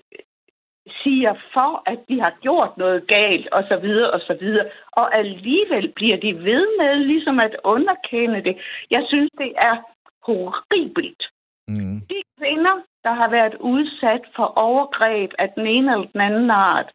siger 1.02 1.34
for, 1.52 1.82
at 1.86 1.98
de 2.08 2.16
har 2.24 2.34
gjort 2.40 2.76
noget 2.76 3.08
galt, 3.08 3.48
og 3.48 3.62
så 3.68 3.76
videre, 3.76 4.10
og 4.10 4.20
så 4.20 4.36
videre. 4.40 4.66
Og 4.92 5.14
alligevel 5.18 5.92
bliver 5.92 6.16
de 6.16 6.34
ved 6.34 6.66
med 6.80 6.94
ligesom 6.94 7.40
at 7.40 7.56
underkende 7.64 8.44
det. 8.44 8.56
Jeg 8.90 9.04
synes, 9.08 9.30
det 9.38 9.52
er 9.68 9.76
horribelt. 10.22 11.22
Mm. 11.68 12.00
De 12.00 12.22
kvinder, 12.38 12.76
der 13.04 13.12
har 13.20 13.30
været 13.30 13.54
udsat 13.54 14.24
for 14.36 14.44
overgreb 14.44 15.30
af 15.38 15.48
den 15.56 15.66
ene 15.66 15.92
eller 15.92 16.06
den 16.06 16.20
anden 16.20 16.50
art, 16.50 16.92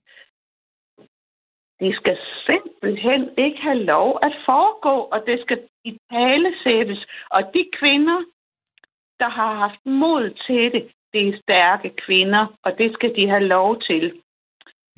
det 1.81 1.95
skal 1.99 2.17
simpelthen 2.49 3.21
ikke 3.45 3.59
have 3.67 3.83
lov 3.93 4.19
at 4.27 4.33
foregå, 4.49 4.95
og 5.13 5.19
det 5.27 5.37
skal 5.41 5.59
i 5.89 5.91
tale 6.11 6.49
sættes. 6.63 7.01
Og 7.35 7.41
de 7.53 7.61
kvinder, 7.79 8.19
der 9.21 9.29
har 9.29 9.53
haft 9.63 9.81
mod 9.85 10.23
til 10.45 10.63
det, 10.75 10.83
det 11.13 11.21
er 11.29 11.39
stærke 11.43 11.89
kvinder, 12.05 12.43
og 12.65 12.71
det 12.77 12.93
skal 12.93 13.15
de 13.15 13.27
have 13.29 13.43
lov 13.55 13.81
til. 13.89 14.21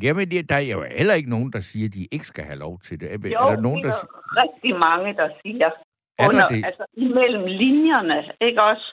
Jamen, 0.04 0.30
der 0.50 0.56
er 0.56 0.68
jo 0.76 0.84
heller 0.98 1.14
ikke 1.14 1.30
nogen, 1.30 1.52
der 1.52 1.60
siger, 1.60 1.88
at 1.88 1.94
de 1.94 2.08
ikke 2.12 2.26
skal 2.26 2.44
have 2.44 2.60
lov 2.60 2.80
til 2.80 3.00
det. 3.00 3.08
Er, 3.14 3.18
jo, 3.30 3.38
er 3.48 3.56
der 3.56 3.62
nogen, 3.62 3.84
der... 3.84 3.90
er 3.90 4.44
rigtig 4.44 4.74
mange, 4.88 5.14
der 5.22 5.30
siger. 5.42 5.70
Er 6.20 6.28
under, 6.28 6.48
det? 6.48 6.66
Altså, 6.66 6.86
imellem 6.98 7.46
linjerne, 7.46 8.18
ikke 8.42 8.64
også? 8.64 8.88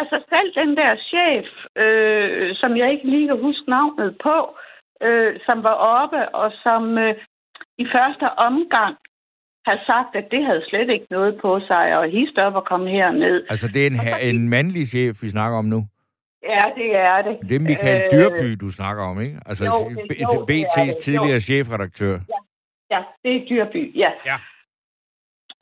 Altså, 0.00 0.16
selv 0.32 0.48
den 0.60 0.76
der 0.76 0.96
chef, 1.10 1.46
øh, 1.82 2.56
som 2.60 2.76
jeg 2.76 2.92
ikke 2.92 3.10
lige 3.10 3.26
kan 3.26 3.40
huske 3.40 3.70
navnet 3.70 4.18
på, 4.22 4.36
øh, 5.02 5.40
som 5.46 5.62
var 5.62 5.76
oppe, 5.98 6.34
og 6.34 6.52
som 6.62 6.98
øh, 6.98 7.14
i 7.78 7.86
første 7.96 8.26
omgang 8.48 8.96
har 9.66 9.78
sagt, 9.90 10.16
at 10.20 10.26
det 10.30 10.44
havde 10.44 10.64
slet 10.68 10.88
ikke 10.90 11.06
noget 11.10 11.38
på 11.42 11.60
sig, 11.60 11.98
og 11.98 12.10
hist 12.10 12.38
op 12.38 12.54
og 12.54 12.64
komme 12.64 12.90
herned. 12.90 13.44
Altså, 13.50 13.68
det 13.68 13.82
er 13.82 13.90
en, 13.90 14.00
her, 14.06 14.16
en 14.16 14.48
mandlig 14.48 14.86
chef, 14.86 15.22
vi 15.22 15.28
snakker 15.28 15.58
om 15.58 15.64
nu? 15.64 15.80
Ja, 16.42 16.64
det 16.80 16.96
er 16.96 17.22
det. 17.22 17.48
Det 17.48 17.56
er 17.56 17.60
Michael 17.60 18.02
øh, 18.04 18.10
Dyrby, 18.12 18.48
du 18.60 18.68
snakker 18.72 19.02
om, 19.04 19.20
ikke? 19.20 19.38
Altså 19.46 19.64
jo, 19.64 19.78
det, 20.08 20.16
jo, 20.20 20.46
BT's 20.50 20.86
det 20.86 20.98
tidligere 21.06 21.40
jo. 21.40 21.46
chefredaktør. 21.48 22.14
Ja. 22.32 22.38
ja, 22.94 23.00
det 23.22 23.32
er 23.36 23.46
Dyrby, 23.48 23.82
ja. 24.02 24.10
ja. 24.30 24.36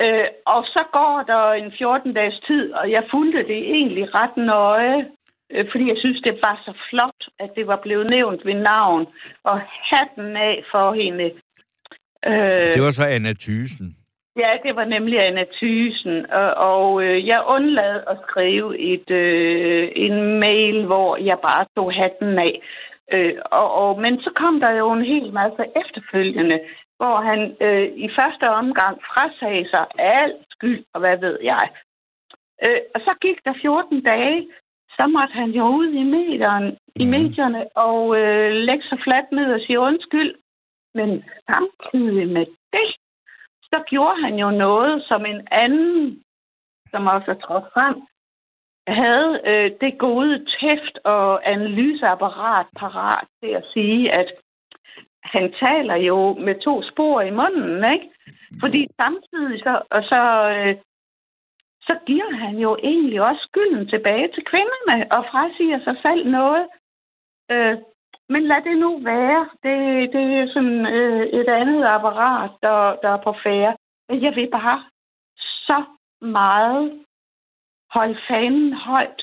Øh, 0.04 0.28
og 0.46 0.64
så 0.64 0.82
går 0.92 1.24
der 1.32 1.42
en 1.60 1.70
14-dages 1.80 2.40
tid, 2.48 2.72
og 2.72 2.90
jeg 2.90 3.02
fulgte 3.10 3.38
det 3.38 3.60
egentlig 3.76 4.04
ret 4.20 4.36
nøje, 4.36 5.10
fordi 5.70 5.88
jeg 5.88 5.96
synes, 5.98 6.20
det 6.22 6.34
var 6.46 6.62
så 6.64 6.72
flot, 6.90 7.20
at 7.38 7.50
det 7.56 7.66
var 7.66 7.80
blevet 7.82 8.06
nævnt 8.10 8.44
ved 8.44 8.54
navn, 8.54 9.06
og 9.44 9.60
hatten 9.90 10.36
af 10.36 10.64
for 10.72 10.92
hende. 10.92 11.24
Øh, 12.26 12.74
det 12.74 12.82
var 12.82 12.90
så 12.90 13.06
Anna 13.06 13.32
Thysen. 13.32 13.96
Ja, 14.36 14.50
det 14.62 14.76
var 14.76 14.84
nemlig 14.84 15.26
Anna 15.26 15.44
Thysen, 15.52 16.30
og, 16.30 16.54
og 16.54 17.04
øh, 17.04 17.26
jeg 17.26 17.44
undlad 17.46 17.96
at 18.10 18.18
skrive 18.28 18.78
et 18.78 19.10
øh, 19.10 19.92
en 19.96 20.38
mail, 20.40 20.86
hvor 20.86 21.16
jeg 21.16 21.38
bare 21.42 21.66
tog 21.76 21.92
hatten 21.92 22.38
af. 22.38 22.62
Øh, 23.12 23.34
og, 23.44 23.74
og, 23.74 24.00
men 24.00 24.20
så 24.20 24.30
kom 24.36 24.60
der 24.60 24.70
jo 24.70 24.92
en 24.92 25.04
hel 25.04 25.32
masse 25.32 25.64
efterfølgende, 25.82 26.60
hvor 26.96 27.16
han 27.20 27.40
øh, 27.60 27.86
i 28.06 28.08
første 28.18 28.50
omgang 28.50 28.94
frasagde 29.10 29.68
sig 29.70 29.84
alt 29.98 30.42
skyld, 30.50 30.84
og 30.94 31.00
hvad 31.00 31.16
ved 31.16 31.38
jeg. 31.42 31.68
Øh, 32.64 32.80
og 32.94 33.00
så 33.00 33.12
gik 33.20 33.38
der 33.44 33.54
14 33.62 34.02
dage, 34.02 34.48
så 34.96 35.06
måtte 35.06 35.34
han 35.34 35.50
jo 35.50 35.64
ud 35.68 35.88
i, 36.02 36.02
medierne, 36.02 36.70
mm. 36.70 36.76
i 37.02 37.04
medierne 37.04 37.62
og 37.76 38.16
øh, 38.20 38.50
lægge 38.68 38.84
sig 38.88 38.98
fladt 39.04 39.32
ned 39.32 39.52
og 39.54 39.60
sige 39.66 39.80
undskyld. 39.80 40.34
Men 40.94 41.24
samtidig 41.50 42.28
med 42.28 42.46
det, 42.72 42.88
så 43.62 43.82
gjorde 43.90 44.20
han 44.24 44.34
jo 44.38 44.50
noget, 44.50 45.04
som 45.08 45.26
en 45.26 45.48
anden, 45.50 46.22
som 46.90 47.06
også 47.06 47.30
er 47.30 47.40
trådt 47.44 47.64
frem, 47.74 47.96
havde 48.88 49.40
øh, 49.46 49.70
det 49.80 49.98
gode 49.98 50.44
tæft 50.60 50.98
og 51.04 51.50
analyseapparat 51.52 52.66
parat 52.76 53.26
til 53.42 53.50
at 53.50 53.64
sige, 53.74 54.18
at 54.18 54.28
han 55.24 55.54
taler 55.64 55.96
jo 55.96 56.34
med 56.34 56.54
to 56.60 56.82
spor 56.82 57.20
i 57.20 57.30
munden, 57.30 57.92
ikke? 57.94 58.08
Fordi 58.60 58.88
samtidig 59.00 59.58
så, 59.58 59.82
og 59.90 60.02
så, 60.02 60.22
øh, 60.56 60.76
så 61.86 61.98
giver 62.06 62.30
han 62.44 62.58
jo 62.58 62.76
egentlig 62.82 63.22
også 63.22 63.42
skylden 63.48 63.88
tilbage 63.88 64.28
til 64.34 64.44
kvinderne 64.44 65.12
og 65.16 65.24
frasiger 65.30 65.80
sig 65.84 65.96
selv 66.02 66.30
noget. 66.30 66.66
Øh, 67.50 67.76
men 68.28 68.42
lad 68.42 68.62
det 68.68 68.76
nu 68.78 68.98
være. 68.98 69.40
Det, 69.62 69.78
det 70.14 70.24
er 70.40 70.46
sådan 70.54 70.86
øh, 70.86 71.26
et 71.40 71.48
andet 71.48 71.84
apparat, 71.84 72.50
der, 72.62 72.96
der 73.02 73.08
er 73.08 73.22
på 73.24 73.32
færre. 73.44 73.76
Men 74.08 74.22
jeg 74.22 74.32
vil 74.36 74.50
bare 74.50 74.84
så 75.68 75.84
meget 76.20 77.04
holde 77.90 78.18
fanen 78.28 78.72
højt 78.72 79.22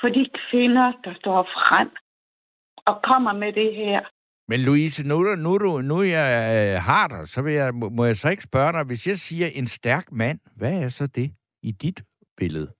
for 0.00 0.08
de 0.08 0.26
kvinder, 0.50 0.92
der 1.04 1.14
står 1.14 1.42
frem 1.42 1.90
og 2.86 3.02
kommer 3.02 3.32
med 3.32 3.52
det 3.52 3.74
her. 3.74 4.00
Men 4.48 4.60
Louise, 4.60 5.08
nu, 5.08 5.16
nu, 5.22 5.58
nu, 5.58 5.80
nu 5.80 6.02
jeg 6.02 6.28
øh, 6.56 6.82
har 6.82 7.08
dig, 7.08 7.28
så 7.28 7.42
vil 7.42 7.52
jeg, 7.52 7.74
må 7.74 8.04
jeg 8.04 8.16
så 8.16 8.30
ikke 8.30 8.42
spørge 8.42 8.72
dig, 8.72 8.84
hvis 8.84 9.06
jeg 9.06 9.16
siger 9.16 9.46
en 9.54 9.66
stærk 9.66 10.12
mand, 10.12 10.38
hvad 10.56 10.82
er 10.82 10.88
så 10.88 11.06
det 11.06 11.30
i 11.62 11.70
dit 11.72 12.04
billede? 12.36 12.72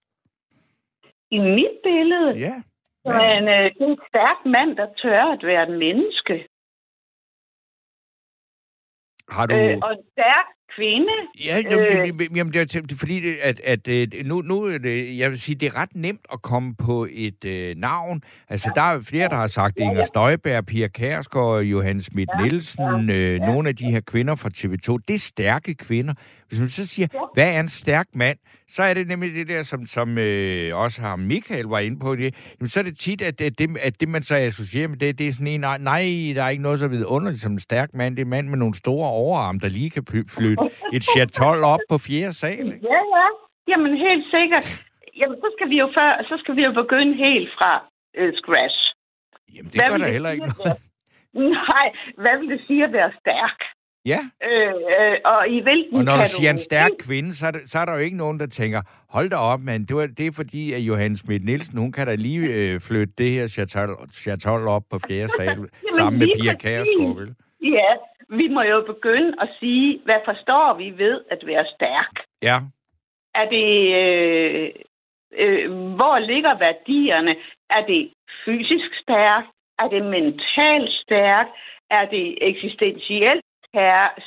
I 1.31 1.39
mit 1.39 1.77
billede? 1.83 2.31
Ja. 2.47 2.63
Men 3.05 3.41
øh, 3.55 3.65
det 3.75 3.83
er 3.83 3.93
en 3.95 4.01
stærk 4.09 4.39
mand, 4.57 4.77
der 4.77 4.87
tør 5.03 5.23
at 5.37 5.43
være 5.43 5.63
et 5.63 5.79
menneske. 5.85 6.49
Har 9.29 9.47
du... 9.47 9.55
Øh, 9.55 9.79
og 9.83 9.93
en 9.93 10.05
stærk 10.13 10.47
kvinde. 10.77 11.13
Ja, 11.45 11.57
jo, 11.73 11.81
øh, 11.81 12.37
jamen, 12.37 12.53
det 12.53 12.77
er 12.93 12.97
fordi, 12.97 13.23
at, 13.43 13.61
at, 13.65 13.89
at 13.89 14.27
nu, 14.27 14.41
nu 14.41 14.63
er 14.63 14.79
det, 14.79 15.19
jeg 15.19 15.31
vil 15.31 15.41
sige, 15.41 15.57
det 15.57 15.67
er 15.67 15.77
ret 15.77 15.95
nemt 15.95 16.27
at 16.33 16.43
komme 16.43 16.75
på 16.75 17.07
et 17.11 17.45
øh, 17.45 17.77
navn. 17.77 18.23
Altså, 18.49 18.73
ja. 18.77 18.81
der 18.81 18.87
er 18.87 19.01
flere, 19.01 19.29
der 19.29 19.37
har 19.37 19.47
sagt, 19.47 19.79
ja, 19.79 19.85
ja. 19.85 19.91
Inger 19.91 20.05
Støjberg, 20.05 20.67
Pia 20.67 20.89
Kærsgaard, 20.89 21.63
Johan 21.63 22.01
Schmidt 22.01 22.31
ja. 22.39 22.43
Nielsen, 22.43 23.09
ja. 23.09 23.15
Øh, 23.15 23.33
ja. 23.35 23.47
nogle 23.47 23.69
af 23.69 23.77
de 23.77 23.85
her 23.85 24.01
kvinder 24.01 24.35
fra 24.35 24.51
TV2. 24.57 24.99
Det 25.09 25.15
er 25.15 25.19
stærke 25.19 25.75
kvinder. 25.75 26.15
Hvis 26.55 26.61
man 26.61 26.69
så 26.81 26.87
siger, 26.95 27.09
ja. 27.15 27.19
hvad 27.35 27.49
er 27.57 27.61
en 27.61 27.69
stærk 27.69 28.09
mand? 28.15 28.39
Så 28.69 28.83
er 28.83 28.95
det 28.95 29.09
nemlig 29.09 29.35
det 29.35 29.49
der, 29.49 29.63
som, 29.63 29.87
som 29.87 30.19
øh, 30.19 30.77
også 30.85 31.01
har 31.03 31.17
Michael 31.17 31.67
var 31.75 31.79
inde 31.79 31.99
på 32.07 32.17
det. 32.17 32.29
Jamen, 32.59 32.69
så 32.69 32.81
er 32.81 32.85
det 32.85 32.99
tit, 32.99 33.21
at, 33.23 33.41
at, 33.41 33.59
det, 33.59 33.67
at 33.89 34.01
det, 34.01 34.09
man 34.09 34.23
så 34.23 34.35
associerer 34.37 34.89
med 34.89 34.97
det, 34.97 35.19
det 35.19 35.29
er 35.29 35.33
sådan 35.33 35.47
en, 35.47 35.61
nej, 35.61 35.79
nej, 35.79 36.05
der 36.37 36.43
er 36.45 36.49
ikke 36.49 36.63
noget 36.63 36.81
så 36.81 36.89
vidunderligt 36.89 37.43
som 37.43 37.53
en 37.53 37.61
stærk 37.69 37.91
mand. 37.95 38.17
Det 38.17 38.23
er 38.23 38.27
en 38.27 38.31
mand 38.37 38.49
med 38.49 38.59
nogle 38.59 38.75
store 38.75 39.09
overarm, 39.11 39.61
der 39.61 39.69
lige 39.69 39.91
kan 39.91 40.05
flytte 40.37 40.63
et 40.97 41.03
chatol 41.13 41.65
op 41.65 41.81
på 41.91 41.99
fjerde 41.99 42.33
sal. 42.33 42.67
Ikke? 42.73 42.89
Ja, 42.93 43.01
ja. 43.17 43.27
Jamen, 43.71 43.93
helt 44.07 44.27
sikkert. 44.37 44.67
Jamen, 45.21 45.37
så 45.43 45.49
skal 45.57 45.69
vi 45.73 45.77
jo, 45.83 45.87
før, 45.99 46.11
så 46.31 46.35
skal 46.43 46.57
vi 46.57 46.63
jo 46.69 46.73
begynde 46.83 47.15
helt 47.27 47.51
fra 47.59 47.73
uh, 48.21 48.33
scratch. 48.41 48.79
Jamen, 49.55 49.71
det 49.73 49.81
hvad 49.81 49.91
gør 49.91 49.99
der 50.05 50.13
heller 50.17 50.31
ikke 50.31 50.47
noget. 50.47 50.77
Nej, 51.69 51.87
hvad 52.23 52.35
vil 52.39 52.49
det 52.55 52.61
sige 52.67 52.85
at 52.85 52.93
være 52.93 53.13
stærk? 53.21 53.59
Ja. 54.07 54.21
Øh, 54.43 54.75
øh, 54.99 55.17
og 55.25 55.49
i 55.49 55.61
hvilken 55.61 55.97
Og 55.97 56.05
når 56.05 56.17
du 56.17 56.25
siger 56.29 56.51
en 56.51 56.59
stærk 56.59 56.91
kvinde, 56.99 57.35
så 57.35 57.47
er, 57.47 57.51
der, 57.51 57.59
så 57.67 57.79
er 57.79 57.85
der 57.85 57.93
jo 57.93 57.99
ikke 57.99 58.17
nogen, 58.17 58.41
der 58.41 58.47
tænker, 58.47 58.83
hold 59.09 59.31
da 59.31 59.37
op, 59.37 59.61
men 59.61 59.85
det, 59.85 59.97
var, 59.97 60.07
det 60.07 60.27
er 60.27 60.33
fordi, 60.33 60.73
at 60.73 60.81
Johannes 60.81 61.19
Schmidt 61.19 61.45
Nielsen, 61.45 61.79
hun 61.79 61.93
kan 61.93 62.07
da 62.07 62.15
lige 62.15 62.41
øh, 62.55 62.81
flytte 62.81 63.15
det 63.19 63.31
her 63.31 63.47
chatol 64.13 64.69
op 64.69 64.83
på 64.91 64.99
fjerde 65.09 65.29
sal, 65.29 65.59
sammen 65.97 66.19
med 66.19 66.29
Pia 66.37 66.55
Kærsgaard, 66.55 67.29
Ja, 67.63 67.91
vi 68.29 68.49
må 68.49 68.63
jo 68.63 68.85
begynde 68.87 69.33
at 69.41 69.49
sige, 69.61 70.01
hvad 70.05 70.21
forstår 70.25 70.77
vi 70.79 70.99
ved 70.99 71.21
at 71.31 71.39
være 71.47 71.65
stærk? 71.75 72.13
Ja. 72.43 72.57
Er 73.35 73.47
det, 73.57 73.71
øh, 74.03 74.69
øh, 75.43 75.73
hvor 75.99 76.19
ligger 76.19 76.59
værdierne? 76.59 77.37
Er 77.71 77.83
det 77.87 78.13
fysisk 78.45 78.91
stærk? 79.03 79.45
Er 79.79 79.89
det 79.89 80.03
mentalt 80.05 80.93
stærk? 81.05 81.47
Er 81.91 82.05
det 82.15 82.39
eksistentielt 82.41 83.44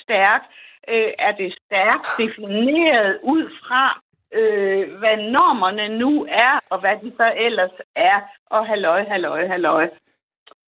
stærk? 0.04 0.42
Øh, 0.88 1.12
er 1.20 1.32
det 1.32 1.58
stærkt 1.66 2.08
defineret 2.18 3.20
ud 3.24 3.44
fra, 3.62 4.02
øh, 4.34 4.98
hvad 5.00 5.18
normerne 5.18 5.98
nu 5.98 6.28
er, 6.30 6.60
og 6.70 6.80
hvad 6.80 6.96
de 7.04 7.14
så 7.18 7.34
ellers 7.38 7.76
er, 7.96 8.22
og 8.46 8.68
halløj, 8.68 9.04
halløj, 9.04 9.48
halløj. 9.48 9.90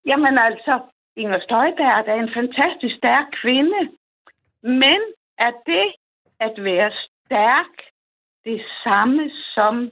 Jamen 0.06 0.38
altså, 0.38 0.80
Inger 1.16 1.40
Støjberg 1.40 2.08
er 2.08 2.14
en 2.14 2.34
fantastisk 2.34 2.96
stærk 2.98 3.26
kvinde, 3.42 3.80
men 4.64 5.00
er 5.38 5.52
det 5.66 5.94
at 6.40 6.64
være 6.64 6.92
stærk 6.92 7.74
det 8.46 8.66
samme 8.84 9.32
som 9.56 9.92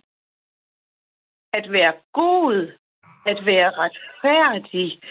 at 1.53 1.71
være 1.71 1.93
god, 2.13 2.71
at 3.25 3.45
være 3.45 3.69
retfærdig, 3.71 5.01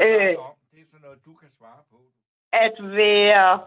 øh, 0.00 0.36
det 0.72 0.80
er 0.80 0.86
sådan 0.90 1.00
noget, 1.02 1.18
du 1.24 1.34
kan 1.34 1.50
svare 1.58 1.82
på. 1.90 1.91
At 2.52 2.74
være... 2.80 3.60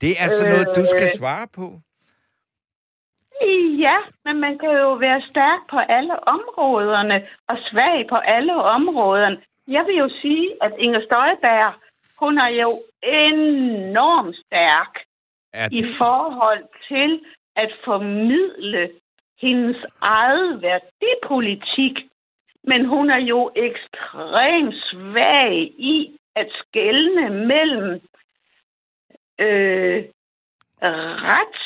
Det 0.00 0.12
er 0.22 0.28
sådan 0.28 0.52
noget, 0.52 0.68
øh, 0.68 0.74
du 0.76 0.84
skal 0.86 1.08
øh, 1.12 1.18
svare 1.18 1.46
på. 1.54 1.80
Ja, 3.86 3.98
men 4.24 4.40
man 4.40 4.58
kan 4.58 4.70
jo 4.70 4.92
være 4.92 5.22
stærk 5.30 5.60
på 5.70 5.78
alle 5.78 6.28
områderne 6.28 7.26
og 7.48 7.56
svag 7.70 8.06
på 8.08 8.14
alle 8.14 8.54
områderne. 8.54 9.42
Jeg 9.68 9.84
vil 9.86 9.96
jo 9.96 10.08
sige, 10.22 10.48
at 10.62 10.72
Inger 10.78 11.00
Støjberg, 11.06 11.74
hun 12.18 12.38
er 12.38 12.48
jo 12.62 12.82
enormt 13.02 14.36
stærk 14.46 14.92
i 15.70 15.84
forhold 15.98 16.64
til 16.88 17.20
at 17.56 17.70
formidle 17.84 18.90
hendes 19.40 19.76
eget 20.00 20.62
værdipolitik. 20.62 21.96
Men 22.64 22.84
hun 22.84 23.10
er 23.10 23.20
jo 23.32 23.50
ekstremt 23.56 24.74
svag 24.74 25.52
i 25.78 26.16
at 26.36 26.48
skelne 26.62 27.46
mellem 27.46 28.00
øh, 29.40 30.04
rets 30.82 31.64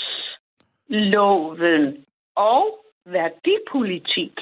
loven 0.88 2.04
og 2.36 2.84
værdipolitik. 3.06 4.32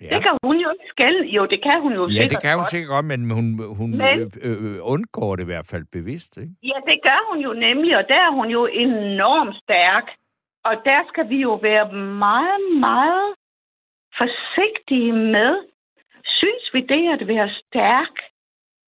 Ja. 0.00 0.08
Det 0.14 0.22
kan 0.22 0.34
hun 0.42 0.56
jo 0.56 0.68
ikke 0.70 0.88
skælde. 0.94 1.26
Jo, 1.36 1.46
det 1.46 1.62
kan 1.62 1.80
hun 1.82 1.92
jo 1.92 2.06
ja, 2.06 2.12
sikkert 2.12 2.30
det 2.30 2.42
kan 2.42 2.56
hun 2.56 2.64
sikkert 2.64 2.88
godt, 2.88 3.06
men 3.06 3.30
hun, 3.30 3.46
hun 3.78 3.90
men, 3.90 4.32
øh, 4.42 4.74
øh, 4.74 4.78
undgår 4.82 5.36
det 5.36 5.42
i 5.42 5.50
hvert 5.52 5.66
fald 5.66 5.84
bevidst. 5.92 6.36
Ikke? 6.36 6.52
Ja, 6.62 6.78
det 6.90 6.98
gør 7.08 7.20
hun 7.30 7.38
jo 7.46 7.52
nemlig, 7.52 7.96
og 7.96 8.04
der 8.08 8.20
er 8.28 8.32
hun 8.38 8.48
jo 8.50 8.66
enormt 8.66 9.56
stærk. 9.62 10.06
Og 10.64 10.74
der 10.84 11.00
skal 11.08 11.28
vi 11.28 11.36
jo 11.36 11.54
være 11.54 11.92
meget, 12.26 12.60
meget 12.80 13.34
forsigtige 14.18 15.12
med. 15.12 15.52
Synes 16.24 16.64
vi 16.74 16.80
det 16.80 17.04
at 17.16 17.28
være 17.28 17.50
stærk, 17.62 18.14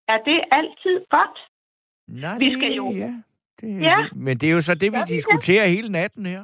er 0.09 0.19
det 0.19 0.41
altid 0.59 0.97
godt? 1.11 1.39
Nej, 2.09 2.39
vi 2.39 2.53
skal 2.53 2.73
jo... 2.73 2.93
Ja, 2.93 3.13
det, 3.61 3.83
ja. 3.83 3.99
Men 4.15 4.39
det 4.39 4.47
er 4.49 4.53
jo 4.53 4.63
så 4.63 4.75
det, 4.75 4.93
vi 4.93 4.99
ja, 4.99 5.05
diskuterer 5.05 5.67
hele 5.67 5.89
natten 5.89 6.27
her. 6.27 6.43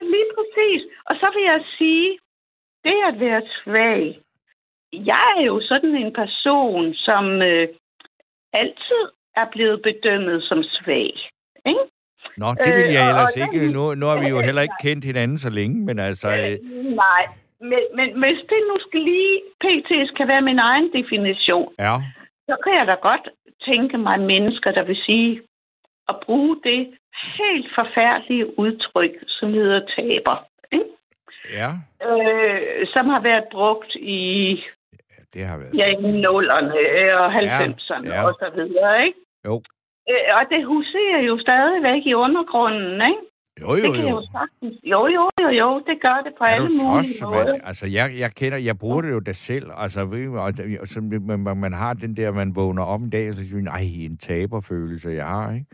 Lige 0.00 0.28
præcis. 0.36 0.82
Og 1.08 1.14
så 1.16 1.26
vil 1.34 1.44
jeg 1.52 1.60
sige, 1.78 2.18
det 2.84 2.96
at 3.08 3.20
være 3.20 3.42
svag. 3.58 4.20
Jeg 4.92 5.24
er 5.36 5.42
jo 5.42 5.60
sådan 5.64 5.94
en 5.94 6.12
person, 6.12 6.94
som 6.94 7.42
øh, 7.42 7.68
altid 8.52 9.02
er 9.36 9.46
blevet 9.52 9.82
bedømmet 9.82 10.42
som 10.42 10.62
svag. 10.62 11.12
Ikke? 11.66 11.84
Nå, 12.36 12.48
det 12.64 12.72
vil 12.74 12.92
jeg 12.98 13.02
øh, 13.02 13.08
ellers 13.08 13.36
ikke. 13.36 13.72
Nu, 13.72 13.94
nu 13.94 14.06
har 14.06 14.18
vi 14.20 14.28
jo 14.28 14.40
heller 14.40 14.62
ikke 14.62 14.80
kendt 14.82 15.04
hinanden 15.04 15.38
så 15.38 15.50
længe, 15.50 15.84
men 15.84 15.98
altså... 15.98 16.28
Øh... 16.28 16.58
Nej, 17.04 17.22
men, 17.60 17.82
men 17.98 18.08
hvis 18.22 18.38
det 18.50 18.60
nu 18.70 18.76
skal 18.86 19.00
lige 19.00 19.40
pt. 19.62 19.90
skal 20.12 20.28
være 20.28 20.42
min 20.42 20.58
egen 20.58 20.92
definition, 20.92 21.72
ja. 21.78 21.96
Så 22.48 22.56
kan 22.64 22.72
jeg 22.78 22.86
da 22.86 22.94
godt 22.94 23.28
tænke 23.68 23.98
mig 23.98 24.20
mennesker, 24.20 24.70
der 24.72 24.82
vil 24.82 24.96
sige 24.96 25.42
at 26.08 26.16
bruge 26.24 26.56
det 26.64 26.98
helt 27.38 27.68
forfærdelige 27.74 28.58
udtryk, 28.58 29.14
som 29.26 29.52
hedder 29.52 29.80
taber. 29.96 30.46
Ikke? 30.72 30.90
Ja. 31.52 31.70
Øh, 32.08 32.86
som 32.96 33.08
har 33.08 33.20
været 33.20 33.44
brugt 33.52 33.94
i 33.94 34.50
ja, 34.92 35.22
det 35.34 35.46
har 35.46 35.58
været. 35.58 35.74
Ja, 35.74 35.86
i 35.86 36.10
nullerne 36.24 36.74
og 37.20 37.26
90'erne 37.34 38.08
ja, 38.08 38.14
ja. 38.14 38.26
og 38.26 38.34
så 38.34 38.50
videre, 38.54 39.06
ikke? 39.06 39.18
Jo. 39.44 39.62
Øh, 40.10 40.30
og 40.38 40.44
det 40.50 40.64
huserer 40.64 41.20
jo 41.20 41.38
stadigvæk 41.38 42.02
i 42.06 42.14
undergrunden, 42.14 42.94
ikke? 43.10 43.22
Jo, 43.60 43.68
jo, 43.68 43.74
det 43.76 43.94
kan 43.94 44.08
jo. 44.08 44.08
jo 44.08 44.26
sagtens. 44.32 44.80
Jo, 44.84 45.06
jo, 45.06 45.28
jo, 45.42 45.48
jo, 45.48 45.82
det 45.86 46.02
gør 46.02 46.22
det 46.24 46.32
på 46.38 46.44
er 46.44 46.48
alle 46.48 46.68
mulige 46.68 47.24
måder. 47.24 47.58
Altså, 47.64 47.86
jeg, 47.86 48.10
jeg 48.18 48.30
kender, 48.34 48.58
jeg 48.58 48.78
bruger 48.78 49.02
det 49.02 49.10
jo 49.10 49.20
da 49.20 49.32
selv. 49.32 49.70
Altså, 49.76 50.00
og, 50.00 50.52
og, 50.80 50.86
så, 50.88 51.00
man, 51.00 51.56
man 51.56 51.72
har 51.72 51.94
den 51.94 52.16
der, 52.16 52.32
man 52.32 52.56
vågner 52.56 52.82
om 52.82 53.02
en 53.02 53.10
dag, 53.10 53.28
og 53.28 53.34
så 53.34 53.56
man, 53.56 53.68
ej, 53.68 53.80
en 53.80 54.18
taberfølelse, 54.18 55.10
jeg 55.10 55.26
har, 55.26 55.52
ikke? 55.52 55.66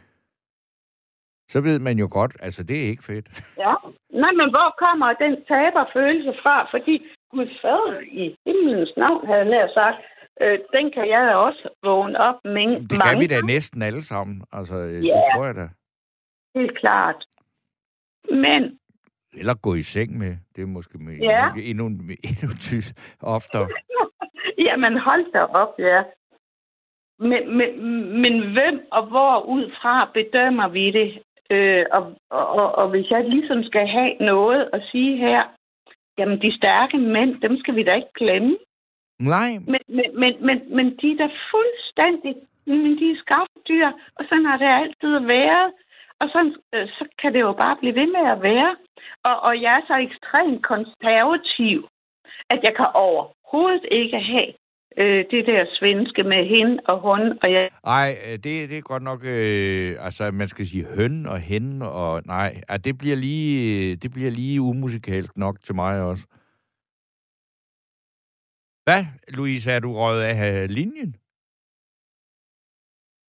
så 1.53 1.61
ved 1.61 1.79
man 1.79 1.97
jo 1.99 2.09
godt, 2.19 2.33
altså 2.47 2.63
det 2.69 2.77
er 2.83 2.89
ikke 2.93 3.05
fedt. 3.05 3.27
Ja, 3.65 3.75
nej, 4.23 4.33
men 4.41 4.49
hvor 4.55 4.69
kommer 4.85 5.09
den 5.25 5.35
taberfølelse 5.53 6.33
fra? 6.43 6.57
Fordi 6.73 6.95
Gud 7.31 7.49
fader 7.63 8.01
i 8.23 8.25
himlens 8.47 8.93
navn, 8.97 9.27
havde 9.27 9.59
jeg 9.65 9.71
sagt, 9.75 9.99
øh, 10.43 10.59
den 10.77 10.87
kan 10.97 11.07
jeg 11.09 11.23
også 11.47 11.63
vågne 11.85 12.19
op 12.29 12.39
med 12.45 12.69
Det 12.91 13.03
kan 13.03 13.21
vi 13.21 13.27
da 13.27 13.41
næsten 13.41 13.83
alle 13.83 14.05
sammen. 14.13 14.37
Altså, 14.53 14.77
øh, 14.77 15.07
ja, 15.07 15.17
det 15.17 15.23
tror 15.35 15.47
jeg 15.47 15.55
da. 15.55 15.69
helt 16.59 16.79
klart. 16.79 17.19
Men... 18.31 18.79
Eller 19.35 19.55
gå 19.55 19.75
i 19.75 19.83
seng 19.83 20.19
med. 20.19 20.37
Det 20.57 20.63
er 20.63 20.67
måske 20.67 20.99
med 20.99 21.17
ja. 21.19 21.47
endnu, 21.47 21.87
endnu, 21.87 22.15
endnu 22.29 22.49
ty, 22.61 22.79
oftere. 23.23 23.69
Jamen 24.67 24.93
hold 24.93 25.33
da 25.33 25.41
op, 25.63 25.75
ja. 25.79 26.03
Men, 27.19 27.57
men, 27.59 27.71
men 28.23 28.35
hvem 28.55 28.77
og 28.93 29.07
hvor 29.07 29.43
ud 29.43 29.71
fra 29.81 30.11
bedømmer 30.15 30.69
vi 30.69 30.91
det? 30.91 31.23
Øh, 31.51 31.85
og, 31.93 32.03
og, 32.31 32.75
og 32.75 32.91
hvis 32.91 33.11
jeg 33.11 33.25
ligesom 33.25 33.63
skal 33.65 33.87
have 33.87 34.13
noget 34.21 34.71
at 34.73 34.83
sige 34.91 35.17
her, 35.17 35.43
jamen 36.19 36.43
de 36.43 36.57
stærke 36.57 36.99
mænd, 36.99 37.41
dem 37.41 37.59
skal 37.59 37.77
vi 37.77 37.83
da 37.83 37.95
ikke 37.95 38.15
glemme. 38.15 38.57
Nej. 39.21 39.51
Men, 39.73 39.81
men, 39.89 40.09
men, 40.21 40.33
men, 40.47 40.77
men 40.77 40.87
de 41.01 41.07
er 41.13 41.17
da 41.17 41.29
fuldstændig, 41.53 42.35
men 42.67 42.99
de 43.01 43.11
er 43.11 43.23
skafdyr, 43.25 43.89
og 44.17 44.23
sådan 44.29 44.47
har 44.47 44.57
det 44.57 44.71
altid 44.83 45.27
været. 45.27 45.73
Og 46.21 46.27
sådan, 46.33 46.55
øh, 46.75 46.89
så 46.89 47.05
kan 47.21 47.33
det 47.35 47.41
jo 47.41 47.53
bare 47.53 47.77
blive 47.81 47.95
ved 48.01 48.09
med 48.17 48.25
at 48.35 48.43
være. 48.43 48.77
Og, 49.29 49.37
og 49.41 49.63
jeg 49.63 49.73
er 49.79 49.85
så 49.87 49.97
ekstremt 50.09 50.63
konservativ, 50.73 51.79
at 52.53 52.61
jeg 52.67 52.73
kan 52.77 52.89
overhovedet 52.95 53.85
ikke 53.91 54.19
have 54.21 54.51
øh, 54.97 55.25
det 55.31 55.47
der 55.47 55.65
svenske 55.79 56.23
med 56.23 56.43
hende 56.55 56.83
og 56.89 57.01
hun 57.01 57.39
og 57.43 57.53
jeg. 57.53 57.71
Nej, 57.85 58.11
øh, 58.27 58.33
det, 58.33 58.69
det 58.71 58.79
er 58.79 58.91
godt 58.93 59.03
nok, 59.03 59.21
øh, 59.25 59.97
altså 60.01 60.31
man 60.31 60.49
skal 60.49 60.67
sige 60.67 60.87
høn 60.97 61.27
og 61.27 61.41
hen 61.41 61.83
og 61.83 62.23
nej, 62.27 62.61
at 62.69 62.85
det 62.85 62.99
bliver 62.99 63.17
lige, 63.17 63.51
øh, 63.91 63.97
det 64.03 64.11
bliver 64.11 64.31
lige 64.31 64.61
umusikalsk 64.61 65.37
nok 65.37 65.63
til 65.63 65.75
mig 65.75 66.03
også. 66.03 66.27
Hvad, 68.85 69.05
Louise, 69.29 69.71
er 69.71 69.81
du 69.81 69.93
røget 69.95 70.23
af 70.23 70.63
øh, 70.63 70.71
linjen? 70.71 71.17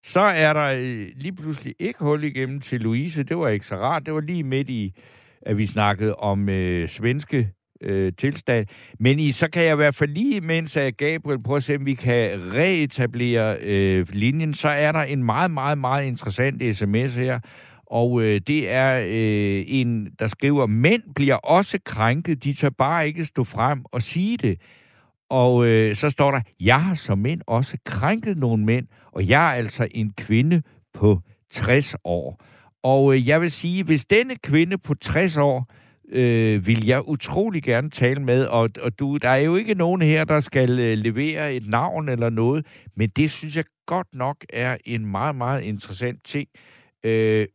Så 0.04 0.20
er 0.20 0.54
der 0.54 0.74
øh, 0.78 1.08
lige 1.16 1.36
pludselig 1.36 1.76
ikke 1.80 2.00
hul 2.00 2.24
igennem 2.24 2.60
til 2.60 2.82
Louise. 2.82 3.24
Det 3.24 3.38
var 3.38 3.48
ikke 3.48 3.66
så 3.66 3.76
rart. 3.76 4.06
Det 4.06 4.14
var 4.14 4.22
lige 4.22 4.44
midt 4.44 4.70
i, 4.70 4.94
at 5.42 5.58
vi 5.58 5.66
snakkede 5.66 6.16
om 6.16 6.50
øh, 6.50 6.90
svenske 6.90 7.52
øh, 7.82 8.14
tilstand. 8.18 8.68
Men 9.00 9.20
i, 9.20 9.32
så 9.32 9.50
kan 9.50 9.64
jeg 9.64 9.74
i 9.74 9.76
hvert 9.76 9.96
fald 9.96 10.10
lige, 10.10 10.42
mens 10.42 10.78
at 10.78 10.98
Gabriel 10.98 11.44
prøver 11.44 11.58
at 11.58 11.64
se, 11.64 11.76
om 11.76 11.86
vi 11.86 11.94
kan 11.94 12.54
reetablere 12.54 13.58
øh, 13.62 14.08
linjen, 14.14 14.54
så 14.54 14.70
er 14.70 14.92
der 14.92 15.04
en 15.04 15.24
meget, 15.24 15.52
meget, 15.52 15.78
meget 15.78 16.08
interessant 16.08 16.76
sms 16.76 17.16
her. 17.16 17.40
Og 17.86 18.22
øh, 18.22 18.42
det 18.48 18.72
er 18.72 19.00
øh, 19.00 19.64
en, 19.68 20.08
der 20.20 20.28
skriver, 20.28 20.66
mænd 20.66 21.02
bliver 21.16 21.36
også 21.36 21.80
krænket, 21.86 22.44
de 22.44 22.54
tør 22.54 22.70
bare 22.70 23.08
ikke 23.08 23.26
stå 23.26 23.44
frem 23.44 23.86
og 23.92 24.02
sige 24.02 24.38
det. 24.38 24.60
Og 25.32 25.66
øh, 25.66 25.96
så 25.96 26.10
står 26.10 26.32
der, 26.32 26.42
jeg 26.60 26.84
har 26.84 26.96
som 26.96 27.18
mænd 27.18 27.42
også 27.48 27.78
krænket 27.86 28.38
nogle 28.38 28.66
mænd, 28.66 28.88
og 29.12 29.28
jeg 29.28 29.50
er 29.50 29.54
altså 29.54 29.88
en 29.92 30.14
kvinde 30.18 30.62
på 30.94 31.20
60 31.52 31.96
år. 32.04 32.44
Og 32.84 33.16
øh, 33.16 33.28
jeg 33.28 33.42
vil 33.42 33.52
sige, 33.52 33.84
hvis 33.84 34.06
denne 34.06 34.36
kvinde 34.36 34.78
på 34.78 34.94
60 34.94 35.38
år 35.38 35.72
øh, 36.10 36.68
vil 36.68 36.86
jeg 36.86 37.08
utrolig 37.08 37.64
gerne 37.64 37.90
tale 37.90 38.22
med, 38.22 38.46
og, 38.46 38.70
og 38.82 39.00
du, 39.00 39.18
der 39.18 39.30
er 39.30 39.38
jo 39.38 39.56
ikke 39.56 39.74
nogen 39.74 40.02
her, 40.02 40.24
der 40.24 40.40
skal 40.40 40.80
øh, 40.80 40.98
levere 40.98 41.54
et 41.54 41.68
navn 41.68 42.10
eller 42.10 42.30
noget, 42.30 42.66
men 42.96 43.10
det 43.10 43.32
synes 43.32 43.56
jeg 43.56 43.66
godt 43.86 44.08
nok 44.14 44.46
er 44.50 44.78
en 44.86 45.06
meget, 45.06 45.36
meget 45.36 45.64
interessant 45.64 46.24
ting. 46.24 46.50
Øh, 47.04 47.48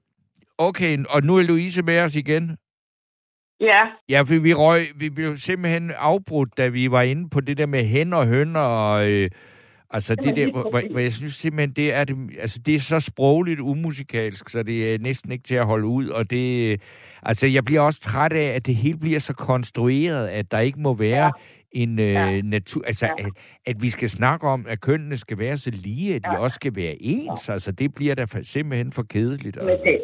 okay, 0.59 0.99
og 1.09 1.23
nu 1.23 1.37
er 1.37 1.43
Louise 1.43 1.83
med 1.83 2.01
os 2.01 2.17
igen. 2.17 2.57
Ja. 3.61 3.83
Ja, 4.09 4.21
for 4.23 4.39
vi 4.39 4.55
røg, 4.55 4.83
vi 4.97 5.11
blev 5.11 5.37
simpelthen 5.37 5.93
afbrudt, 5.99 6.57
da 6.57 6.69
vi 6.69 6.91
var 6.91 7.03
inde 7.03 7.29
på 7.31 7.41
det 7.41 7.59
der 7.59 7.67
med 7.67 7.85
hen 7.85 8.13
og 8.13 8.27
høn 8.27 8.57
og... 8.57 9.11
Øh, 9.11 9.31
Altså 9.91 10.15
det 10.15 10.37
der, 10.37 10.51
hvor, 10.51 10.91
hvor 10.91 11.01
jeg 11.01 11.13
synes 11.13 11.35
simpelthen, 11.35 11.71
det 11.71 11.95
er, 11.95 12.05
det, 12.05 12.17
altså, 12.41 12.59
det 12.67 12.75
er 12.75 12.81
så 12.81 13.01
sprogligt 13.01 13.61
umusikalsk, 13.61 14.49
så 14.49 14.63
det 14.63 14.95
er 14.95 14.99
næsten 14.99 15.33
ikke 15.33 15.45
til 15.45 15.55
at 15.55 15.67
holde 15.67 15.87
ud, 15.87 16.09
og 16.09 16.31
det, 16.31 16.81
altså 17.23 17.47
jeg 17.47 17.65
bliver 17.65 17.81
også 17.81 18.01
træt 18.01 18.33
af, 18.33 18.55
at 18.55 18.67
det 18.67 18.77
hele 18.77 18.99
bliver 18.99 19.21
så 19.21 19.35
konstrueret, 19.35 20.29
at 20.29 20.51
der 20.51 20.59
ikke 20.59 20.81
må 20.81 20.95
være 20.95 21.33
en 21.73 21.99
øh, 21.99 22.13
ja. 22.13 22.41
natur... 22.41 22.83
Altså, 22.87 23.07
ja. 23.07 23.25
at, 23.27 23.33
at 23.67 23.83
vi 23.83 23.91
skal 23.91 24.11
snakke 24.11 24.47
om, 24.49 24.67
at 24.69 24.81
kønnene 24.81 25.17
skal 25.17 25.39
være 25.39 25.57
så 25.57 25.71
lige, 25.71 26.15
at 26.15 26.25
de 26.25 26.33
ja. 26.33 26.39
også 26.39 26.55
skal 26.55 26.77
være 26.77 26.97
ens. 27.01 27.49
Ja. 27.49 27.53
Altså, 27.53 27.73
det 27.73 27.95
bliver 27.95 28.15
da 28.15 28.27
simpelthen 28.43 28.93
for 28.93 29.03
kedeligt. 29.03 29.57
Altså. 29.57 29.85
Men 29.85 29.93
det, 29.93 30.01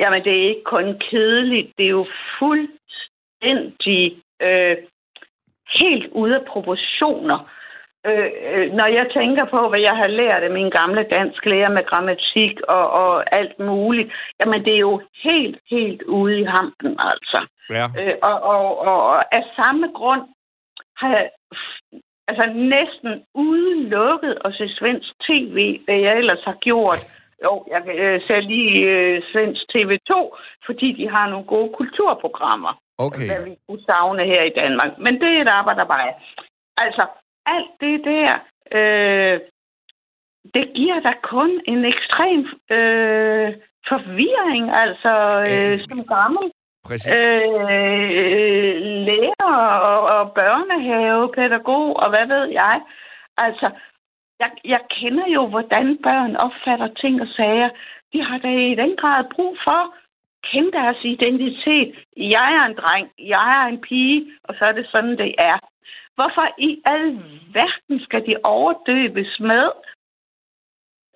jamen, 0.00 0.24
det 0.24 0.32
er 0.32 0.48
ikke 0.48 0.64
kun 0.64 0.98
kedeligt. 1.10 1.72
Det 1.78 1.86
er 1.86 1.96
jo 2.00 2.06
fuldstændig 2.38 4.22
øh, 4.42 4.76
helt 5.80 6.06
ude 6.12 6.34
af 6.34 6.44
proportioner. 6.44 7.50
Øh, 8.06 8.30
øh, 8.52 8.72
når 8.72 8.86
jeg 8.86 9.06
tænker 9.18 9.44
på, 9.44 9.68
hvad 9.68 9.80
jeg 9.80 9.96
har 9.96 10.06
lært 10.06 10.42
af 10.42 10.50
min 10.50 10.70
gamle 10.70 11.02
dansk 11.16 11.46
lærer 11.46 11.70
med 11.76 11.84
grammatik 11.90 12.60
og, 12.68 12.90
og 12.90 13.36
alt 13.38 13.58
muligt, 13.58 14.12
jamen 14.40 14.64
det 14.64 14.74
er 14.74 14.84
jo 14.90 15.00
helt, 15.24 15.58
helt 15.70 16.02
ude 16.02 16.40
i 16.40 16.44
hampen, 16.44 16.96
altså. 17.10 17.46
Ja. 17.70 17.86
Øh, 18.00 18.14
og, 18.22 18.42
og, 18.42 18.80
og, 18.80 19.02
og 19.02 19.36
af 19.36 19.44
samme 19.56 19.86
grund 19.94 20.22
har 20.96 21.08
jeg 21.16 21.30
altså 22.28 22.46
næsten 22.54 23.24
udelukket 23.34 24.38
at 24.44 24.54
se 24.54 24.68
svensk 24.78 25.10
tv, 25.28 25.80
hvad 25.84 25.98
jeg 26.06 26.18
ellers 26.18 26.44
har 26.44 26.56
gjort. 26.60 27.00
Jo, 27.44 27.52
jeg 27.72 27.82
øh, 28.02 28.20
ser 28.26 28.40
lige 28.40 28.80
øh, 28.92 29.22
svensk 29.32 29.62
TV2, 29.72 30.12
fordi 30.66 30.88
de 31.00 31.06
har 31.14 31.30
nogle 31.30 31.46
gode 31.46 31.70
kulturprogrammer. 31.78 32.72
Okay. 32.98 33.26
Hvad 33.26 33.44
vi 33.44 33.54
kunne 33.68 33.82
savne 33.90 34.24
her 34.32 34.42
i 34.42 34.56
Danmark. 34.60 34.98
Men 34.98 35.14
det 35.20 35.28
er 35.28 35.42
et 35.42 35.56
arbejde, 35.58 35.80
der 35.80 35.94
bare 35.94 36.12
Altså, 36.76 37.06
alt 37.46 37.72
det 37.80 38.04
der, 38.04 38.32
øh, 38.78 39.40
det 40.54 40.66
giver 40.74 41.00
da 41.00 41.12
kun 41.22 41.50
en 41.66 41.84
ekstrem 41.84 42.40
øh, 42.76 43.48
forvirring, 43.88 44.64
altså 44.82 45.14
øh, 45.50 45.80
som 45.88 46.04
gammel 46.04 46.46
øh, 46.92 48.74
lærer 49.08 49.54
og, 49.90 50.00
og 50.14 50.32
børnehavepædagog 50.32 51.96
og 51.96 52.08
hvad 52.10 52.26
ved 52.26 52.44
jeg. 52.62 52.80
Altså, 53.36 53.66
jeg, 54.40 54.50
jeg 54.64 54.80
kender 54.90 55.26
jo, 55.36 55.46
hvordan 55.46 55.98
børn 56.02 56.36
opfatter 56.36 56.88
ting 57.00 57.20
og 57.20 57.28
sager. 57.36 57.70
De 58.12 58.22
har 58.22 58.38
da 58.38 58.48
i 58.48 58.74
den 58.74 58.96
grad 58.96 59.24
brug 59.34 59.56
for 59.64 59.80
at 59.84 59.92
kende 60.50 60.72
deres 60.72 61.00
identitet. 61.04 61.94
Jeg 62.16 62.48
er 62.58 62.64
en 62.66 62.76
dreng, 62.82 63.10
jeg 63.18 63.46
er 63.56 63.66
en 63.66 63.80
pige, 63.80 64.26
og 64.44 64.54
så 64.58 64.64
er 64.64 64.72
det 64.72 64.86
sådan, 64.90 65.18
det 65.18 65.34
er. 65.38 65.58
Hvorfor 66.14 66.46
i 66.58 66.82
al 66.84 67.06
verden 67.52 68.00
skal 68.00 68.26
de 68.26 68.36
overdøbes 68.44 69.40
med 69.40 69.66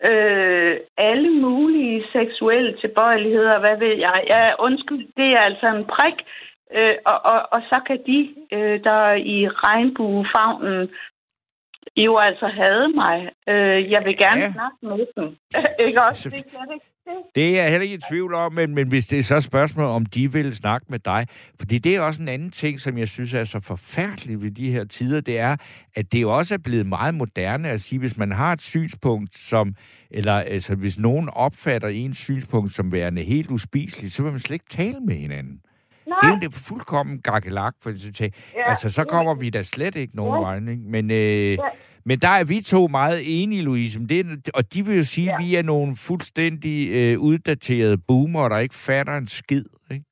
øh, 0.09 0.77
alle 0.97 1.31
mulige 1.31 2.05
seksuelle 2.13 2.77
tilbøjeligheder, 2.81 3.59
hvad 3.59 3.77
ved 3.79 3.97
jeg? 3.97 4.25
Ja, 4.27 4.55
undskyld, 4.59 5.09
det 5.17 5.29
er 5.33 5.41
altså 5.41 5.67
en 5.67 5.85
prik, 5.85 6.19
øh, 6.77 6.97
og, 7.07 7.19
og, 7.33 7.41
og 7.53 7.61
så 7.71 7.81
kan 7.87 7.99
de, 8.07 8.35
øh, 8.53 8.85
der 8.85 9.13
i 9.13 9.49
regnbuefagnen 9.49 10.91
jo 11.97 12.19
altså 12.19 12.47
havde 12.47 12.89
mig. 12.95 13.31
Øh, 13.49 13.91
jeg 13.91 14.03
vil 14.05 14.17
gerne 14.17 14.41
ja. 14.41 14.53
snakke 14.53 14.77
med 14.83 15.07
dem. 15.17 15.37
ikke 15.87 16.03
også? 16.03 16.29
Det, 16.29 16.45
det, 16.45 16.81
det 17.35 17.59
er 17.59 17.63
jeg 17.63 17.71
heller 17.71 17.83
ikke 17.83 17.95
i 17.95 18.01
tvivl 18.11 18.35
om, 18.35 18.53
men, 18.53 18.75
men 18.75 18.89
hvis 18.89 19.07
det 19.07 19.19
er 19.19 19.23
så 19.23 19.37
et 19.37 19.45
spørgsmål, 19.45 19.87
om 19.87 20.07
de 20.07 20.33
vil 20.33 20.57
snakke 20.57 20.87
med 20.91 20.99
dig. 20.99 21.27
Fordi 21.59 21.79
det 21.79 21.97
er 21.97 22.01
også 22.01 22.23
en 22.23 22.29
anden 22.29 22.51
ting, 22.51 22.81
som 22.81 22.99
jeg 22.99 23.09
synes 23.09 23.35
er 23.35 23.45
så 23.45 23.61
forfærdeligt 23.61 24.43
ved 24.43 24.51
de 24.51 24.71
her 24.71 24.85
tider, 24.85 25.21
det 25.21 25.39
er, 25.39 25.57
at 25.95 26.13
det 26.13 26.23
jo 26.23 26.37
også 26.37 26.55
er 26.55 26.59
blevet 26.59 26.87
meget 26.87 27.15
moderne 27.15 27.69
at 27.69 27.81
sige, 27.81 27.99
hvis 27.99 28.17
man 28.17 28.33
har 28.33 28.53
et 28.53 28.63
synspunkt, 28.63 29.37
som, 29.37 29.75
eller 30.11 30.35
altså, 30.35 30.75
hvis 30.75 30.99
nogen 30.99 31.29
opfatter 31.33 31.89
ens 31.89 32.19
synspunkt 32.19 32.73
som 32.73 32.93
værende 32.93 33.23
helt 33.23 33.51
uspiseligt, 33.51 34.13
så 34.13 34.23
vil 34.23 34.33
man 34.33 34.41
slet 34.41 34.55
ikke 34.55 34.69
tale 34.69 35.01
med 35.01 35.15
hinanden. 35.15 35.61
Det 36.21 36.29
er 36.29 36.35
jo 36.35 36.41
det 36.41 36.55
fuldkommen 36.55 37.21
gakkelak, 37.23 37.75
for 37.83 37.91
at 37.91 38.21
ja. 38.21 38.29
altså, 38.57 38.89
så 38.91 39.05
kommer 39.05 39.35
vi 39.35 39.51
da 39.51 39.63
slet 39.63 39.97
ikke 39.97 40.17
nogen 40.17 40.35
ja. 40.35 40.41
vej. 40.41 40.61
Men 40.77 41.11
øh, 41.11 41.53
ja 41.53 41.57
men 42.05 42.19
der 42.19 42.29
er 42.29 42.45
vi 42.45 42.61
to 42.61 42.89
meget 42.89 43.43
enige, 43.43 43.63
Louise. 43.63 44.07
Det, 44.09 44.49
og 44.55 44.75
de 44.75 44.87
vil 44.87 44.97
jo 44.97 45.05
sige, 45.05 45.27
ja. 45.27 45.35
at 45.35 45.45
vi 45.45 45.55
er 45.55 45.63
nogle 45.63 45.97
fuldstændig 45.97 46.91
øh, 46.91 47.19
uddaterede 47.19 47.99
boomer, 47.99 48.49
der 48.49 48.59
ikke 48.59 48.75
fatter 48.75 49.17
en 49.17 49.27
skid. 49.27 49.65
Ikke? 49.91 50.05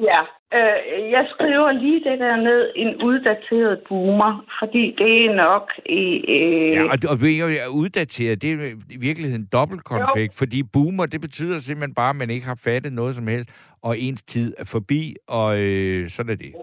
Ja, 0.00 0.18
øh, 0.54 1.10
jeg 1.10 1.26
skriver 1.30 1.72
lige 1.72 2.04
det 2.10 2.18
der 2.18 2.36
ned, 2.36 2.72
en 2.76 3.02
uddateret 3.02 3.82
boomer, 3.88 4.44
fordi 4.58 4.94
det 4.98 5.26
er 5.26 5.34
nok... 5.34 5.70
Øh, 5.88 6.70
ja, 6.72 6.82
og, 6.84 6.98
og 7.10 7.20
vi 7.20 7.40
er 7.40 7.68
uddateret, 7.68 8.42
det 8.42 8.52
er 8.52 8.74
i 8.90 8.96
virkeligheden 8.96 9.48
dobbeltkonfekt, 9.52 10.34
fordi 10.38 10.62
boomer, 10.72 11.06
det 11.06 11.20
betyder 11.20 11.58
simpelthen 11.58 11.94
bare, 11.94 12.10
at 12.10 12.16
man 12.16 12.30
ikke 12.30 12.46
har 12.46 12.60
fattet 12.64 12.92
noget 12.92 13.14
som 13.14 13.26
helst, 13.26 13.50
og 13.82 13.98
ens 13.98 14.22
tid 14.22 14.54
er 14.58 14.64
forbi, 14.64 15.16
og 15.28 15.58
øh, 15.58 16.10
sådan 16.10 16.32
er 16.32 16.36
det. 16.36 16.54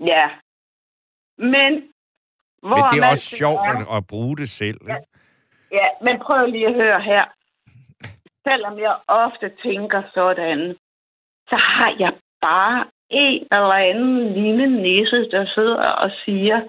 Ja, 0.00 0.26
men 1.38 1.70
hvor 2.62 2.76
men 2.76 2.84
det 2.92 3.06
er 3.06 3.10
også 3.10 3.36
sjovt 3.36 3.60
er. 3.60 3.96
at 3.96 4.06
bruge 4.06 4.36
det 4.36 4.48
selv. 4.48 4.80
Ja. 4.88 4.96
ja, 5.72 5.86
men 6.02 6.18
prøv 6.18 6.46
lige 6.46 6.66
at 6.66 6.74
høre 6.74 7.00
her. 7.02 7.24
Selvom 8.48 8.78
jeg 8.78 8.96
ofte 9.08 9.52
tænker 9.62 10.02
sådan, 10.14 10.76
så 11.48 11.56
har 11.56 11.96
jeg 11.98 12.12
bare 12.40 12.84
en 13.10 13.46
eller 13.52 13.78
anden 13.90 14.32
lille 14.32 14.82
nisse, 14.82 15.30
der 15.30 15.46
sidder 15.54 15.90
og 16.04 16.10
siger, 16.24 16.60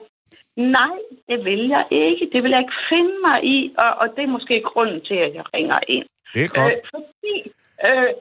nej, 0.55 0.97
det 1.29 1.45
vil 1.45 1.67
jeg 1.67 1.85
ikke. 1.91 2.29
Det 2.33 2.43
vil 2.43 2.51
jeg 2.51 2.59
ikke 2.59 2.81
finde 2.89 3.15
mig 3.27 3.43
i, 3.43 3.75
og, 3.77 3.91
og 4.01 4.15
det 4.15 4.23
er 4.23 4.35
måske 4.37 4.61
grunden 4.61 5.01
til, 5.01 5.15
at 5.15 5.33
jeg 5.33 5.45
ringer 5.53 5.79
ind. 5.87 6.05
Det 6.33 6.43
er 6.43 6.61
godt. 6.61 6.73
Øh, 6.73 6.81
fordi 6.93 7.35
øh, 7.87 8.13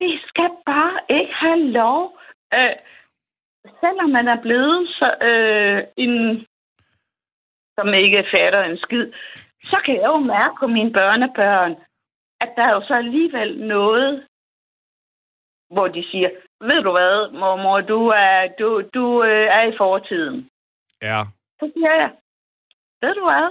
vi 0.00 0.18
skal 0.28 0.50
bare 0.66 0.98
ikke 1.18 1.34
have 1.34 1.62
lov. 1.80 2.18
Øh, 2.54 2.76
selvom 3.80 4.10
man 4.10 4.28
er 4.28 4.40
blevet 4.42 4.88
så, 4.88 5.08
øh, 5.28 5.82
en, 5.96 6.46
som 7.78 7.88
ikke 7.94 8.24
fatter 8.36 8.62
en 8.62 8.78
skid, 8.78 9.06
så 9.62 9.76
kan 9.84 9.94
jeg 9.94 10.06
jo 10.06 10.18
mærke 10.18 10.54
på 10.60 10.66
mine 10.66 10.92
børnebørn, 10.92 11.76
at 12.40 12.50
der 12.56 12.62
er 12.62 12.72
jo 12.72 12.82
så 12.86 12.94
alligevel 12.94 13.60
noget, 13.60 14.26
hvor 15.70 15.88
de 15.88 16.02
siger, 16.10 16.30
ved 16.60 16.82
du 16.86 16.90
hvad, 16.96 17.30
mormor, 17.40 17.80
du 17.80 18.00
er, 18.08 18.48
du, 18.58 18.82
du 18.94 19.22
øh, 19.22 19.46
er 19.58 19.62
i 19.62 19.76
fortiden. 19.76 20.48
Ja. 21.02 21.20
Så 21.60 21.70
siger 21.74 21.92
jeg, 22.02 22.10
ved 23.02 23.14
du 23.14 23.24
hvad, 23.30 23.46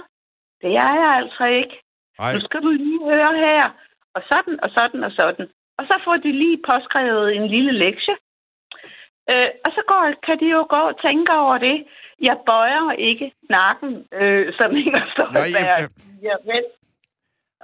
det 0.62 0.72
er 0.86 0.92
jeg 1.02 1.10
altså 1.20 1.44
ikke. 1.44 1.76
Ej. 2.18 2.32
Nu 2.34 2.40
skal 2.40 2.60
du 2.62 2.70
lige 2.70 3.04
høre 3.04 3.32
her, 3.46 3.64
og 4.14 4.22
sådan, 4.30 4.60
og 4.64 4.70
sådan, 4.78 5.04
og 5.04 5.12
sådan. 5.20 5.48
Og 5.78 5.84
så 5.90 6.00
får 6.04 6.16
de 6.16 6.32
lige 6.32 6.62
påskrevet 6.70 7.36
en 7.36 7.46
lille 7.46 7.72
lektie. 7.72 8.16
Øh, 9.30 9.50
og 9.66 9.70
så 9.76 9.82
går, 9.90 10.02
kan 10.26 10.40
de 10.40 10.46
jo 10.56 10.66
gå 10.74 10.80
og 10.90 11.00
tænke 11.06 11.32
over 11.36 11.58
det. 11.58 11.86
Jeg 12.28 12.36
bøjer 12.46 12.92
ikke 12.92 13.32
nakken, 13.50 13.92
øh, 14.12 14.54
som 14.58 14.76
Inger 14.76 15.04
Støjberg 15.12 15.50
jeg... 15.50 15.88
siger 16.20 16.36
vel. 16.52 16.64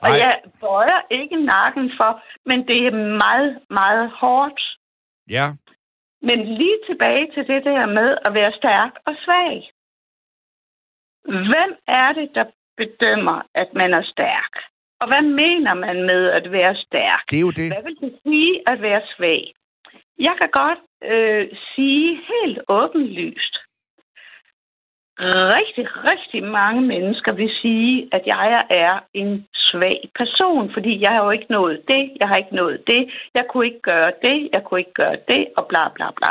Og 0.02 0.08
jeg 0.18 0.40
bøjer 0.60 1.00
ikke 1.10 1.36
nakken 1.36 1.92
for, 1.98 2.22
men 2.46 2.68
det 2.68 2.86
er 2.86 2.96
meget, 3.24 3.58
meget 3.70 4.10
hårdt. 4.10 4.60
Ja. 5.30 5.46
Men 6.22 6.38
lige 6.60 6.78
tilbage 6.88 7.26
til 7.34 7.46
det 7.46 7.64
der 7.64 7.86
med 7.86 8.18
at 8.26 8.34
være 8.34 8.52
stærk 8.52 8.92
og 9.06 9.14
svag. 9.24 9.70
Hvem 11.24 11.70
er 11.88 12.12
det, 12.12 12.28
der 12.34 12.44
bedømmer, 12.76 13.42
at 13.54 13.74
man 13.74 13.90
er 13.94 14.02
stærk? 14.02 14.52
Og 15.00 15.06
hvad 15.10 15.22
mener 15.22 15.74
man 15.74 15.96
med 16.10 16.30
at 16.30 16.52
være 16.52 16.74
stærk? 16.86 17.24
Det 17.30 17.36
er 17.36 17.40
jo 17.40 17.50
det. 17.50 17.68
Hvad 17.72 17.82
vil 17.82 17.96
det 18.00 18.18
sige 18.22 18.62
at 18.72 18.82
være 18.82 19.02
svag? 19.16 19.54
Jeg 20.18 20.34
kan 20.40 20.50
godt 20.62 20.82
øh, 21.12 21.48
sige 21.74 22.20
helt 22.30 22.58
åbenlyst, 22.68 23.54
rigtig, 25.18 25.86
rigtig 26.10 26.44
mange 26.44 26.82
mennesker 26.82 27.32
vil 27.32 27.50
sige, 27.62 28.08
at 28.12 28.22
jeg 28.26 28.60
er 28.70 29.00
en 29.14 29.46
svag 29.54 30.10
person, 30.14 30.72
fordi 30.72 31.00
jeg 31.00 31.10
har 31.12 31.24
jo 31.24 31.30
ikke 31.30 31.46
nået 31.50 31.82
det, 31.88 32.12
jeg 32.20 32.28
har 32.28 32.36
ikke 32.36 32.56
nået 32.56 32.82
det, 32.86 33.10
jeg 33.34 33.44
kunne 33.48 33.66
ikke 33.66 33.80
gøre 33.80 34.12
det, 34.22 34.48
jeg 34.52 34.64
kunne 34.64 34.80
ikke 34.80 34.92
gøre 34.92 35.16
det, 35.28 35.42
og 35.56 35.66
bla 35.68 35.88
bla 35.94 36.10
bla. 36.10 36.30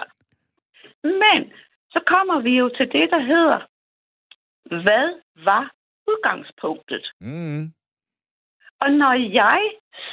Men 1.03 1.53
så 1.91 1.99
kommer 2.13 2.41
vi 2.41 2.57
jo 2.57 2.69
til 2.77 2.91
det, 2.91 3.09
der 3.11 3.19
hedder, 3.19 3.59
hvad 4.84 5.07
var 5.36 5.71
udgangspunktet? 6.07 7.11
Mm. 7.21 7.73
Og 8.84 8.91
når 8.91 9.13
jeg 9.41 9.61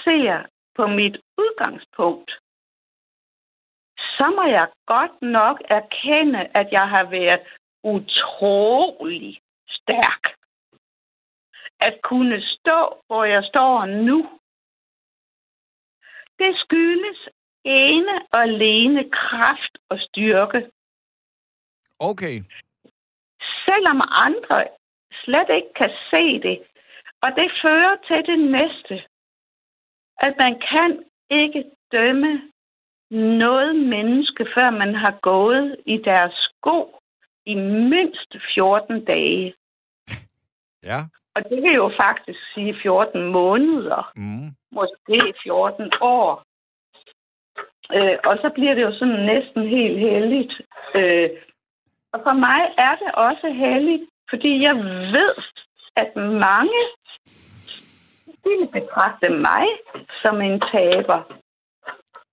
ser 0.05 0.47
på 0.77 0.87
mit 0.87 1.17
udgangspunkt, 1.39 2.31
så 3.99 4.27
må 4.37 4.45
jeg 4.59 4.67
godt 4.87 5.23
nok 5.23 5.57
erkende, 5.79 6.41
at 6.55 6.69
jeg 6.73 6.87
har 6.95 7.05
været 7.11 7.41
utrolig 7.85 9.41
stærk. 9.69 10.23
At 11.81 12.03
kunne 12.03 12.43
stå, 12.43 13.03
hvor 13.07 13.25
jeg 13.25 13.45
står 13.45 13.87
nu, 13.87 14.19
det 16.39 16.53
skyldes 16.65 17.29
ene 17.65 18.15
og 18.33 18.43
alene 18.43 19.11
kraft 19.11 19.79
og 19.89 19.99
styrke. 20.01 20.71
Okay. 21.99 22.43
Selvom 23.67 24.01
andre 24.27 24.69
slet 25.13 25.49
ikke 25.57 25.73
kan 25.77 25.91
se 26.11 26.25
det, 26.43 26.63
og 27.23 27.31
det 27.37 27.51
fører 27.63 27.97
til 28.09 28.21
det 28.31 28.39
næste, 28.57 28.95
at 30.27 30.35
man 30.45 30.61
kan 30.73 31.05
ikke 31.31 31.65
dømme 31.93 32.51
noget 33.11 33.77
menneske, 33.77 34.47
før 34.55 34.71
man 34.71 34.95
har 34.95 35.19
gået 35.21 35.77
i 35.87 35.97
deres 35.97 36.35
sko 36.35 37.00
i 37.53 37.55
mindst 37.93 38.31
14 38.55 39.05
dage. 39.05 39.55
Ja. 40.83 40.99
Og 41.35 41.41
det 41.51 41.59
vil 41.63 41.75
jo 41.75 41.91
faktisk 42.03 42.41
sige 42.55 42.75
14 42.83 43.33
måneder. 43.33 44.13
Mm. 44.17 44.49
Måske 44.73 45.19
14 45.43 45.93
år. 46.01 46.43
Øh, 47.97 48.19
og 48.25 48.35
så 48.43 48.51
bliver 48.55 48.75
det 48.75 48.83
jo 48.83 48.93
sådan 48.99 49.25
næsten 49.33 49.63
helt 49.69 49.99
heldigt. 49.99 50.53
Øh, 50.95 51.31
og 52.13 52.21
for 52.27 52.35
mig 52.47 52.61
er 52.87 52.95
det 53.03 53.11
også 53.15 53.47
heldigt, 53.65 54.05
fordi 54.31 54.63
jeg 54.63 54.77
ved, 55.17 55.35
at 55.97 56.17
mange 56.17 56.81
vil 58.45 58.69
betragte 58.73 59.29
mig 59.29 59.65
som 60.23 60.41
en 60.41 60.61
taber. 60.73 61.21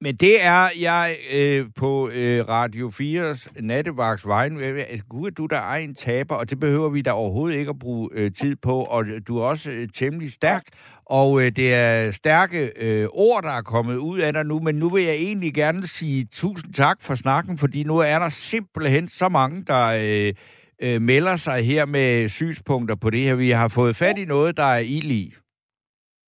Men 0.02 0.16
det 0.16 0.46
er 0.46 0.68
jeg 0.82 1.18
øh, 1.34 1.66
på 1.76 2.10
øh, 2.10 2.48
Radio 2.48 2.88
4's 2.90 3.62
nattevagts 3.62 4.28
vejen. 4.28 4.60
Altså, 4.60 5.06
gud, 5.10 5.32
du 5.32 5.46
der 5.46 5.58
er 5.58 5.76
en 5.76 5.96
taber, 5.96 6.36
og 6.36 6.50
det 6.50 6.60
behøver 6.60 6.90
vi 6.90 7.02
da 7.02 7.12
overhovedet 7.12 7.58
ikke 7.58 7.70
at 7.70 7.80
bruge 7.80 8.10
øh, 8.14 8.32
tid 8.32 8.56
på. 8.56 8.84
Og 8.84 9.06
du 9.28 9.40
er 9.40 9.44
også 9.44 9.72
øh, 9.72 9.88
temmelig 9.94 10.32
stærk, 10.32 10.64
og 11.06 11.42
øh, 11.42 11.52
det 11.52 11.74
er 11.74 12.12
stærke 12.12 12.72
øh, 12.76 13.08
ord, 13.14 13.44
der 13.44 13.52
er 13.58 13.62
kommet 13.62 13.96
ud 13.96 14.20
af 14.20 14.34
dig 14.34 14.46
nu. 14.46 14.60
Men 14.60 14.76
nu 14.76 14.90
vil 14.90 15.04
jeg 15.04 15.16
egentlig 15.16 15.54
gerne 15.54 15.88
sige 15.88 16.28
tusind 16.32 16.74
tak 16.74 16.98
for 17.02 17.16
snakken, 17.16 17.58
fordi 17.58 17.84
nu 17.84 17.98
er 17.98 18.20
der 18.20 18.30
simpelthen 18.30 19.08
så 19.08 19.30
mange, 19.30 19.64
der... 19.66 19.84
Øh, 20.04 20.34
øh, 20.82 21.02
melder 21.02 21.36
sig 21.36 21.66
her 21.66 21.86
med 21.86 22.30
synspunkter 22.30 22.96
på 22.96 23.10
det 23.10 23.20
her. 23.20 23.36
Vi 23.36 23.50
har 23.50 23.70
fået 23.80 23.96
fat 23.96 24.18
i 24.18 24.26
noget, 24.26 24.58
der 24.58 24.70
er 24.78 24.84
ild 24.98 25.12
i. 25.12 25.34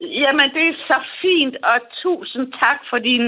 Jamen, 0.02 0.48
det 0.56 0.66
er 0.72 0.78
så 0.92 1.00
fint, 1.22 1.56
og 1.72 1.80
tusind 2.04 2.46
tak 2.64 2.80
for 2.90 2.98
din 2.98 3.26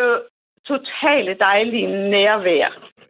øh, 0.00 0.18
totale 0.66 1.36
dejlige 1.48 1.86
nærvær. 1.86 2.68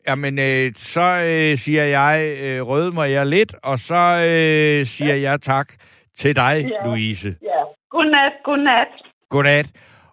Jamen, 0.08 0.38
øh, 0.38 0.72
så 0.76 1.00
øh, 1.00 1.58
siger 1.58 1.84
jeg, 1.84 2.36
øh, 2.42 2.62
rød 2.68 2.92
mig 2.92 3.10
jeg 3.10 3.26
lidt, 3.26 3.54
og 3.62 3.78
så 3.78 4.02
øh, 4.28 4.86
siger 4.86 5.14
ja. 5.14 5.30
jeg 5.30 5.40
tak 5.40 5.68
til 6.16 6.36
dig, 6.36 6.66
ja. 6.68 6.86
Louise. 6.86 7.28
Ja. 7.42 7.62
Godnat, 7.90 8.32
godnat. 8.44 8.88
Godnat. 9.30 9.66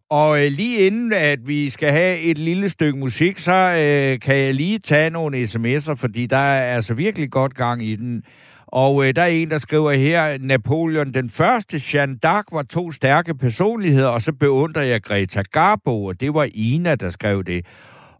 Og 0.10 0.46
øh, 0.46 0.52
lige 0.52 0.88
inden, 0.88 1.14
at 1.14 1.40
vi 1.48 1.70
skal 1.70 1.92
have 1.92 2.20
et 2.20 2.38
lille 2.38 2.70
stykke 2.70 3.00
musik, 3.00 3.38
så 3.38 3.52
øh, 3.54 4.20
kan 4.20 4.36
jeg 4.38 4.54
lige 4.54 4.80
tage 4.80 5.10
nogle 5.10 5.44
sms'er, 5.44 5.96
fordi 5.96 6.26
der 6.26 6.38
er 6.38 6.76
altså 6.76 6.94
virkelig 6.94 7.32
godt 7.32 7.54
gang 7.56 7.84
i 7.84 7.96
den. 7.96 8.24
Og 8.72 9.06
øh, 9.06 9.16
der 9.16 9.22
er 9.22 9.28
en, 9.28 9.52
der 9.52 9.58
skriver 9.58 9.92
her, 9.92 10.38
Napoleon 10.38 11.14
den 11.14 11.30
første, 11.30 11.82
Jeanne 11.94 12.18
d'Arc 12.26 12.44
var 12.52 12.64
to 12.64 12.92
stærke 12.92 13.36
personligheder, 13.36 14.08
og 14.08 14.22
så 14.22 14.34
beundrer 14.34 14.82
jeg 14.82 15.04
Greta 15.04 15.42
Garbo, 15.52 16.06
og 16.06 16.20
det 16.20 16.34
var 16.34 16.48
Ina, 16.54 16.96
der 16.96 17.10
skrev 17.10 17.44
det. 17.44 17.66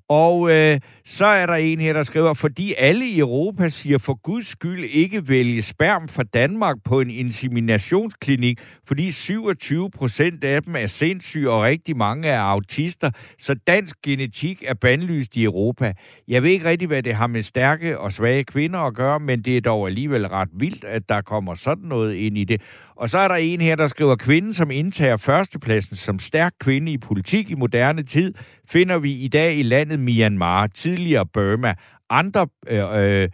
Og 0.10 0.52
øh, 0.52 0.80
så 1.06 1.26
er 1.26 1.46
der 1.46 1.54
en 1.54 1.80
her, 1.80 1.94
der 1.94 2.04
skriver, 2.04 2.34
fordi 2.34 2.74
alle 2.78 3.06
i 3.06 3.20
Europa 3.20 3.70
siger 3.70 3.98
for 3.98 4.14
guds 4.24 4.48
skyld 4.48 4.84
ikke 4.84 5.28
vælge 5.28 5.62
sperm 5.62 6.08
fra 6.08 6.24
Danmark 6.24 6.76
på 6.86 7.02
en 7.02 7.10
inseminationsklinik, 7.10 8.60
fordi 8.88 9.12
27 9.12 9.92
procent 9.92 10.44
af 10.44 10.64
dem 10.64 10.76
er 10.76 10.88
sindssyge, 10.88 11.52
og 11.52 11.64
rigtig 11.64 11.98
mange 11.98 12.28
er 12.28 12.42
autister, 12.42 13.12
så 13.40 13.56
dansk 13.68 13.96
genetik 14.04 14.64
er 14.68 14.74
bandlyst 14.74 15.36
i 15.36 15.44
Europa. 15.44 15.94
Jeg 16.28 16.44
ved 16.44 16.50
ikke 16.50 16.70
rigtig, 16.70 16.88
hvad 16.88 17.04
det 17.04 17.14
har 17.14 17.28
med 17.28 17.42
stærke 17.42 18.00
og 18.00 18.12
svage 18.12 18.44
kvinder 18.44 18.80
at 18.80 18.96
gøre, 18.96 19.20
men 19.20 19.42
det 19.42 19.58
er 19.58 19.62
dog 19.62 19.88
alligevel 19.88 20.28
ret 20.28 20.50
vildt, 20.54 20.84
at 20.84 21.10
der 21.10 21.22
kommer 21.22 21.56
sådan 21.56 21.88
noget 21.88 22.16
ind 22.16 22.38
i 22.38 22.44
det. 22.44 22.62
Og 22.96 23.10
så 23.10 23.18
er 23.18 23.28
der 23.28 23.36
en 23.36 23.62
her, 23.62 23.76
der 23.76 23.88
skriver, 23.88 24.16
kvinden, 24.16 24.54
som 24.54 24.72
indtager 24.72 25.18
førstepladsen 25.18 25.96
som 25.96 26.20
stærk 26.20 26.54
kvinde 26.60 26.92
i 26.92 26.98
politik 26.98 27.52
i 27.52 27.56
moderne 27.56 28.04
tid, 28.04 28.34
finder 28.70 29.00
vi 29.00 29.12
i 29.12 29.28
dag 29.28 29.58
i 29.58 29.64
landet 29.64 29.99
Myanmar, 30.00 30.68
tidligere 30.68 31.26
Burma. 31.26 31.74
Andre 32.10 32.48
øh, 32.68 33.24
øh, 33.24 33.30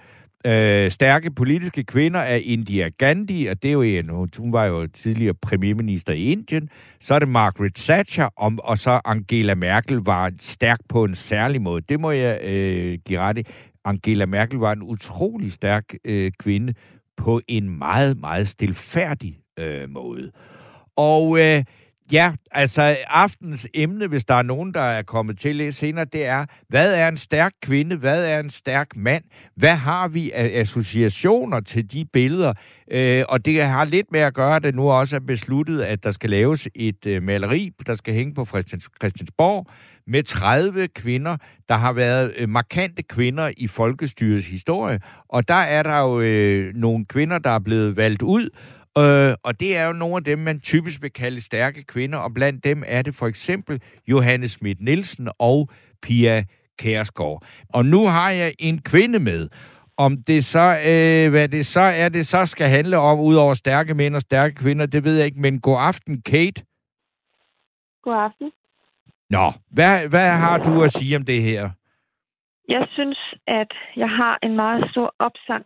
øh, 0.46 0.92
stærke 0.92 1.32
politiske 1.32 1.84
kvinder 1.84 2.20
er 2.20 2.36
India 2.36 2.90
Gandhi, 2.98 3.46
og 3.46 3.62
det 3.62 3.68
er 3.68 3.74
jo 3.74 3.82
en, 3.82 4.10
hun 4.38 4.54
var 4.54 4.66
jo 4.66 4.88
tidligere 4.88 5.34
premierminister 5.34 6.14
i 6.14 6.24
Indien. 6.32 6.70
Så 7.00 7.14
er 7.14 7.20
det 7.20 7.28
Margaret 7.28 7.76
Thatcher, 7.76 8.30
og, 8.36 8.54
og 8.64 8.78
så 8.78 9.02
Angela 9.06 9.56
Merkel 9.56 9.98
var 9.98 10.32
stærk 10.40 10.80
på 10.90 11.04
en 11.04 11.16
særlig 11.16 11.62
måde. 11.62 11.82
Det 11.82 12.00
må 12.00 12.12
jeg 12.12 12.40
øh, 12.44 13.00
give 13.06 13.20
ret 13.20 13.38
i. 13.38 13.44
Angela 13.86 14.26
Merkel 14.26 14.60
var 14.60 14.72
en 14.72 14.84
utrolig 14.84 15.52
stærk 15.52 15.94
øh, 16.06 16.32
kvinde 16.40 16.74
på 17.18 17.42
en 17.48 17.78
meget, 17.78 18.20
meget 18.20 18.48
stilfærdig 18.48 19.40
øh, 19.60 19.90
måde. 19.90 20.32
Og 20.96 21.40
øh, 21.40 21.64
ja, 22.12 22.34
altså 22.52 22.98
aftens 23.08 23.68
emne, 23.74 24.08
hvis 24.08 24.26
der 24.26 24.34
er 24.34 24.42
nogen, 24.42 24.74
der 24.74 24.82
er 24.82 25.02
kommet 25.02 25.40
til 25.40 25.56
lidt 25.56 25.76
senere, 25.76 26.06
det 26.06 26.26
er, 26.26 26.46
hvad 26.70 27.00
er 27.00 27.08
en 27.08 27.18
stærk 27.18 27.54
kvinde? 27.62 27.96
Hvad 27.96 28.26
er 28.26 28.40
en 28.40 28.50
stærk 28.50 28.96
mand? 28.96 29.24
Hvad 29.56 29.76
har 29.76 30.08
vi 30.08 30.32
af 30.32 30.60
associationer 30.60 31.60
til 31.60 31.92
de 31.92 32.06
billeder? 32.14 32.54
Øh, 32.92 33.24
og 33.30 33.46
det 33.46 33.66
har 33.66 33.86
lidt 33.86 34.12
med 34.12 34.20
at 34.20 34.34
gøre, 34.34 34.56
at 34.56 34.64
det 34.64 34.76
nu 34.76 34.90
også 34.90 35.16
er 35.16 35.20
besluttet, 35.20 35.82
at 35.82 36.04
der 36.04 36.12
skal 36.12 36.30
laves 36.30 36.68
et 36.76 37.06
øh, 37.06 37.24
maleri, 37.24 37.72
der 37.88 37.96
skal 37.96 38.14
hænge 38.14 38.34
på 38.34 38.46
Christiansborg, 39.02 39.68
med 40.08 40.24
30 40.24 40.88
kvinder, 40.88 41.38
der 41.70 41.76
har 41.76 41.94
været 41.94 42.34
øh, 42.38 42.50
markante 42.50 43.04
kvinder 43.04 43.52
i 43.58 43.68
folkestyrets 43.68 44.48
historie. 44.48 45.00
Og 45.30 45.48
der 45.48 45.54
er 45.54 45.84
der 45.84 46.00
jo 46.00 46.22
øh, 46.22 46.76
nogle 46.76 47.06
kvinder, 47.06 47.40
der 47.40 47.50
er 47.50 47.60
blevet 47.60 47.98
valgt 47.98 48.22
ud, 48.22 48.50
Øh, 48.98 49.36
og 49.44 49.60
det 49.60 49.78
er 49.78 49.88
jo 49.88 49.94
nogle 49.94 50.16
af 50.16 50.24
dem, 50.24 50.40
man 50.40 50.60
typisk 50.60 51.02
vil 51.02 51.14
kalde 51.14 51.42
stærke 51.42 51.84
kvinder, 51.84 52.20
og 52.20 52.34
blandt 52.34 52.64
dem 52.64 52.84
er 52.88 53.02
det 53.02 53.16
for 53.16 53.28
eksempel 53.28 53.82
Johannes 54.08 54.52
Schmidt 54.52 54.82
Nielsen 54.82 55.30
og 55.40 55.70
Pia 56.02 56.44
Kærsgaard. 56.78 57.44
Og 57.74 57.86
nu 57.86 58.08
har 58.08 58.30
jeg 58.30 58.54
en 58.60 58.82
kvinde 58.82 59.20
med. 59.20 59.50
Om 59.98 60.18
det 60.28 60.46
så, 60.46 60.66
øh, 60.92 61.30
hvad 61.32 61.48
det 61.50 61.66
så 61.66 61.80
er, 61.80 62.10
det 62.10 62.28
så 62.28 62.46
skal 62.46 62.68
handle 62.68 62.98
om, 62.98 63.20
udover 63.20 63.54
stærke 63.54 63.94
mænd 63.94 64.16
og 64.16 64.22
stærke 64.22 64.56
kvinder, 64.56 64.86
det 64.86 65.04
ved 65.04 65.16
jeg 65.18 65.26
ikke, 65.26 65.42
men 65.42 65.62
god 65.62 65.78
aften, 65.80 66.22
Kate. 66.22 66.62
God 68.04 68.16
aften. 68.16 68.52
Nå, 69.30 69.52
hvad, 69.72 70.10
hvad 70.10 70.30
har 70.30 70.58
du 70.58 70.84
at 70.84 70.92
sige 70.92 71.16
om 71.16 71.26
det 71.26 71.42
her? 71.44 71.70
Jeg 72.68 72.88
synes, 72.92 73.20
at 73.48 73.72
jeg 73.96 74.10
har 74.10 74.40
en 74.44 74.56
meget 74.56 74.92
stor 74.92 75.16
opsang. 75.20 75.66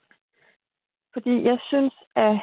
Fordi 1.13 1.43
jeg 1.43 1.57
synes, 1.69 1.93
at 2.15 2.35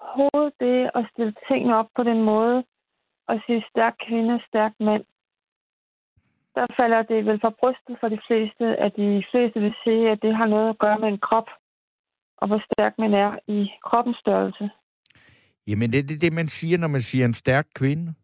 hovedet 0.00 0.52
det 0.60 0.90
at 0.94 1.08
stille 1.12 1.34
tingene 1.48 1.76
op 1.76 1.88
på 1.96 2.02
den 2.02 2.22
måde, 2.22 2.64
og 3.28 3.40
sige 3.46 3.64
stærk 3.70 3.94
kvinde, 4.06 4.42
stærk 4.48 4.72
mand, 4.80 5.04
der 6.54 6.66
falder 6.76 7.02
det 7.02 7.26
vel 7.26 7.40
fra 7.40 7.52
brystet 7.60 7.96
for 8.00 8.08
de 8.08 8.20
fleste, 8.26 8.64
at 8.84 8.92
de 8.96 9.24
fleste 9.30 9.60
vil 9.60 9.74
sige, 9.84 10.10
at 10.10 10.22
det 10.22 10.36
har 10.36 10.46
noget 10.46 10.68
at 10.68 10.78
gøre 10.78 10.98
med 10.98 11.08
en 11.08 11.18
krop, 11.18 11.48
og 12.36 12.46
hvor 12.48 12.62
stærk 12.72 12.94
man 12.98 13.14
er 13.14 13.38
i 13.46 13.70
kroppens 13.84 14.16
størrelse. 14.16 14.70
Jamen, 15.66 15.92
det 15.92 15.98
er 15.98 16.18
det, 16.18 16.32
man 16.32 16.48
siger, 16.48 16.78
når 16.78 16.88
man 16.88 17.00
siger 17.00 17.24
en 17.24 17.34
stærk 17.34 17.66
kvinde. 17.74 18.14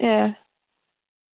Ja. 0.00 0.32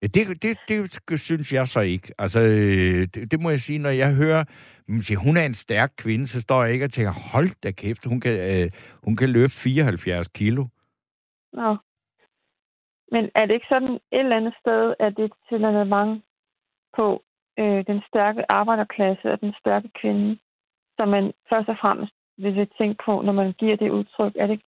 Det, 0.02 0.42
det, 0.42 0.58
det 0.68 1.20
synes 1.20 1.52
jeg 1.52 1.66
så 1.66 1.80
ikke. 1.80 2.14
Altså, 2.18 2.40
øh, 2.40 3.02
det, 3.14 3.30
det 3.30 3.40
må 3.40 3.50
jeg 3.50 3.58
sige, 3.58 3.78
når 3.78 3.90
jeg 3.90 4.14
hører, 4.14 4.44
mm, 4.88 4.98
at 4.98 5.24
hun 5.24 5.36
er 5.36 5.46
en 5.46 5.54
stærk 5.54 5.92
kvinde, 5.96 6.26
så 6.26 6.40
står 6.40 6.62
jeg 6.62 6.72
ikke 6.72 6.84
og 6.84 6.92
tænker, 6.92 7.12
hold 7.32 7.50
da 7.62 7.70
kæft, 7.70 8.04
hun 8.04 8.20
kan, 8.20 8.36
øh, 8.52 8.70
hun 9.04 9.16
kan 9.16 9.28
løbe 9.30 9.52
74 9.52 10.28
kilo. 10.28 10.64
Nå. 11.52 11.76
Men 13.12 13.30
er 13.34 13.46
det 13.46 13.54
ikke 13.54 13.72
sådan 13.74 13.94
et 13.94 14.02
eller 14.12 14.36
andet 14.36 14.54
sted, 14.60 14.94
at 15.00 15.16
det 15.16 15.32
til 15.48 15.86
mange 15.86 16.22
på 16.96 17.22
øh, 17.58 17.86
den 17.86 18.00
stærke 18.08 18.52
arbejderklasse 18.52 19.32
og 19.32 19.40
den 19.40 19.54
stærke 19.60 19.88
kvinde, 20.00 20.38
som 20.96 21.08
man 21.08 21.32
først 21.50 21.68
og 21.68 21.76
fremmest 21.80 22.12
vil 22.38 22.68
tænke 22.78 23.02
på, 23.06 23.22
når 23.22 23.32
man 23.32 23.52
giver 23.52 23.76
det 23.76 23.90
udtryk? 23.90 24.32
Er 24.36 24.46
det, 24.46 24.60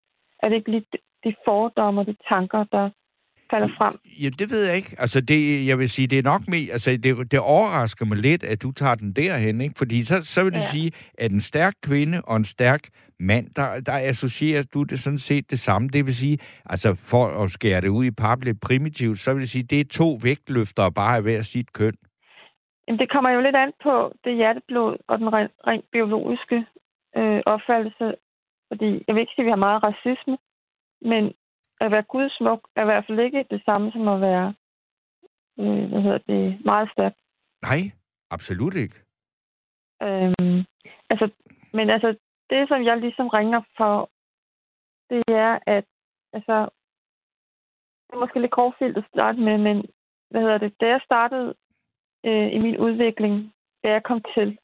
er 0.43 0.49
det 0.49 0.55
ikke 0.55 0.71
lige 0.71 0.85
de 1.23 1.35
fordomme 1.45 2.01
og 2.01 2.07
de 2.07 2.15
tanker, 2.33 2.63
der 2.63 2.89
falder 3.49 3.67
frem? 3.67 3.99
Ja, 4.21 4.29
det 4.29 4.49
ved 4.49 4.65
jeg 4.65 4.75
ikke. 4.75 4.95
Altså, 4.97 5.21
det, 5.21 5.67
jeg 5.67 5.79
vil 5.79 5.89
sige, 5.89 6.07
det 6.07 6.19
er 6.19 6.23
nok 6.23 6.41
mere... 6.47 6.71
Altså, 6.71 6.97
det, 7.03 7.31
det 7.31 7.39
overrasker 7.39 8.05
mig 8.05 8.17
lidt, 8.17 8.43
at 8.43 8.63
du 8.63 8.71
tager 8.71 8.95
den 8.95 9.13
derhen, 9.13 9.61
ikke? 9.61 9.75
Fordi 9.77 10.03
så, 10.03 10.21
så 10.23 10.43
vil 10.43 10.53
det 10.53 10.59
ja. 10.59 10.71
sige, 10.73 10.91
at 11.17 11.31
en 11.31 11.41
stærk 11.41 11.73
kvinde 11.83 12.21
og 12.21 12.35
en 12.37 12.45
stærk 12.45 12.81
mand, 13.19 13.49
der, 13.55 13.79
der 13.79 13.93
associerer 13.93 14.63
du 14.73 14.83
det 14.83 14.99
sådan 14.99 15.17
set 15.17 15.51
det 15.51 15.59
samme. 15.59 15.87
Det 15.87 16.05
vil 16.05 16.15
sige, 16.15 16.37
altså 16.65 16.95
for 16.95 17.43
at 17.43 17.51
skære 17.51 17.81
det 17.81 17.87
ud 17.87 18.05
i 18.05 18.11
pap 18.11 18.43
lidt 18.43 18.61
primitivt, 18.61 19.19
så 19.19 19.33
vil 19.33 19.41
det 19.41 19.49
sige, 19.49 19.63
det 19.63 19.79
er 19.79 19.85
to 19.91 20.19
vægtløfter 20.23 20.89
bare 20.89 21.15
af 21.15 21.21
hver 21.21 21.41
sit 21.41 21.73
køn. 21.73 21.95
Jamen, 22.87 22.99
det 22.99 23.11
kommer 23.11 23.29
jo 23.29 23.41
lidt 23.41 23.55
an 23.55 23.71
på 23.83 24.13
det 24.23 24.35
hjerteblod 24.35 24.97
og 25.07 25.19
den 25.19 25.33
rent, 25.33 25.51
rent 25.69 25.85
biologiske 25.91 26.65
øh, 27.17 27.41
opfattelse. 27.45 28.15
Fordi 28.69 29.03
jeg 29.07 29.15
vil 29.15 29.21
ikke 29.21 29.33
sige, 29.35 29.43
at 29.43 29.45
vi 29.45 29.55
har 29.55 29.65
meget 29.67 29.83
racisme, 29.83 30.37
men 31.01 31.23
at 31.81 31.91
være 31.91 32.03
gudsmuk 32.03 32.61
er 32.75 32.81
i 32.81 32.85
hvert 32.85 33.05
fald 33.07 33.19
ikke 33.19 33.45
det 33.49 33.61
samme 33.65 33.91
som 33.91 34.07
at 34.07 34.21
være 34.21 34.53
øh, 35.59 35.89
hvad 35.89 36.01
hedder 36.01 36.17
det, 36.17 36.65
meget 36.65 36.89
stærk. 36.91 37.13
Nej, 37.61 37.81
absolut 38.31 38.75
ikke. 38.75 38.95
Øhm, 40.03 40.59
altså, 41.09 41.29
men 41.73 41.89
altså, 41.89 42.17
det 42.49 42.67
som 42.67 42.83
jeg 42.83 42.97
ligesom 42.97 43.27
ringer 43.27 43.61
for, 43.77 44.09
det 45.09 45.23
er, 45.29 45.59
at 45.65 45.85
altså, 46.33 46.57
det 48.05 48.13
er 48.13 48.19
måske 48.19 48.41
lidt 48.41 48.51
grovfildt 48.51 48.97
at 48.97 49.09
starte 49.13 49.39
med, 49.39 49.57
men 49.57 49.85
hvad 50.29 50.41
hedder 50.41 50.57
det, 50.57 50.81
da 50.81 50.85
jeg 50.85 51.01
startede 51.05 51.53
øh, 52.25 52.53
i 52.53 52.59
min 52.65 52.77
udvikling, 52.77 53.53
da 53.83 53.89
jeg 53.89 54.03
kom 54.03 54.21
til, 54.35 54.57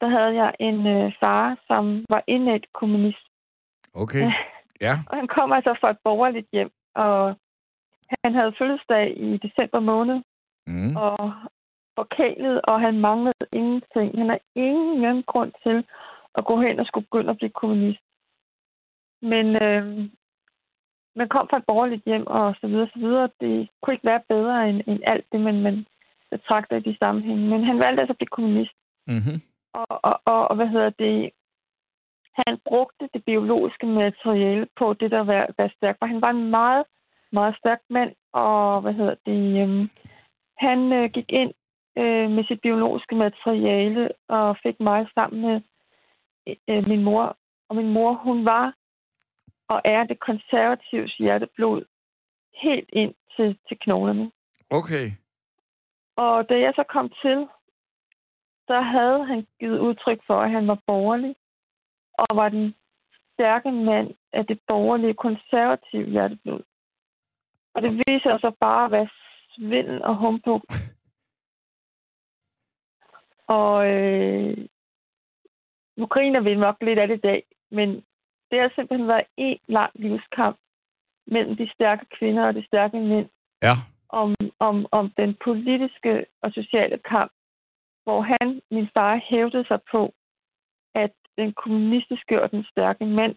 der 0.00 0.08
havde 0.08 0.34
jeg 0.42 0.54
en 0.60 0.86
øh, 0.86 1.12
far, 1.22 1.58
som 1.66 2.04
var 2.08 2.22
indlægt 2.26 2.66
kommunist. 2.72 3.26
Okay, 3.94 4.30
ja. 4.80 4.94
og 5.08 5.16
han 5.16 5.28
kom 5.28 5.52
altså 5.52 5.76
fra 5.80 5.90
et 5.90 5.98
borgerligt 6.04 6.48
hjem, 6.52 6.70
og 6.94 7.36
han 8.24 8.34
havde 8.34 8.54
fødselsdag 8.58 9.06
i 9.16 9.36
december 9.36 9.80
måned, 9.80 10.18
mm. 10.66 10.96
og 10.96 11.32
forkælet, 11.98 12.60
og 12.70 12.80
han 12.80 13.00
manglede 13.00 13.46
ingenting. 13.52 14.18
Han 14.18 14.28
har 14.28 14.40
ingen 14.54 15.22
grund 15.22 15.52
til 15.62 15.84
at 16.38 16.44
gå 16.44 16.60
hen 16.60 16.80
og 16.80 16.86
skulle 16.86 17.06
begynde 17.06 17.30
at 17.30 17.36
blive 17.36 17.58
kommunist. 17.62 18.04
Men 19.22 19.46
øh, 19.62 19.84
man 21.16 21.28
kom 21.28 21.46
fra 21.50 21.56
et 21.56 21.68
borgerligt 21.70 22.04
hjem, 22.04 22.26
og 22.26 22.54
så 22.60 22.66
videre, 22.66 22.88
så 22.94 22.98
videre. 22.98 23.28
Det 23.40 23.68
kunne 23.80 23.94
ikke 23.94 24.10
være 24.12 24.28
bedre 24.28 24.68
end, 24.68 24.80
end 24.86 25.00
alt 25.12 25.26
det, 25.32 25.40
man, 25.40 25.62
man 25.62 25.86
betragter 26.30 26.76
i 26.76 26.86
de 26.88 26.96
sammenhænge. 26.98 27.48
Men 27.48 27.64
han 27.64 27.76
valgte 27.84 28.00
altså 28.00 28.12
at 28.12 28.20
blive 28.20 28.36
kommunist. 28.36 28.76
Mm-hmm. 29.06 29.40
Og, 29.72 30.04
og, 30.08 30.20
og, 30.24 30.48
og, 30.48 30.56
hvad 30.56 30.66
hedder 30.66 30.90
det? 30.90 31.30
Han 32.46 32.58
brugte 32.68 33.08
det 33.14 33.24
biologiske 33.24 33.86
materiale 33.86 34.66
på 34.76 34.92
det, 34.92 35.10
der 35.10 35.20
var, 35.20 35.46
var 35.58 35.72
stærkt. 35.76 35.98
For 35.98 36.06
han 36.06 36.20
var 36.20 36.30
en 36.30 36.50
meget, 36.50 36.84
meget 37.32 37.56
stærk 37.58 37.80
mand, 37.90 38.12
og 38.32 38.80
hvad 38.80 38.92
hedder 38.92 39.16
det? 39.26 39.42
Øh, 39.62 39.88
han 40.58 40.92
øh, 40.92 41.10
gik 41.10 41.28
ind 41.28 41.52
øh, 41.98 42.30
med 42.30 42.44
sit 42.44 42.60
biologiske 42.60 43.14
materiale 43.14 44.08
og 44.28 44.56
fik 44.62 44.80
mig 44.80 45.06
sammen 45.14 45.40
med 45.46 45.60
øh, 46.68 46.84
min 46.88 47.04
mor. 47.04 47.36
Og 47.68 47.76
min 47.76 47.92
mor, 47.92 48.12
hun 48.12 48.44
var 48.44 48.74
og 49.68 49.80
er 49.84 50.04
det 50.04 50.20
konservative 50.20 51.08
hjerteblod 51.18 51.84
helt 52.62 52.90
ind 52.92 53.14
til, 53.36 53.58
til 53.68 53.76
knoglerne. 53.80 54.30
Okay. 54.70 55.06
Og 56.16 56.48
da 56.48 56.54
jeg 56.58 56.72
så 56.76 56.84
kom 56.88 57.08
til, 57.22 57.48
så 58.66 58.80
havde 58.80 59.24
han 59.24 59.46
givet 59.60 59.78
udtryk 59.78 60.20
for, 60.26 60.40
at 60.40 60.50
han 60.50 60.68
var 60.68 60.78
borgerlig, 60.86 61.34
og 62.18 62.36
var 62.36 62.48
den 62.48 62.74
stærke 63.34 63.72
mand 63.72 64.14
af 64.32 64.46
det 64.46 64.60
borgerlige 64.66 65.14
konservative 65.14 66.10
hjerteblod. 66.10 66.62
Og 67.74 67.82
det 67.82 67.92
viser 67.92 68.38
sig 68.40 68.52
bare 68.60 68.84
at 68.84 68.90
være 68.90 69.08
svindel 69.54 70.02
og 70.02 70.16
humbug. 70.16 70.62
Og 73.58 73.86
øh, 73.92 74.56
nu 75.96 76.06
griner 76.06 76.40
vi 76.40 76.54
nok 76.54 76.76
lidt 76.80 76.98
af 76.98 77.08
det 77.08 77.16
i 77.16 77.20
dag, 77.20 77.42
men 77.70 77.88
det 78.50 78.60
har 78.60 78.72
simpelthen 78.74 79.08
været 79.08 79.26
en 79.36 79.58
lang 79.68 79.92
livskamp 79.94 80.56
mellem 81.26 81.56
de 81.56 81.70
stærke 81.74 82.06
kvinder 82.18 82.46
og 82.46 82.54
de 82.54 82.66
stærke 82.66 83.00
mænd. 83.00 83.28
Ja. 83.62 83.74
Om, 84.08 84.34
om, 84.58 84.86
om 84.90 85.10
den 85.10 85.36
politiske 85.44 86.26
og 86.42 86.52
sociale 86.52 86.98
kamp, 86.98 87.32
hvor 88.04 88.20
han, 88.20 88.60
min 88.70 88.88
far, 88.96 89.20
hævdede 89.30 89.66
sig 89.66 89.80
på, 89.90 90.14
at 90.94 91.12
den 91.38 91.52
kommunistiske 91.52 92.42
og 92.42 92.50
den 92.50 92.64
stærke 92.64 93.06
mand 93.06 93.34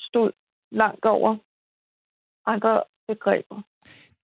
stod 0.00 0.30
langt 0.72 1.04
over 1.04 1.36
andre 2.46 2.82
begreber. 3.08 3.62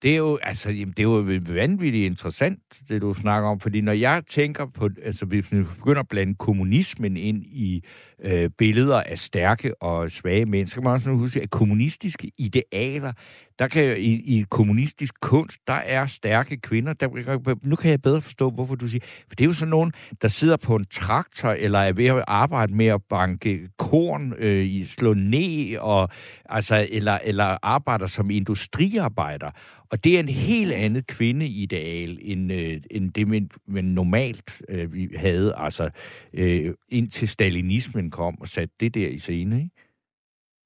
Det 0.03 0.13
er 0.13 0.17
jo, 0.17 0.39
altså, 0.43 0.71
jamen, 0.71 0.95
det 0.97 0.99
er 0.99 1.03
jo 1.03 1.41
vanvittigt 1.55 2.07
interessant, 2.07 2.61
det 2.89 3.03
du 3.03 3.15
snakker 3.15 3.49
om, 3.49 3.61
fordi 3.61 3.81
når 3.81 3.93
jeg 3.93 4.23
tænker 4.27 4.67
på, 4.67 4.89
altså 5.03 5.27
hvis 5.27 5.53
vi 5.53 5.63
begynder 5.63 6.01
at 6.01 6.09
blande 6.09 6.35
kommunismen 6.35 7.17
ind 7.17 7.43
i 7.43 7.85
øh, 8.19 8.51
billeder 8.59 9.03
af 9.03 9.19
stærke 9.19 9.83
og 9.83 10.11
svage 10.11 10.47
mennesker, 10.47 10.75
så 10.75 10.81
kan 10.81 10.85
man 10.85 10.93
også 10.93 11.11
huske, 11.11 11.41
at 11.43 11.51
kommunistiske 11.51 12.31
idealer, 12.39 13.13
der 13.59 13.69
kan 13.69 13.97
i, 13.99 14.39
i 14.39 14.45
kommunistisk 14.51 15.15
kunst, 15.21 15.61
der 15.67 15.73
er 15.73 16.07
stærke 16.07 16.57
kvinder. 16.57 16.93
Der, 16.93 17.57
nu 17.63 17.77
kan 17.77 17.91
jeg 17.91 18.03
bedre 18.03 18.21
forstå, 18.21 18.51
hvorfor 18.51 18.75
du 18.75 18.89
siger, 18.89 19.05
for 19.29 19.35
det 19.35 19.41
er 19.45 19.49
jo 19.49 19.53
sådan 19.53 19.71
nogen, 19.71 19.93
der 20.23 20.29
sidder 20.29 20.57
på 20.57 20.77
en 20.77 20.87
traktor, 20.91 21.51
eller 21.51 21.79
er 21.79 21.93
ved 21.93 22.07
at 22.07 22.25
arbejde 22.27 22.75
med 22.75 22.87
at 22.87 23.03
banke 23.03 23.69
korn, 23.79 24.33
øh, 24.39 24.87
slå 24.87 25.15
ned, 25.15 25.77
og, 25.77 26.09
altså, 26.45 26.89
eller, 26.91 27.19
eller 27.25 27.59
arbejder 27.63 28.07
som 28.07 28.31
industriarbejder. 28.31 29.51
Og 29.91 30.05
det 30.05 30.17
er 30.17 30.21
en 30.21 30.29
helt 30.29 30.73
andet 30.73 31.07
kvindeideal, 31.07 32.19
end, 32.23 32.53
øh, 32.53 32.81
end 32.91 33.13
det, 33.13 33.29
man, 33.29 33.51
man 33.67 33.85
normalt 33.85 34.63
øh, 34.69 34.93
vi 34.93 35.09
havde, 35.17 35.55
altså 35.57 35.91
øh, 36.33 36.75
indtil 36.89 37.29
stalinismen 37.29 38.11
kom 38.11 38.41
og 38.41 38.49
satte 38.49 38.75
det 38.81 38.95
der 38.95 39.09
i 39.09 39.19
scene, 39.19 39.57
ikke? 39.57 39.71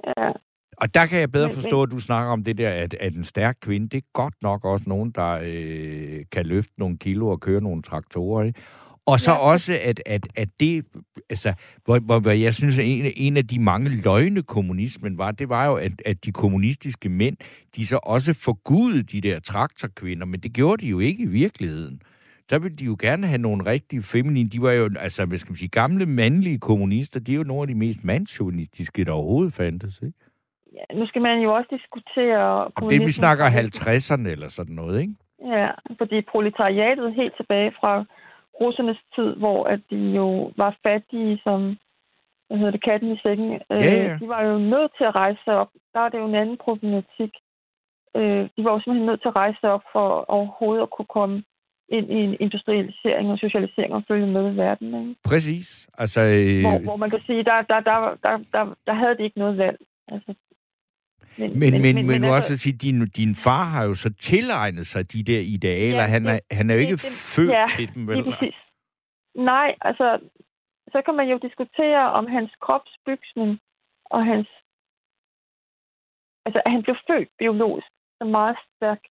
Ja. 0.06 0.47
Og 0.80 0.94
der 0.94 1.06
kan 1.06 1.20
jeg 1.20 1.32
bedre 1.32 1.50
forstå, 1.50 1.82
at 1.82 1.90
du 1.90 1.98
snakker 1.98 2.32
om 2.32 2.44
det 2.44 2.58
der, 2.58 2.70
at, 2.70 2.94
at 3.00 3.14
en 3.14 3.24
stærk 3.24 3.56
kvinde, 3.60 3.88
det 3.88 3.96
er 3.96 4.08
godt 4.12 4.34
nok 4.42 4.64
også 4.64 4.84
nogen, 4.86 5.10
der 5.10 5.40
øh, 5.42 6.24
kan 6.32 6.46
løfte 6.46 6.72
nogle 6.78 6.98
kilo 6.98 7.28
og 7.28 7.40
køre 7.40 7.60
nogle 7.60 7.82
traktorer. 7.82 8.44
Ikke? 8.44 8.60
Og 9.06 9.20
så 9.20 9.30
ja. 9.30 9.36
også, 9.36 9.78
at, 9.82 10.02
at, 10.06 10.28
at 10.34 10.48
det, 10.60 10.84
altså, 11.30 11.52
hvor, 11.84 11.98
hvor 11.98 12.30
jeg 12.30 12.54
synes, 12.54 12.78
at 12.78 12.84
en, 12.84 13.12
en 13.16 13.36
af 13.36 13.46
de 13.46 13.58
mange 13.58 13.90
løgne 13.90 14.42
kommunismen 14.42 15.18
var, 15.18 15.30
det 15.30 15.48
var 15.48 15.66
jo, 15.66 15.74
at, 15.74 15.92
at 16.04 16.24
de 16.24 16.32
kommunistiske 16.32 17.08
mænd, 17.08 17.36
de 17.76 17.86
så 17.86 17.96
også 18.02 18.34
forgudede 18.34 19.02
de 19.02 19.20
der 19.20 19.40
traktorkvinder, 19.40 20.26
men 20.26 20.40
det 20.40 20.52
gjorde 20.52 20.84
de 20.84 20.90
jo 20.90 20.98
ikke 20.98 21.22
i 21.22 21.26
virkeligheden. 21.26 22.02
Der 22.50 22.58
ville 22.58 22.76
de 22.76 22.84
jo 22.84 22.96
gerne 23.00 23.26
have 23.26 23.38
nogle 23.38 23.66
rigtig 23.66 24.04
feminine, 24.04 24.48
de 24.48 24.62
var 24.62 24.72
jo, 24.72 24.90
altså, 24.98 25.24
hvad 25.24 25.38
skal 25.38 25.50
man 25.50 25.56
sige, 25.56 25.68
gamle 25.68 26.06
mandlige 26.06 26.58
kommunister, 26.58 27.20
de 27.20 27.32
er 27.32 27.36
jo 27.36 27.42
nogle 27.42 27.62
af 27.62 27.68
de 27.68 27.74
mest 27.74 28.04
mandsjovinistiske, 28.04 29.04
der 29.04 29.12
overhovedet 29.12 29.54
fandtes, 29.54 30.00
ikke? 30.02 30.18
Ja, 30.78 30.86
nu 30.98 31.06
skal 31.06 31.22
man 31.22 31.40
jo 31.40 31.54
også 31.54 31.68
diskutere... 31.76 32.68
Det 32.90 33.06
vi 33.06 33.12
snakker 33.12 33.44
50'erne 33.44 34.28
eller 34.28 34.48
sådan 34.48 34.74
noget, 34.74 35.00
ikke? 35.00 35.14
Ja, 35.56 35.70
fordi 35.98 36.20
proletariatet 36.20 37.14
helt 37.14 37.34
tilbage 37.36 37.72
fra 37.80 38.04
russernes 38.60 39.00
tid, 39.14 39.30
hvor 39.42 39.64
at 39.64 39.80
de 39.90 39.96
jo 40.20 40.52
var 40.56 40.76
fattige 40.86 41.40
som 41.44 41.76
hvad 42.48 42.58
hedder 42.58 42.70
det, 42.70 42.84
katten 42.84 43.12
i 43.12 43.20
sækken. 43.22 43.48
Øh, 43.52 43.84
ja, 43.86 43.94
ja. 44.08 44.16
De 44.20 44.28
var 44.28 44.42
jo 44.42 44.58
nødt 44.58 44.92
til 44.98 45.04
at 45.04 45.14
rejse 45.14 45.40
sig 45.44 45.54
op. 45.54 45.70
Der 45.94 46.00
er 46.00 46.08
det 46.08 46.18
jo 46.18 46.26
en 46.28 46.34
anden 46.34 46.58
problematik. 46.66 47.32
Øh, 48.16 48.42
de 48.56 48.64
var 48.64 48.72
jo 48.72 48.80
simpelthen 48.80 49.06
nødt 49.06 49.22
til 49.22 49.32
at 49.32 49.36
rejse 49.36 49.58
sig 49.60 49.70
op 49.70 49.84
for 49.92 50.08
overhovedet 50.36 50.82
at 50.82 50.90
kunne 50.90 51.12
komme 51.18 51.42
ind 51.88 52.06
i 52.10 52.18
en 52.26 52.36
industrialisering 52.40 53.30
og 53.32 53.38
socialisering 53.38 53.92
og 53.94 54.02
følge 54.08 54.26
med 54.26 54.52
i 54.52 54.56
verden. 54.56 54.88
Ikke? 55.00 55.20
Præcis. 55.24 55.88
Altså, 55.98 56.20
øh... 56.20 56.60
hvor, 56.60 56.78
hvor 56.78 56.96
man 56.96 57.10
kan 57.10 57.22
sige, 57.26 57.44
der, 57.44 57.62
der, 57.62 57.80
der, 57.80 57.98
der, 58.24 58.34
der, 58.52 58.74
der 58.86 58.94
havde 58.94 59.16
de 59.18 59.24
ikke 59.24 59.38
noget 59.38 59.58
valg. 59.58 59.78
Altså, 60.08 60.34
men, 61.38 61.58
men, 61.58 61.82
men, 61.82 61.94
men, 61.94 62.06
men 62.06 62.24
altså, 62.24 62.36
også 62.36 62.52
at 62.52 62.58
sige, 62.58 62.76
din, 62.76 63.08
din 63.08 63.34
far 63.34 63.64
har 63.64 63.84
jo 63.84 63.94
så 63.94 64.14
tilegnet 64.14 64.86
sig 64.86 65.12
de 65.12 65.22
der 65.22 65.40
idealer. 65.40 66.02
Ja, 66.02 66.08
han, 66.14 66.26
er, 66.26 66.38
han 66.50 66.70
er 66.70 66.74
jo 66.74 66.80
ikke 66.80 66.92
det, 66.92 67.34
født 67.36 67.50
ja, 67.50 67.66
til 67.76 67.94
dem, 67.94 68.08
vel? 68.08 68.52
Nej, 69.34 69.74
altså, 69.80 70.18
så 70.92 71.02
kan 71.04 71.14
man 71.14 71.28
jo 71.28 71.38
diskutere 71.46 72.12
om 72.18 72.26
hans 72.26 72.50
kropsbygsning 72.64 73.60
og 74.04 74.26
hans... 74.26 74.48
Altså, 76.46 76.60
at 76.66 76.72
han 76.72 76.82
blev 76.82 76.96
født 77.10 77.28
biologisk 77.38 77.88
så 78.22 78.24
meget 78.24 78.56
stærk, 78.76 79.02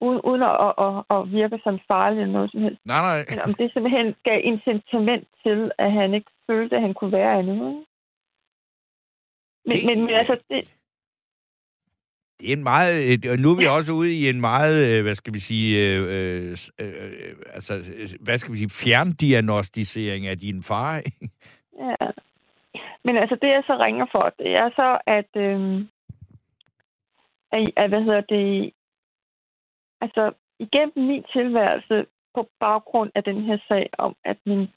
uden, 0.00 0.20
uden 0.28 0.42
at, 0.42 0.54
at, 0.60 0.72
at, 0.84 0.92
at 1.14 1.32
virke 1.32 1.58
som 1.64 1.78
farlig 1.88 2.20
eller 2.20 2.32
noget 2.32 2.50
som 2.50 2.62
helst. 2.62 2.80
Nej, 2.86 3.00
nej. 3.08 3.18
Men 3.30 3.38
om 3.46 3.54
det 3.54 3.72
simpelthen 3.72 4.14
gav 4.28 4.40
incitament 4.44 5.28
til, 5.44 5.70
at 5.78 5.92
han 5.92 6.14
ikke 6.14 6.30
følte, 6.50 6.76
at 6.76 6.82
han 6.82 6.94
kunne 6.94 7.12
være 7.12 7.38
andet. 7.38 7.56
Men, 7.58 7.74
det... 9.76 9.86
men, 9.88 9.98
men 10.06 10.14
altså, 10.14 10.36
det, 10.50 10.60
det 12.42 12.52
er 12.52 12.56
en 12.56 12.62
meget, 12.62 13.26
og 13.32 13.38
nu 13.38 13.50
er 13.50 13.56
vi 13.56 13.66
også 13.66 13.92
ude 13.92 14.12
i 14.14 14.28
en 14.28 14.40
meget, 14.40 14.76
øh, 14.88 15.02
hvad 15.02 15.14
skal 15.14 15.34
vi 15.34 15.38
sige, 15.40 15.68
øh, 15.86 16.00
øh, 16.08 16.56
øh, 16.78 17.36
altså, 17.54 17.72
hvad 18.20 18.38
skal 18.38 18.52
vi 18.52 18.58
sige, 18.58 18.70
fjerndiagnostisering 18.70 20.26
af 20.26 20.38
din 20.38 20.62
far, 20.62 20.96
ikke? 20.98 21.30
Ja. 21.78 22.06
Men 23.04 23.16
altså, 23.16 23.36
det 23.42 23.48
jeg 23.48 23.62
så 23.66 23.82
ringer 23.84 24.06
for, 24.12 24.34
det 24.38 24.52
er 24.52 24.70
så, 24.70 24.98
at, 25.06 25.30
øh, 25.36 25.84
at, 27.52 27.70
at 27.76 27.88
hvad 27.88 28.02
hedder 28.02 28.20
det, 28.20 28.72
altså, 30.00 30.32
igennem 30.58 31.06
min 31.08 31.24
tilværelse, 31.32 32.06
på 32.34 32.48
baggrund 32.60 33.10
af 33.14 33.24
den 33.24 33.44
her 33.44 33.58
sag 33.68 33.90
om, 33.98 34.16
at 34.24 34.36
min 34.46 34.68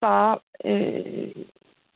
far 0.00 0.40
øh, 0.64 1.34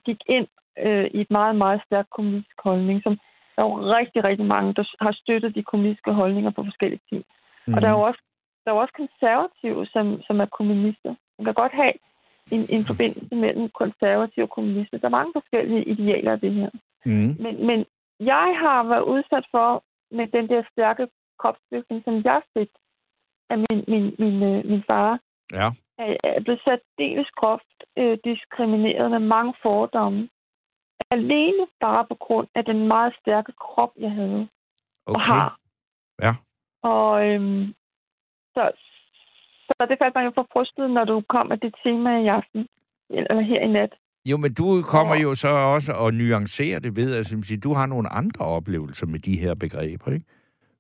gik 0.05 0.20
ind 0.29 0.47
øh, 0.79 1.05
i 1.05 1.20
et 1.20 1.31
meget, 1.31 1.57
meget 1.57 1.81
stærkt 1.87 2.11
kommunistisk 2.11 2.61
holdning, 2.64 3.03
som 3.03 3.18
der 3.55 3.62
er 3.62 3.68
jo 3.68 3.76
rigtig, 3.98 4.24
rigtig 4.24 4.46
mange, 4.55 4.74
der 4.74 4.84
har 5.00 5.12
støttet 5.12 5.55
de 5.55 5.62
kommunistiske 5.62 6.12
holdninger 6.12 6.50
på 6.50 6.64
forskellige 6.64 7.05
ting. 7.11 7.24
Mm. 7.66 7.74
Og 7.74 7.82
der 7.82 7.88
er 7.88 7.92
jo 7.98 8.00
også, 8.00 8.22
der 8.64 8.70
er 8.70 8.74
jo 8.74 8.80
også 8.80 8.94
konservative, 9.02 9.86
som, 9.86 10.22
som 10.26 10.40
er 10.40 10.46
kommunister. 10.59 11.14
Man 11.38 11.44
kan 11.44 11.55
godt 11.55 11.72
have 11.72 11.96
en, 12.55 12.62
en 12.76 12.84
forbindelse 12.84 13.34
mellem 13.34 13.68
konservative 13.68 14.44
og 14.44 14.50
kommunister. 14.50 14.98
Der 14.98 15.07
er 15.07 15.18
mange 15.18 15.32
forskellige 15.38 15.84
idealer 15.84 16.32
af 16.32 16.40
det 16.40 16.52
her. 16.52 16.70
Mm. 17.05 17.36
Men, 17.44 17.66
men 17.66 17.86
jeg 18.20 18.46
har 18.62 18.82
været 18.92 19.02
udsat 19.14 19.46
for 19.50 19.82
med 20.11 20.26
den 20.26 20.48
der 20.48 20.62
stærke 20.72 21.07
kropsbygning, 21.38 22.05
som 22.05 22.14
jeg 22.24 22.40
fik 22.59 22.70
af 23.50 23.59
min, 23.59 23.84
min, 23.88 24.14
min, 24.18 24.42
øh, 24.42 24.66
min 24.70 24.82
far. 24.90 25.20
Ja. 25.52 25.70
Er 26.24 26.40
blevet 26.44 26.61
sat 26.64 26.82
dels 26.98 27.30
groft 27.30 27.78
øh, 27.98 28.18
diskrimineret 28.24 29.11
med 29.11 29.18
mange 29.18 29.55
fordomme. 29.62 30.28
Alene 31.11 31.66
bare 31.80 32.07
på 32.11 32.14
grund 32.14 32.48
af 32.55 32.64
den 32.64 32.88
meget 32.88 33.14
stærke 33.20 33.52
krop, 33.52 33.92
jeg 33.98 34.11
havde 34.11 34.48
okay. 35.07 35.14
og 35.14 35.20
har. 35.20 35.59
Ja. 36.22 36.34
Og 36.82 37.26
øhm, 37.26 37.74
så, 38.55 38.70
så 39.66 39.86
det 39.88 39.98
faldt 40.02 40.14
mig 40.14 40.24
jo 40.24 40.32
for 40.34 40.46
brystet, 40.52 40.90
når 40.90 41.05
du 41.05 41.22
kom 41.28 41.46
med 41.46 41.59
det 41.59 41.74
tema 41.82 42.11
i 42.20 42.26
aften, 42.26 42.68
eller 43.11 43.40
her 43.40 43.61
i 43.61 43.68
nat. 43.68 43.92
Jo, 44.26 44.36
men 44.36 44.55
du 44.55 44.82
kommer 44.82 45.14
jo 45.14 45.34
så 45.34 45.48
også 45.48 45.92
og 45.92 46.12
nuancerer 46.14 46.78
det 46.78 46.96
ved, 46.96 47.11
at 47.12 47.16
altså, 47.16 47.61
du 47.64 47.74
har 47.74 47.86
nogle 47.86 48.09
andre 48.09 48.44
oplevelser 48.44 49.07
med 49.07 49.18
de 49.18 49.36
her 49.38 49.55
begreber, 49.55 50.12
ikke? 50.12 50.26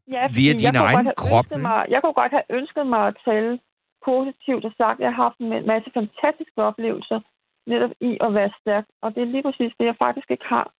Ja, 0.08 0.28
Via 0.34 0.52
din 0.52 0.76
egen 0.76 1.12
krop. 1.16 1.46
Mig, 1.58 1.86
jeg 1.88 2.00
kunne 2.02 2.12
godt 2.12 2.32
have 2.32 2.48
ønsket 2.50 2.86
mig 2.86 3.06
at 3.06 3.16
tale 3.24 3.58
positivt 4.04 4.64
og 4.64 4.72
sagt, 4.76 4.96
at 4.98 5.04
jeg 5.04 5.14
har 5.14 5.22
haft 5.22 5.38
en 5.38 5.66
masse 5.66 5.90
fantastiske 5.94 6.62
oplevelser 6.62 7.20
netop 7.66 7.90
i 8.00 8.18
at 8.20 8.34
være 8.34 8.52
stærk. 8.60 8.86
Og 9.02 9.14
det 9.14 9.22
er 9.22 9.26
lige 9.26 9.42
præcis 9.42 9.72
det, 9.78 9.86
jeg 9.86 9.96
faktisk 9.98 10.30
ikke 10.30 10.44
har. 10.44 10.72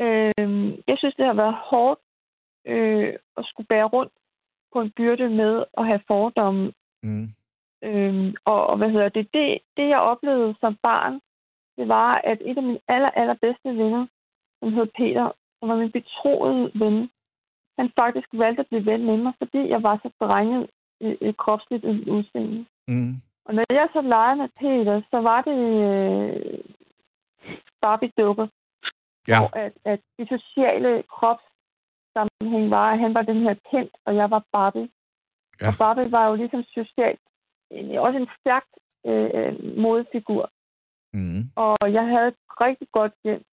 Øh, 0.00 0.78
jeg 0.88 0.96
synes, 0.98 1.14
det 1.14 1.26
har 1.26 1.34
været 1.34 1.54
hårdt 1.54 2.00
øh, 2.66 3.14
at 3.36 3.44
skulle 3.46 3.66
bære 3.66 3.88
rundt 3.96 4.12
på 4.72 4.80
en 4.80 4.90
byrde 4.96 5.28
med 5.28 5.64
at 5.78 5.86
have 5.86 6.00
fordomme. 6.06 6.72
Mm. 7.02 7.28
Øh, 7.84 8.34
og, 8.44 8.66
og 8.66 8.76
hvad 8.76 8.90
hedder 8.90 9.08
det? 9.08 9.28
det? 9.34 9.58
Det, 9.76 9.88
jeg 9.88 10.00
oplevede 10.00 10.54
som 10.60 10.76
barn, 10.82 11.20
det 11.76 11.88
var, 11.88 12.20
at 12.24 12.38
et 12.44 12.56
af 12.56 12.62
mine 12.62 12.80
aller, 12.88 13.10
allerbedste 13.10 13.68
venner, 13.68 14.06
som 14.60 14.72
hed 14.72 14.86
Peter, 14.98 15.32
som 15.58 15.68
var 15.68 15.76
min 15.76 15.92
betroede 15.92 16.70
ven, 16.74 17.10
han 17.78 17.90
faktisk 18.00 18.28
valgte 18.32 18.60
at 18.60 18.66
blive 18.66 18.86
ven 18.86 19.04
med 19.04 19.16
mig, 19.16 19.32
fordi 19.38 19.68
jeg 19.68 19.82
var 19.82 19.96
så 20.02 20.10
drenget 20.20 20.70
øh, 21.02 21.34
kropsligt 21.34 21.84
i 21.84 22.10
udseende. 22.10 22.66
Mm. 22.88 23.14
Og 23.50 23.56
når 23.56 23.64
jeg 23.74 23.88
så 23.92 24.00
legede 24.00 24.36
med 24.36 24.48
Peter, 24.60 25.02
så 25.10 25.18
var 25.20 25.40
det 25.42 25.60
øh, 25.88 26.64
Barbie-dukker. 27.82 28.46
Ja. 29.28 29.38
Hvor 29.38 29.50
at, 29.64 29.72
at 29.84 30.00
de 30.18 30.26
sociale 30.36 31.02
kropssammenhæng 31.14 32.70
var, 32.70 32.92
at 32.92 32.98
han 32.98 33.14
var 33.14 33.22
den 33.22 33.40
her 33.42 33.54
kendt, 33.70 33.94
og 34.04 34.16
jeg 34.16 34.30
var 34.30 34.42
Barbie. 34.52 34.88
Ja. 35.60 35.68
Og 35.68 35.74
Barbie 35.78 36.12
var 36.12 36.28
jo 36.28 36.34
ligesom 36.34 36.62
socialt 36.62 37.20
også 37.98 38.18
en 38.18 38.30
stærk 38.40 38.66
øh, 39.06 39.78
modefigur. 39.78 40.50
Mm. 41.12 41.42
Og 41.56 41.92
jeg 41.92 42.06
havde 42.06 42.28
et 42.28 42.40
rigtig 42.60 42.88
godt 42.92 43.12
hjem, 43.24 43.44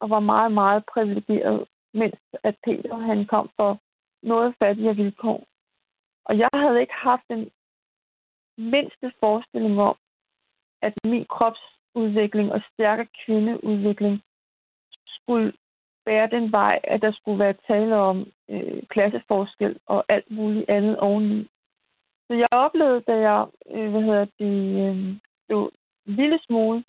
og 0.00 0.10
var 0.10 0.20
meget, 0.20 0.52
meget 0.52 0.84
privilegeret, 0.92 1.68
mens 1.92 2.20
at 2.42 2.56
Peter 2.64 2.96
han 2.96 3.26
kom 3.26 3.50
for 3.56 3.78
noget 4.22 4.54
fattigere 4.58 4.96
vilkår. 4.96 5.44
Og 6.24 6.38
jeg 6.38 6.48
havde 6.54 6.80
ikke 6.80 6.94
haft 6.94 7.22
den 7.30 7.50
mindste 8.58 9.12
forestilling 9.20 9.80
om, 9.80 9.96
at 10.82 10.92
min 11.04 11.26
kropsudvikling 11.26 12.52
og 12.52 12.60
stærke 12.72 13.06
kvindeudvikling 13.24 14.22
skulle 15.06 15.52
bære 16.04 16.30
den 16.30 16.52
vej, 16.52 16.80
at 16.84 17.02
der 17.02 17.12
skulle 17.12 17.38
være 17.38 17.54
tale 17.66 17.96
om 17.96 18.26
øh, 18.50 18.82
klasseforskel 18.90 19.78
og 19.86 20.04
alt 20.08 20.30
muligt 20.30 20.70
andet 20.70 20.98
oveni. 20.98 21.48
Så 22.26 22.34
jeg 22.34 22.46
oplevede, 22.52 23.00
da 23.00 23.14
jeg 23.28 23.46
øh, 23.70 23.90
hvad 23.90 24.02
hedder 24.02 24.26
det, 24.38 24.56
øh, 24.84 25.16
blev 25.46 25.72
en 26.06 26.14
lille 26.14 26.38
smule 26.46 26.84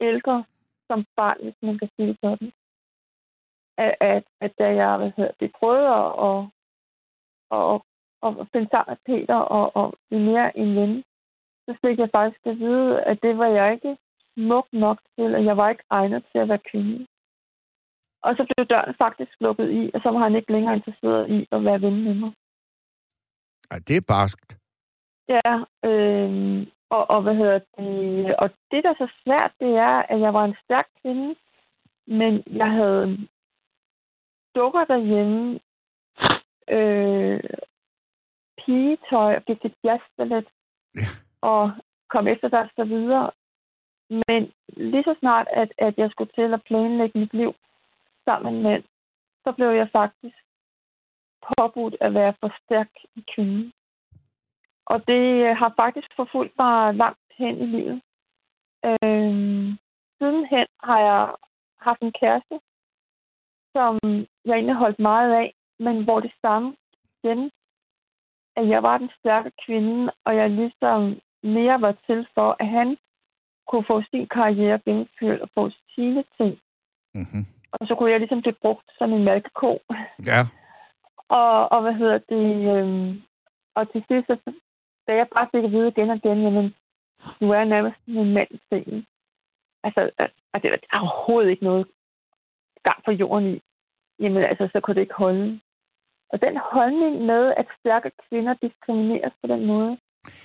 ældre 0.00 0.44
som 0.90 1.06
barn, 1.16 1.36
hvis 1.42 1.54
man 1.62 1.78
kan 1.78 1.88
sige 1.96 2.08
det 2.08 2.18
sådan, 2.20 2.52
at, 3.78 3.94
at, 4.00 4.24
at 4.40 4.52
da 4.58 4.66
jeg 4.74 4.96
hvad 4.96 5.12
hedder 5.16 5.32
det, 5.40 5.52
prøvede 5.60 5.88
at, 5.88 6.10
at, 6.28 6.38
at, 7.74 7.80
at 8.28 8.48
finde 8.52 8.68
sammen 8.70 8.92
med 8.92 9.00
Peter 9.08 9.34
og, 9.34 9.76
og 9.76 9.94
blive 10.08 10.22
mere 10.30 10.58
en 10.58 10.76
ven, 10.76 11.04
så 11.66 11.72
fik 11.84 11.98
jeg 11.98 12.08
faktisk 12.18 12.46
at 12.46 12.58
vide, 12.58 13.02
at 13.02 13.18
det 13.22 13.38
var 13.38 13.46
jeg 13.46 13.72
ikke 13.72 13.96
smuk 14.34 14.66
nok 14.72 14.98
til, 15.14 15.34
og 15.34 15.44
jeg 15.44 15.56
var 15.56 15.70
ikke 15.70 15.84
egnet 15.90 16.24
til 16.32 16.38
at 16.38 16.48
være 16.48 16.66
kvinde. 16.70 17.06
Og 18.22 18.36
så 18.36 18.46
blev 18.48 18.66
døren 18.66 18.94
faktisk 19.02 19.32
lukket 19.40 19.70
i, 19.70 19.90
og 19.94 20.00
så 20.02 20.08
var 20.10 20.18
han 20.18 20.36
ikke 20.36 20.52
længere 20.52 20.76
interesseret 20.76 21.30
i 21.30 21.46
at 21.52 21.64
være 21.64 21.80
ven 21.80 22.04
med 22.04 22.14
mig. 22.14 22.32
Ej, 23.70 23.78
det 23.88 23.96
er 23.96 24.04
barskt. 24.08 24.56
Ja, 25.28 25.52
øh, 25.88 26.66
og, 26.90 27.10
og 27.10 27.22
hvad 27.22 27.34
hedder 27.34 27.58
det? 27.58 28.36
Og 28.36 28.50
det, 28.70 28.84
der 28.84 28.90
er 28.90 29.04
så 29.04 29.08
svært, 29.24 29.52
det 29.60 29.72
er, 29.76 29.96
at 30.12 30.20
jeg 30.20 30.34
var 30.34 30.44
en 30.44 30.56
stærk 30.64 30.88
kvinde, 31.02 31.34
men 32.06 32.42
jeg 32.46 32.70
havde 32.70 33.28
dukker 34.56 34.84
derhjemme, 34.84 35.60
øh, 36.76 37.40
pigetøj 38.66 39.36
og 39.36 39.42
gik 39.44 39.60
til 39.60 39.74
jazzballet, 39.84 40.46
ja. 40.94 41.08
og 41.40 41.72
kom 42.08 42.28
efter 42.28 42.48
der 42.48 42.68
så 42.76 42.84
videre. 42.84 43.30
Men 44.10 44.52
lige 44.68 45.04
så 45.04 45.14
snart, 45.20 45.46
at, 45.50 45.72
at 45.78 45.94
jeg 45.98 46.10
skulle 46.10 46.32
til 46.34 46.54
at 46.54 46.64
planlægge 46.66 47.18
mit 47.18 47.34
liv 47.34 47.54
sammen 48.24 48.54
med 48.54 48.62
mænd, 48.62 48.84
så 49.44 49.52
blev 49.52 49.68
jeg 49.68 49.88
faktisk 49.92 50.36
påbudt 51.48 51.96
at 52.00 52.14
være 52.14 52.34
for 52.40 52.50
stærk 52.64 52.90
i 53.16 53.24
kvinden. 53.34 53.72
Og 54.86 55.08
det 55.08 55.56
har 55.56 55.72
faktisk 55.76 56.08
forfulgt 56.16 56.54
mig 56.58 56.94
langt 56.94 57.28
hen 57.38 57.58
i 57.58 57.66
livet. 57.66 58.02
Øhm, 58.84 59.78
sidenhen 60.18 60.66
har 60.82 61.00
jeg 61.00 61.34
haft 61.80 62.00
en 62.00 62.12
kæreste, 62.20 62.60
som 63.72 63.98
jeg 64.44 64.54
egentlig 64.54 64.74
holdt 64.74 64.98
meget 64.98 65.32
af, 65.32 65.54
men 65.78 66.04
hvor 66.04 66.20
det 66.20 66.32
samme 66.42 66.76
igen, 67.22 67.50
at 68.56 68.68
jeg 68.68 68.82
var 68.82 68.98
den 68.98 69.10
stærke 69.18 69.50
kvinde, 69.66 70.12
og 70.24 70.36
jeg 70.36 70.50
ligesom 70.50 71.20
mere 71.42 71.80
var 71.80 71.96
til 72.06 72.26
for, 72.34 72.56
at 72.60 72.68
han 72.68 72.96
kunne 73.68 73.84
få 73.86 74.02
sin 74.10 74.26
karriere 74.28 74.80
gennemført 74.84 75.40
og 75.40 75.48
få 75.54 75.70
sine 75.94 76.24
ting. 76.36 76.58
Mm-hmm. 77.14 77.46
Og 77.72 77.86
så 77.86 77.94
kunne 77.94 78.10
jeg 78.10 78.20
ligesom 78.20 78.40
blive 78.40 78.60
brugt 78.62 78.88
som 78.98 79.12
en 79.12 79.24
malkeko. 79.24 79.78
Ja. 80.26 80.40
og, 81.38 81.72
og 81.72 81.82
hvad 81.82 81.92
hedder 81.92 82.18
det? 82.18 82.76
Øhm, 82.76 83.22
og 83.74 83.92
til 83.92 84.04
sidst, 84.08 84.26
så, 84.26 84.52
da 85.06 85.14
jeg 85.14 85.26
bare 85.34 85.48
fik 85.54 85.64
at 85.64 85.72
vide 85.72 85.88
igen 85.88 86.10
og 86.10 86.16
igen, 86.16 86.42
jamen, 86.42 86.74
du 87.40 87.50
er 87.50 87.64
nærmest 87.64 87.96
en 88.06 88.34
mand 88.34 88.48
i 88.50 88.60
sengen. 88.68 89.06
Altså, 89.84 90.10
og 90.52 90.62
det 90.62 90.70
er 90.72 90.98
overhovedet 91.00 91.50
ikke 91.50 91.64
noget 91.64 91.86
gang 92.84 93.04
på 93.04 93.10
jorden 93.10 93.54
i. 93.54 93.60
Jamen, 94.20 94.42
altså, 94.42 94.68
så 94.72 94.80
kunne 94.80 94.94
det 94.94 95.00
ikke 95.00 95.14
holde. 95.14 95.60
Og 96.32 96.40
den 96.46 96.56
holdning 96.72 97.14
med, 97.30 97.52
at 97.56 97.66
stærke 97.80 98.10
kvinder 98.28 98.54
diskrimineres 98.62 99.32
på 99.42 99.46
den 99.52 99.66
måde, 99.66 99.96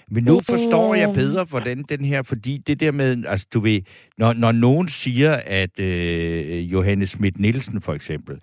men 0.08 0.24
nu 0.24 0.40
forstår 0.50 0.96
jeg 0.96 1.14
bedre, 1.14 1.44
hvordan 1.44 1.84
den 1.90 2.06
her, 2.06 2.22
fordi 2.24 2.58
det 2.58 2.80
der 2.80 2.92
med, 2.92 3.26
altså 3.28 3.48
du 3.54 3.60
ved, 3.60 3.82
når, 4.18 4.34
når 4.34 4.52
nogen 4.52 4.88
siger, 4.88 5.40
at 5.46 5.80
øh, 5.80 6.72
Johannes 6.72 7.10
Schmidt 7.10 7.40
Nielsen 7.40 7.82
for 7.82 7.94
eksempel, 7.94 8.40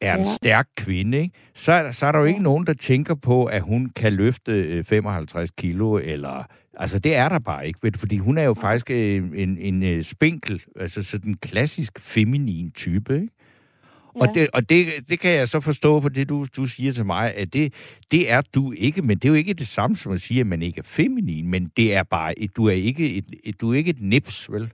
er 0.00 0.14
en 0.14 0.24
ja. 0.24 0.34
stærk 0.34 0.68
kvinde, 0.76 1.18
ikke? 1.18 1.34
Så, 1.54 1.88
så 1.92 2.06
er 2.06 2.12
der 2.12 2.18
jo 2.18 2.24
ikke 2.24 2.42
nogen, 2.42 2.66
der 2.66 2.74
tænker 2.74 3.14
på, 3.14 3.44
at 3.44 3.62
hun 3.62 3.90
kan 3.96 4.12
løfte 4.12 4.84
55 4.84 5.50
øh, 5.50 5.54
kilo, 5.56 5.96
eller... 5.96 6.44
Altså, 6.76 6.98
det 6.98 7.16
er 7.16 7.28
der 7.28 7.38
bare 7.38 7.66
ikke, 7.66 7.92
fordi 7.96 8.18
hun 8.18 8.38
er 8.38 8.42
jo 8.42 8.54
faktisk 8.54 8.90
øh, 8.90 9.16
en, 9.16 9.34
en, 9.34 9.58
en 9.58 9.82
øh, 9.82 10.02
spinkel, 10.02 10.62
altså 10.80 11.02
sådan 11.02 11.30
en 11.30 11.36
klassisk 11.36 12.00
feminin 12.00 12.70
type, 12.70 13.14
ikke? 13.14 13.28
Ja. 14.14 14.20
Og, 14.20 14.34
det, 14.34 14.48
og 14.54 14.68
det, 14.68 14.86
det 15.08 15.20
kan 15.20 15.32
jeg 15.38 15.48
så 15.48 15.60
forstå 15.60 16.00
på 16.00 16.08
det, 16.08 16.28
du, 16.28 16.46
du 16.56 16.66
siger 16.66 16.92
til 16.92 17.06
mig, 17.06 17.34
at 17.34 17.52
det, 17.52 17.74
det 18.10 18.32
er 18.32 18.42
du 18.54 18.72
ikke, 18.72 19.02
men 19.02 19.18
det 19.18 19.24
er 19.24 19.28
jo 19.28 19.34
ikke 19.34 19.54
det 19.54 19.66
samme 19.66 19.96
som 19.96 20.12
at 20.12 20.20
sige, 20.20 20.40
at 20.40 20.46
man 20.46 20.62
ikke 20.62 20.78
er 20.78 20.92
feminin, 20.96 21.50
men 21.50 21.72
det 21.76 21.96
er 21.96 22.02
bare, 22.02 22.38
et, 22.38 22.56
du 22.56 22.66
er 22.66 22.72
ikke 22.90 23.16
et, 23.18 23.24
et, 23.44 23.60
du 23.60 23.72
er 23.72 23.76
ikke 23.76 23.90
et 23.90 24.00
nips, 24.00 24.52
vel? 24.52 24.72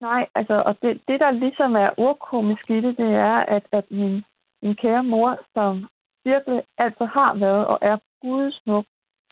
Nej, 0.00 0.26
altså, 0.34 0.62
og 0.66 0.76
det, 0.82 1.00
det 1.08 1.20
der 1.20 1.30
ligesom 1.30 1.74
er 1.74 1.88
urkomisk 1.98 2.70
i 2.70 2.74
det, 2.74 2.96
det 2.98 3.10
er, 3.14 3.36
at, 3.56 3.62
at 3.72 3.84
min 3.90 4.22
min 4.64 4.76
kære 4.82 5.04
mor, 5.04 5.30
som 5.54 5.86
virkelig 6.24 6.62
altså 6.78 7.04
har 7.16 7.34
været 7.44 7.64
og 7.72 7.78
er 7.82 7.96
gudsmuk 8.22 8.86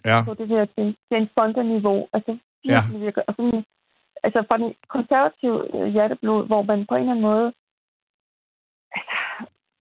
ja. 0.05 0.19
på 0.27 0.35
det 0.35 0.49
her 0.49 0.67
Jane 1.11 1.29
Fonda-niveau. 1.35 2.09
Altså 2.13 2.33
virkelig, 2.65 2.99
ja. 2.99 3.05
virkelig. 3.05 3.25
Altså, 3.29 3.63
altså 4.25 4.41
fra 4.49 4.57
den 4.63 4.75
konservative 4.89 5.59
øh, 5.77 5.87
hjerteblod, 5.95 6.47
hvor 6.47 6.63
man 6.63 6.87
på 6.89 6.95
en 6.95 7.01
eller 7.01 7.13
anden 7.13 7.29
måde 7.31 7.53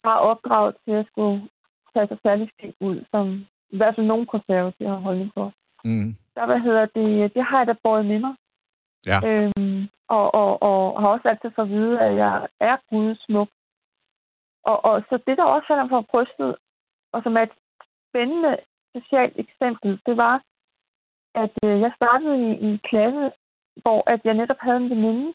har 0.04 0.18
opdraget 0.18 0.76
til 0.86 0.92
at 0.92 1.08
skulle 1.08 1.50
tage 1.94 2.08
sig 2.08 2.18
særlig 2.24 2.52
fint 2.62 2.76
ud, 2.80 3.06
som 3.12 3.46
i 3.70 3.78
hvert 3.78 3.96
fald 3.96 4.08
nogle 4.08 4.26
konservative 4.26 4.90
har 4.90 4.96
holdning 5.08 5.32
på. 5.36 5.52
Mm. 5.84 6.16
Der, 6.36 6.46
hvad 6.46 6.60
hedder 6.60 6.86
det, 6.86 7.36
det 7.36 7.44
har 7.44 7.58
jeg 7.58 7.68
da 7.68 7.76
båret 7.84 8.06
med 8.06 8.20
mig. 8.20 8.36
Ja. 9.06 9.20
Øhm, 9.28 9.90
og, 10.08 10.34
og, 10.34 10.62
og 10.62 11.02
har 11.02 11.08
også 11.08 11.28
altid 11.30 11.52
fået 11.56 11.66
at 11.66 11.72
vide, 11.72 12.00
at 12.00 12.16
jeg 12.16 12.48
er 12.60 12.78
gudsmuk 12.90 13.50
og, 14.64 14.86
og 14.86 15.04
så 15.10 15.20
det, 15.28 15.38
der 15.38 15.44
også 15.44 15.68
falder 15.68 15.88
på 15.88 16.02
brystet, 16.02 16.56
og 17.12 17.24
som 17.24 17.38
er 17.38 17.42
et 17.42 17.56
spændende 18.10 18.58
socialt 18.96 19.40
eksempel, 19.40 20.00
det 20.06 20.18
var, 20.18 20.44
at 21.36 21.54
øh, 21.66 21.80
jeg 21.80 21.92
startede 21.96 22.38
i 22.38 22.66
en 22.66 22.80
klasse, 22.90 23.32
hvor 23.76 24.10
at 24.14 24.22
jeg 24.24 24.34
netop 24.34 24.60
havde 24.60 24.78
en 24.78 24.90
veninde, 24.90 25.34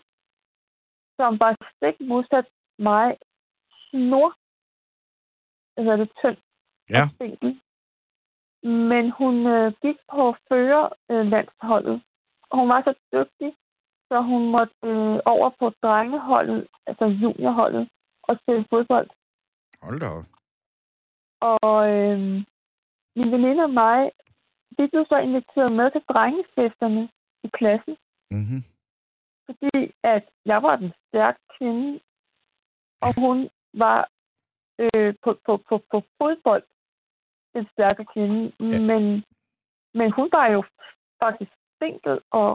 som 1.16 1.40
var 1.40 1.56
stik 1.76 2.08
modsat 2.08 2.46
mig 2.78 3.16
snor, 3.90 4.36
hvad 5.76 5.84
hedder 5.84 6.04
det, 6.04 6.12
tynd 6.20 6.38
ja. 6.90 7.04
Men 8.62 9.10
hun 9.10 9.46
øh, 9.46 9.72
gik 9.82 9.96
på 10.10 10.36
førerlandsholdet, 10.48 11.94
øh, 11.94 12.00
og 12.50 12.58
hun 12.58 12.68
var 12.68 12.82
så 12.82 12.94
dygtig, 13.12 13.56
så 14.08 14.20
hun 14.20 14.50
måtte 14.50 14.74
øh, 14.84 15.18
over 15.24 15.50
på 15.58 15.72
drengeholdet, 15.82 16.68
altså 16.86 17.04
juniorholdet, 17.04 17.88
og 18.22 18.38
spille 18.42 18.66
fodbold. 18.70 19.08
Hold 19.82 20.00
da 20.00 20.06
op. 20.06 20.24
Og 21.40 21.92
øh, 21.94 22.18
min 23.16 23.32
veninde 23.32 23.62
og 23.62 23.70
mig, 23.70 24.10
vi 24.78 24.86
blev 24.86 25.04
så 25.08 25.18
inviteret 25.18 25.72
med 25.72 25.90
til 25.90 26.02
drengefesterne 26.08 27.08
i 27.44 27.48
klassen. 27.48 27.96
Mm-hmm. 28.30 28.62
fordi 29.46 29.92
at 30.02 30.24
jeg 30.44 30.62
var 30.62 30.76
den 30.76 30.92
stærke 31.08 31.38
kvinde, 31.58 32.00
og 33.00 33.20
hun 33.20 33.50
var 33.74 34.08
øh, 34.82 35.14
på, 35.24 35.38
på, 35.46 35.52
på, 35.68 35.82
på 35.90 36.02
fodbold 36.18 36.64
den 37.54 37.66
stærke 37.72 38.04
kvinde. 38.12 38.52
Ja. 38.60 38.80
Men, 38.90 39.24
men 39.94 40.12
hun 40.16 40.28
var 40.32 40.46
jo 40.56 40.64
faktisk 41.22 41.50
single 41.78 42.18
og 42.30 42.48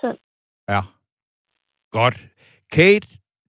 tynd. 0.00 0.18
Ja. 0.68 0.80
Godt. 1.90 2.26
Kate, 2.72 3.08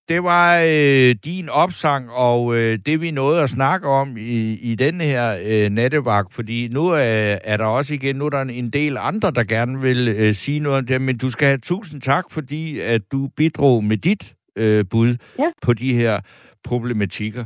det 0.09 0.23
var 0.23 0.61
øh, 0.65 1.15
din 1.25 1.49
opsang, 1.49 2.11
og 2.11 2.55
øh, 2.55 2.79
det 2.85 3.01
vi 3.01 3.11
nåede 3.11 3.41
at 3.41 3.49
snakke 3.49 3.87
om 3.87 4.17
i, 4.17 4.53
i 4.53 4.75
den 4.75 5.01
her 5.01 5.37
øh, 5.45 5.69
nattevagt, 5.69 6.33
fordi 6.33 6.67
nu 6.67 6.87
er, 6.87 7.39
er 7.43 7.57
der 7.57 7.65
også 7.65 7.93
igen, 7.93 8.15
nu 8.15 8.25
er 8.25 8.29
der 8.29 8.41
en 8.41 8.69
del 8.69 8.97
andre, 8.97 9.31
der 9.31 9.43
gerne 9.43 9.81
vil 9.81 10.07
øh, 10.07 10.33
sige 10.33 10.59
noget 10.59 10.77
om 10.77 10.85
det, 10.85 11.01
men 11.01 11.17
du 11.17 11.29
skal 11.29 11.47
have 11.47 11.57
tusind 11.57 12.01
tak, 12.01 12.25
fordi 12.31 12.79
at 12.79 13.01
du 13.11 13.27
bidrog 13.27 13.83
med 13.83 13.97
dit 13.97 14.35
øh, 14.55 14.85
bud 14.91 15.17
ja. 15.39 15.49
på 15.61 15.73
de 15.73 15.93
her 15.93 16.21
problematikker. 16.63 17.45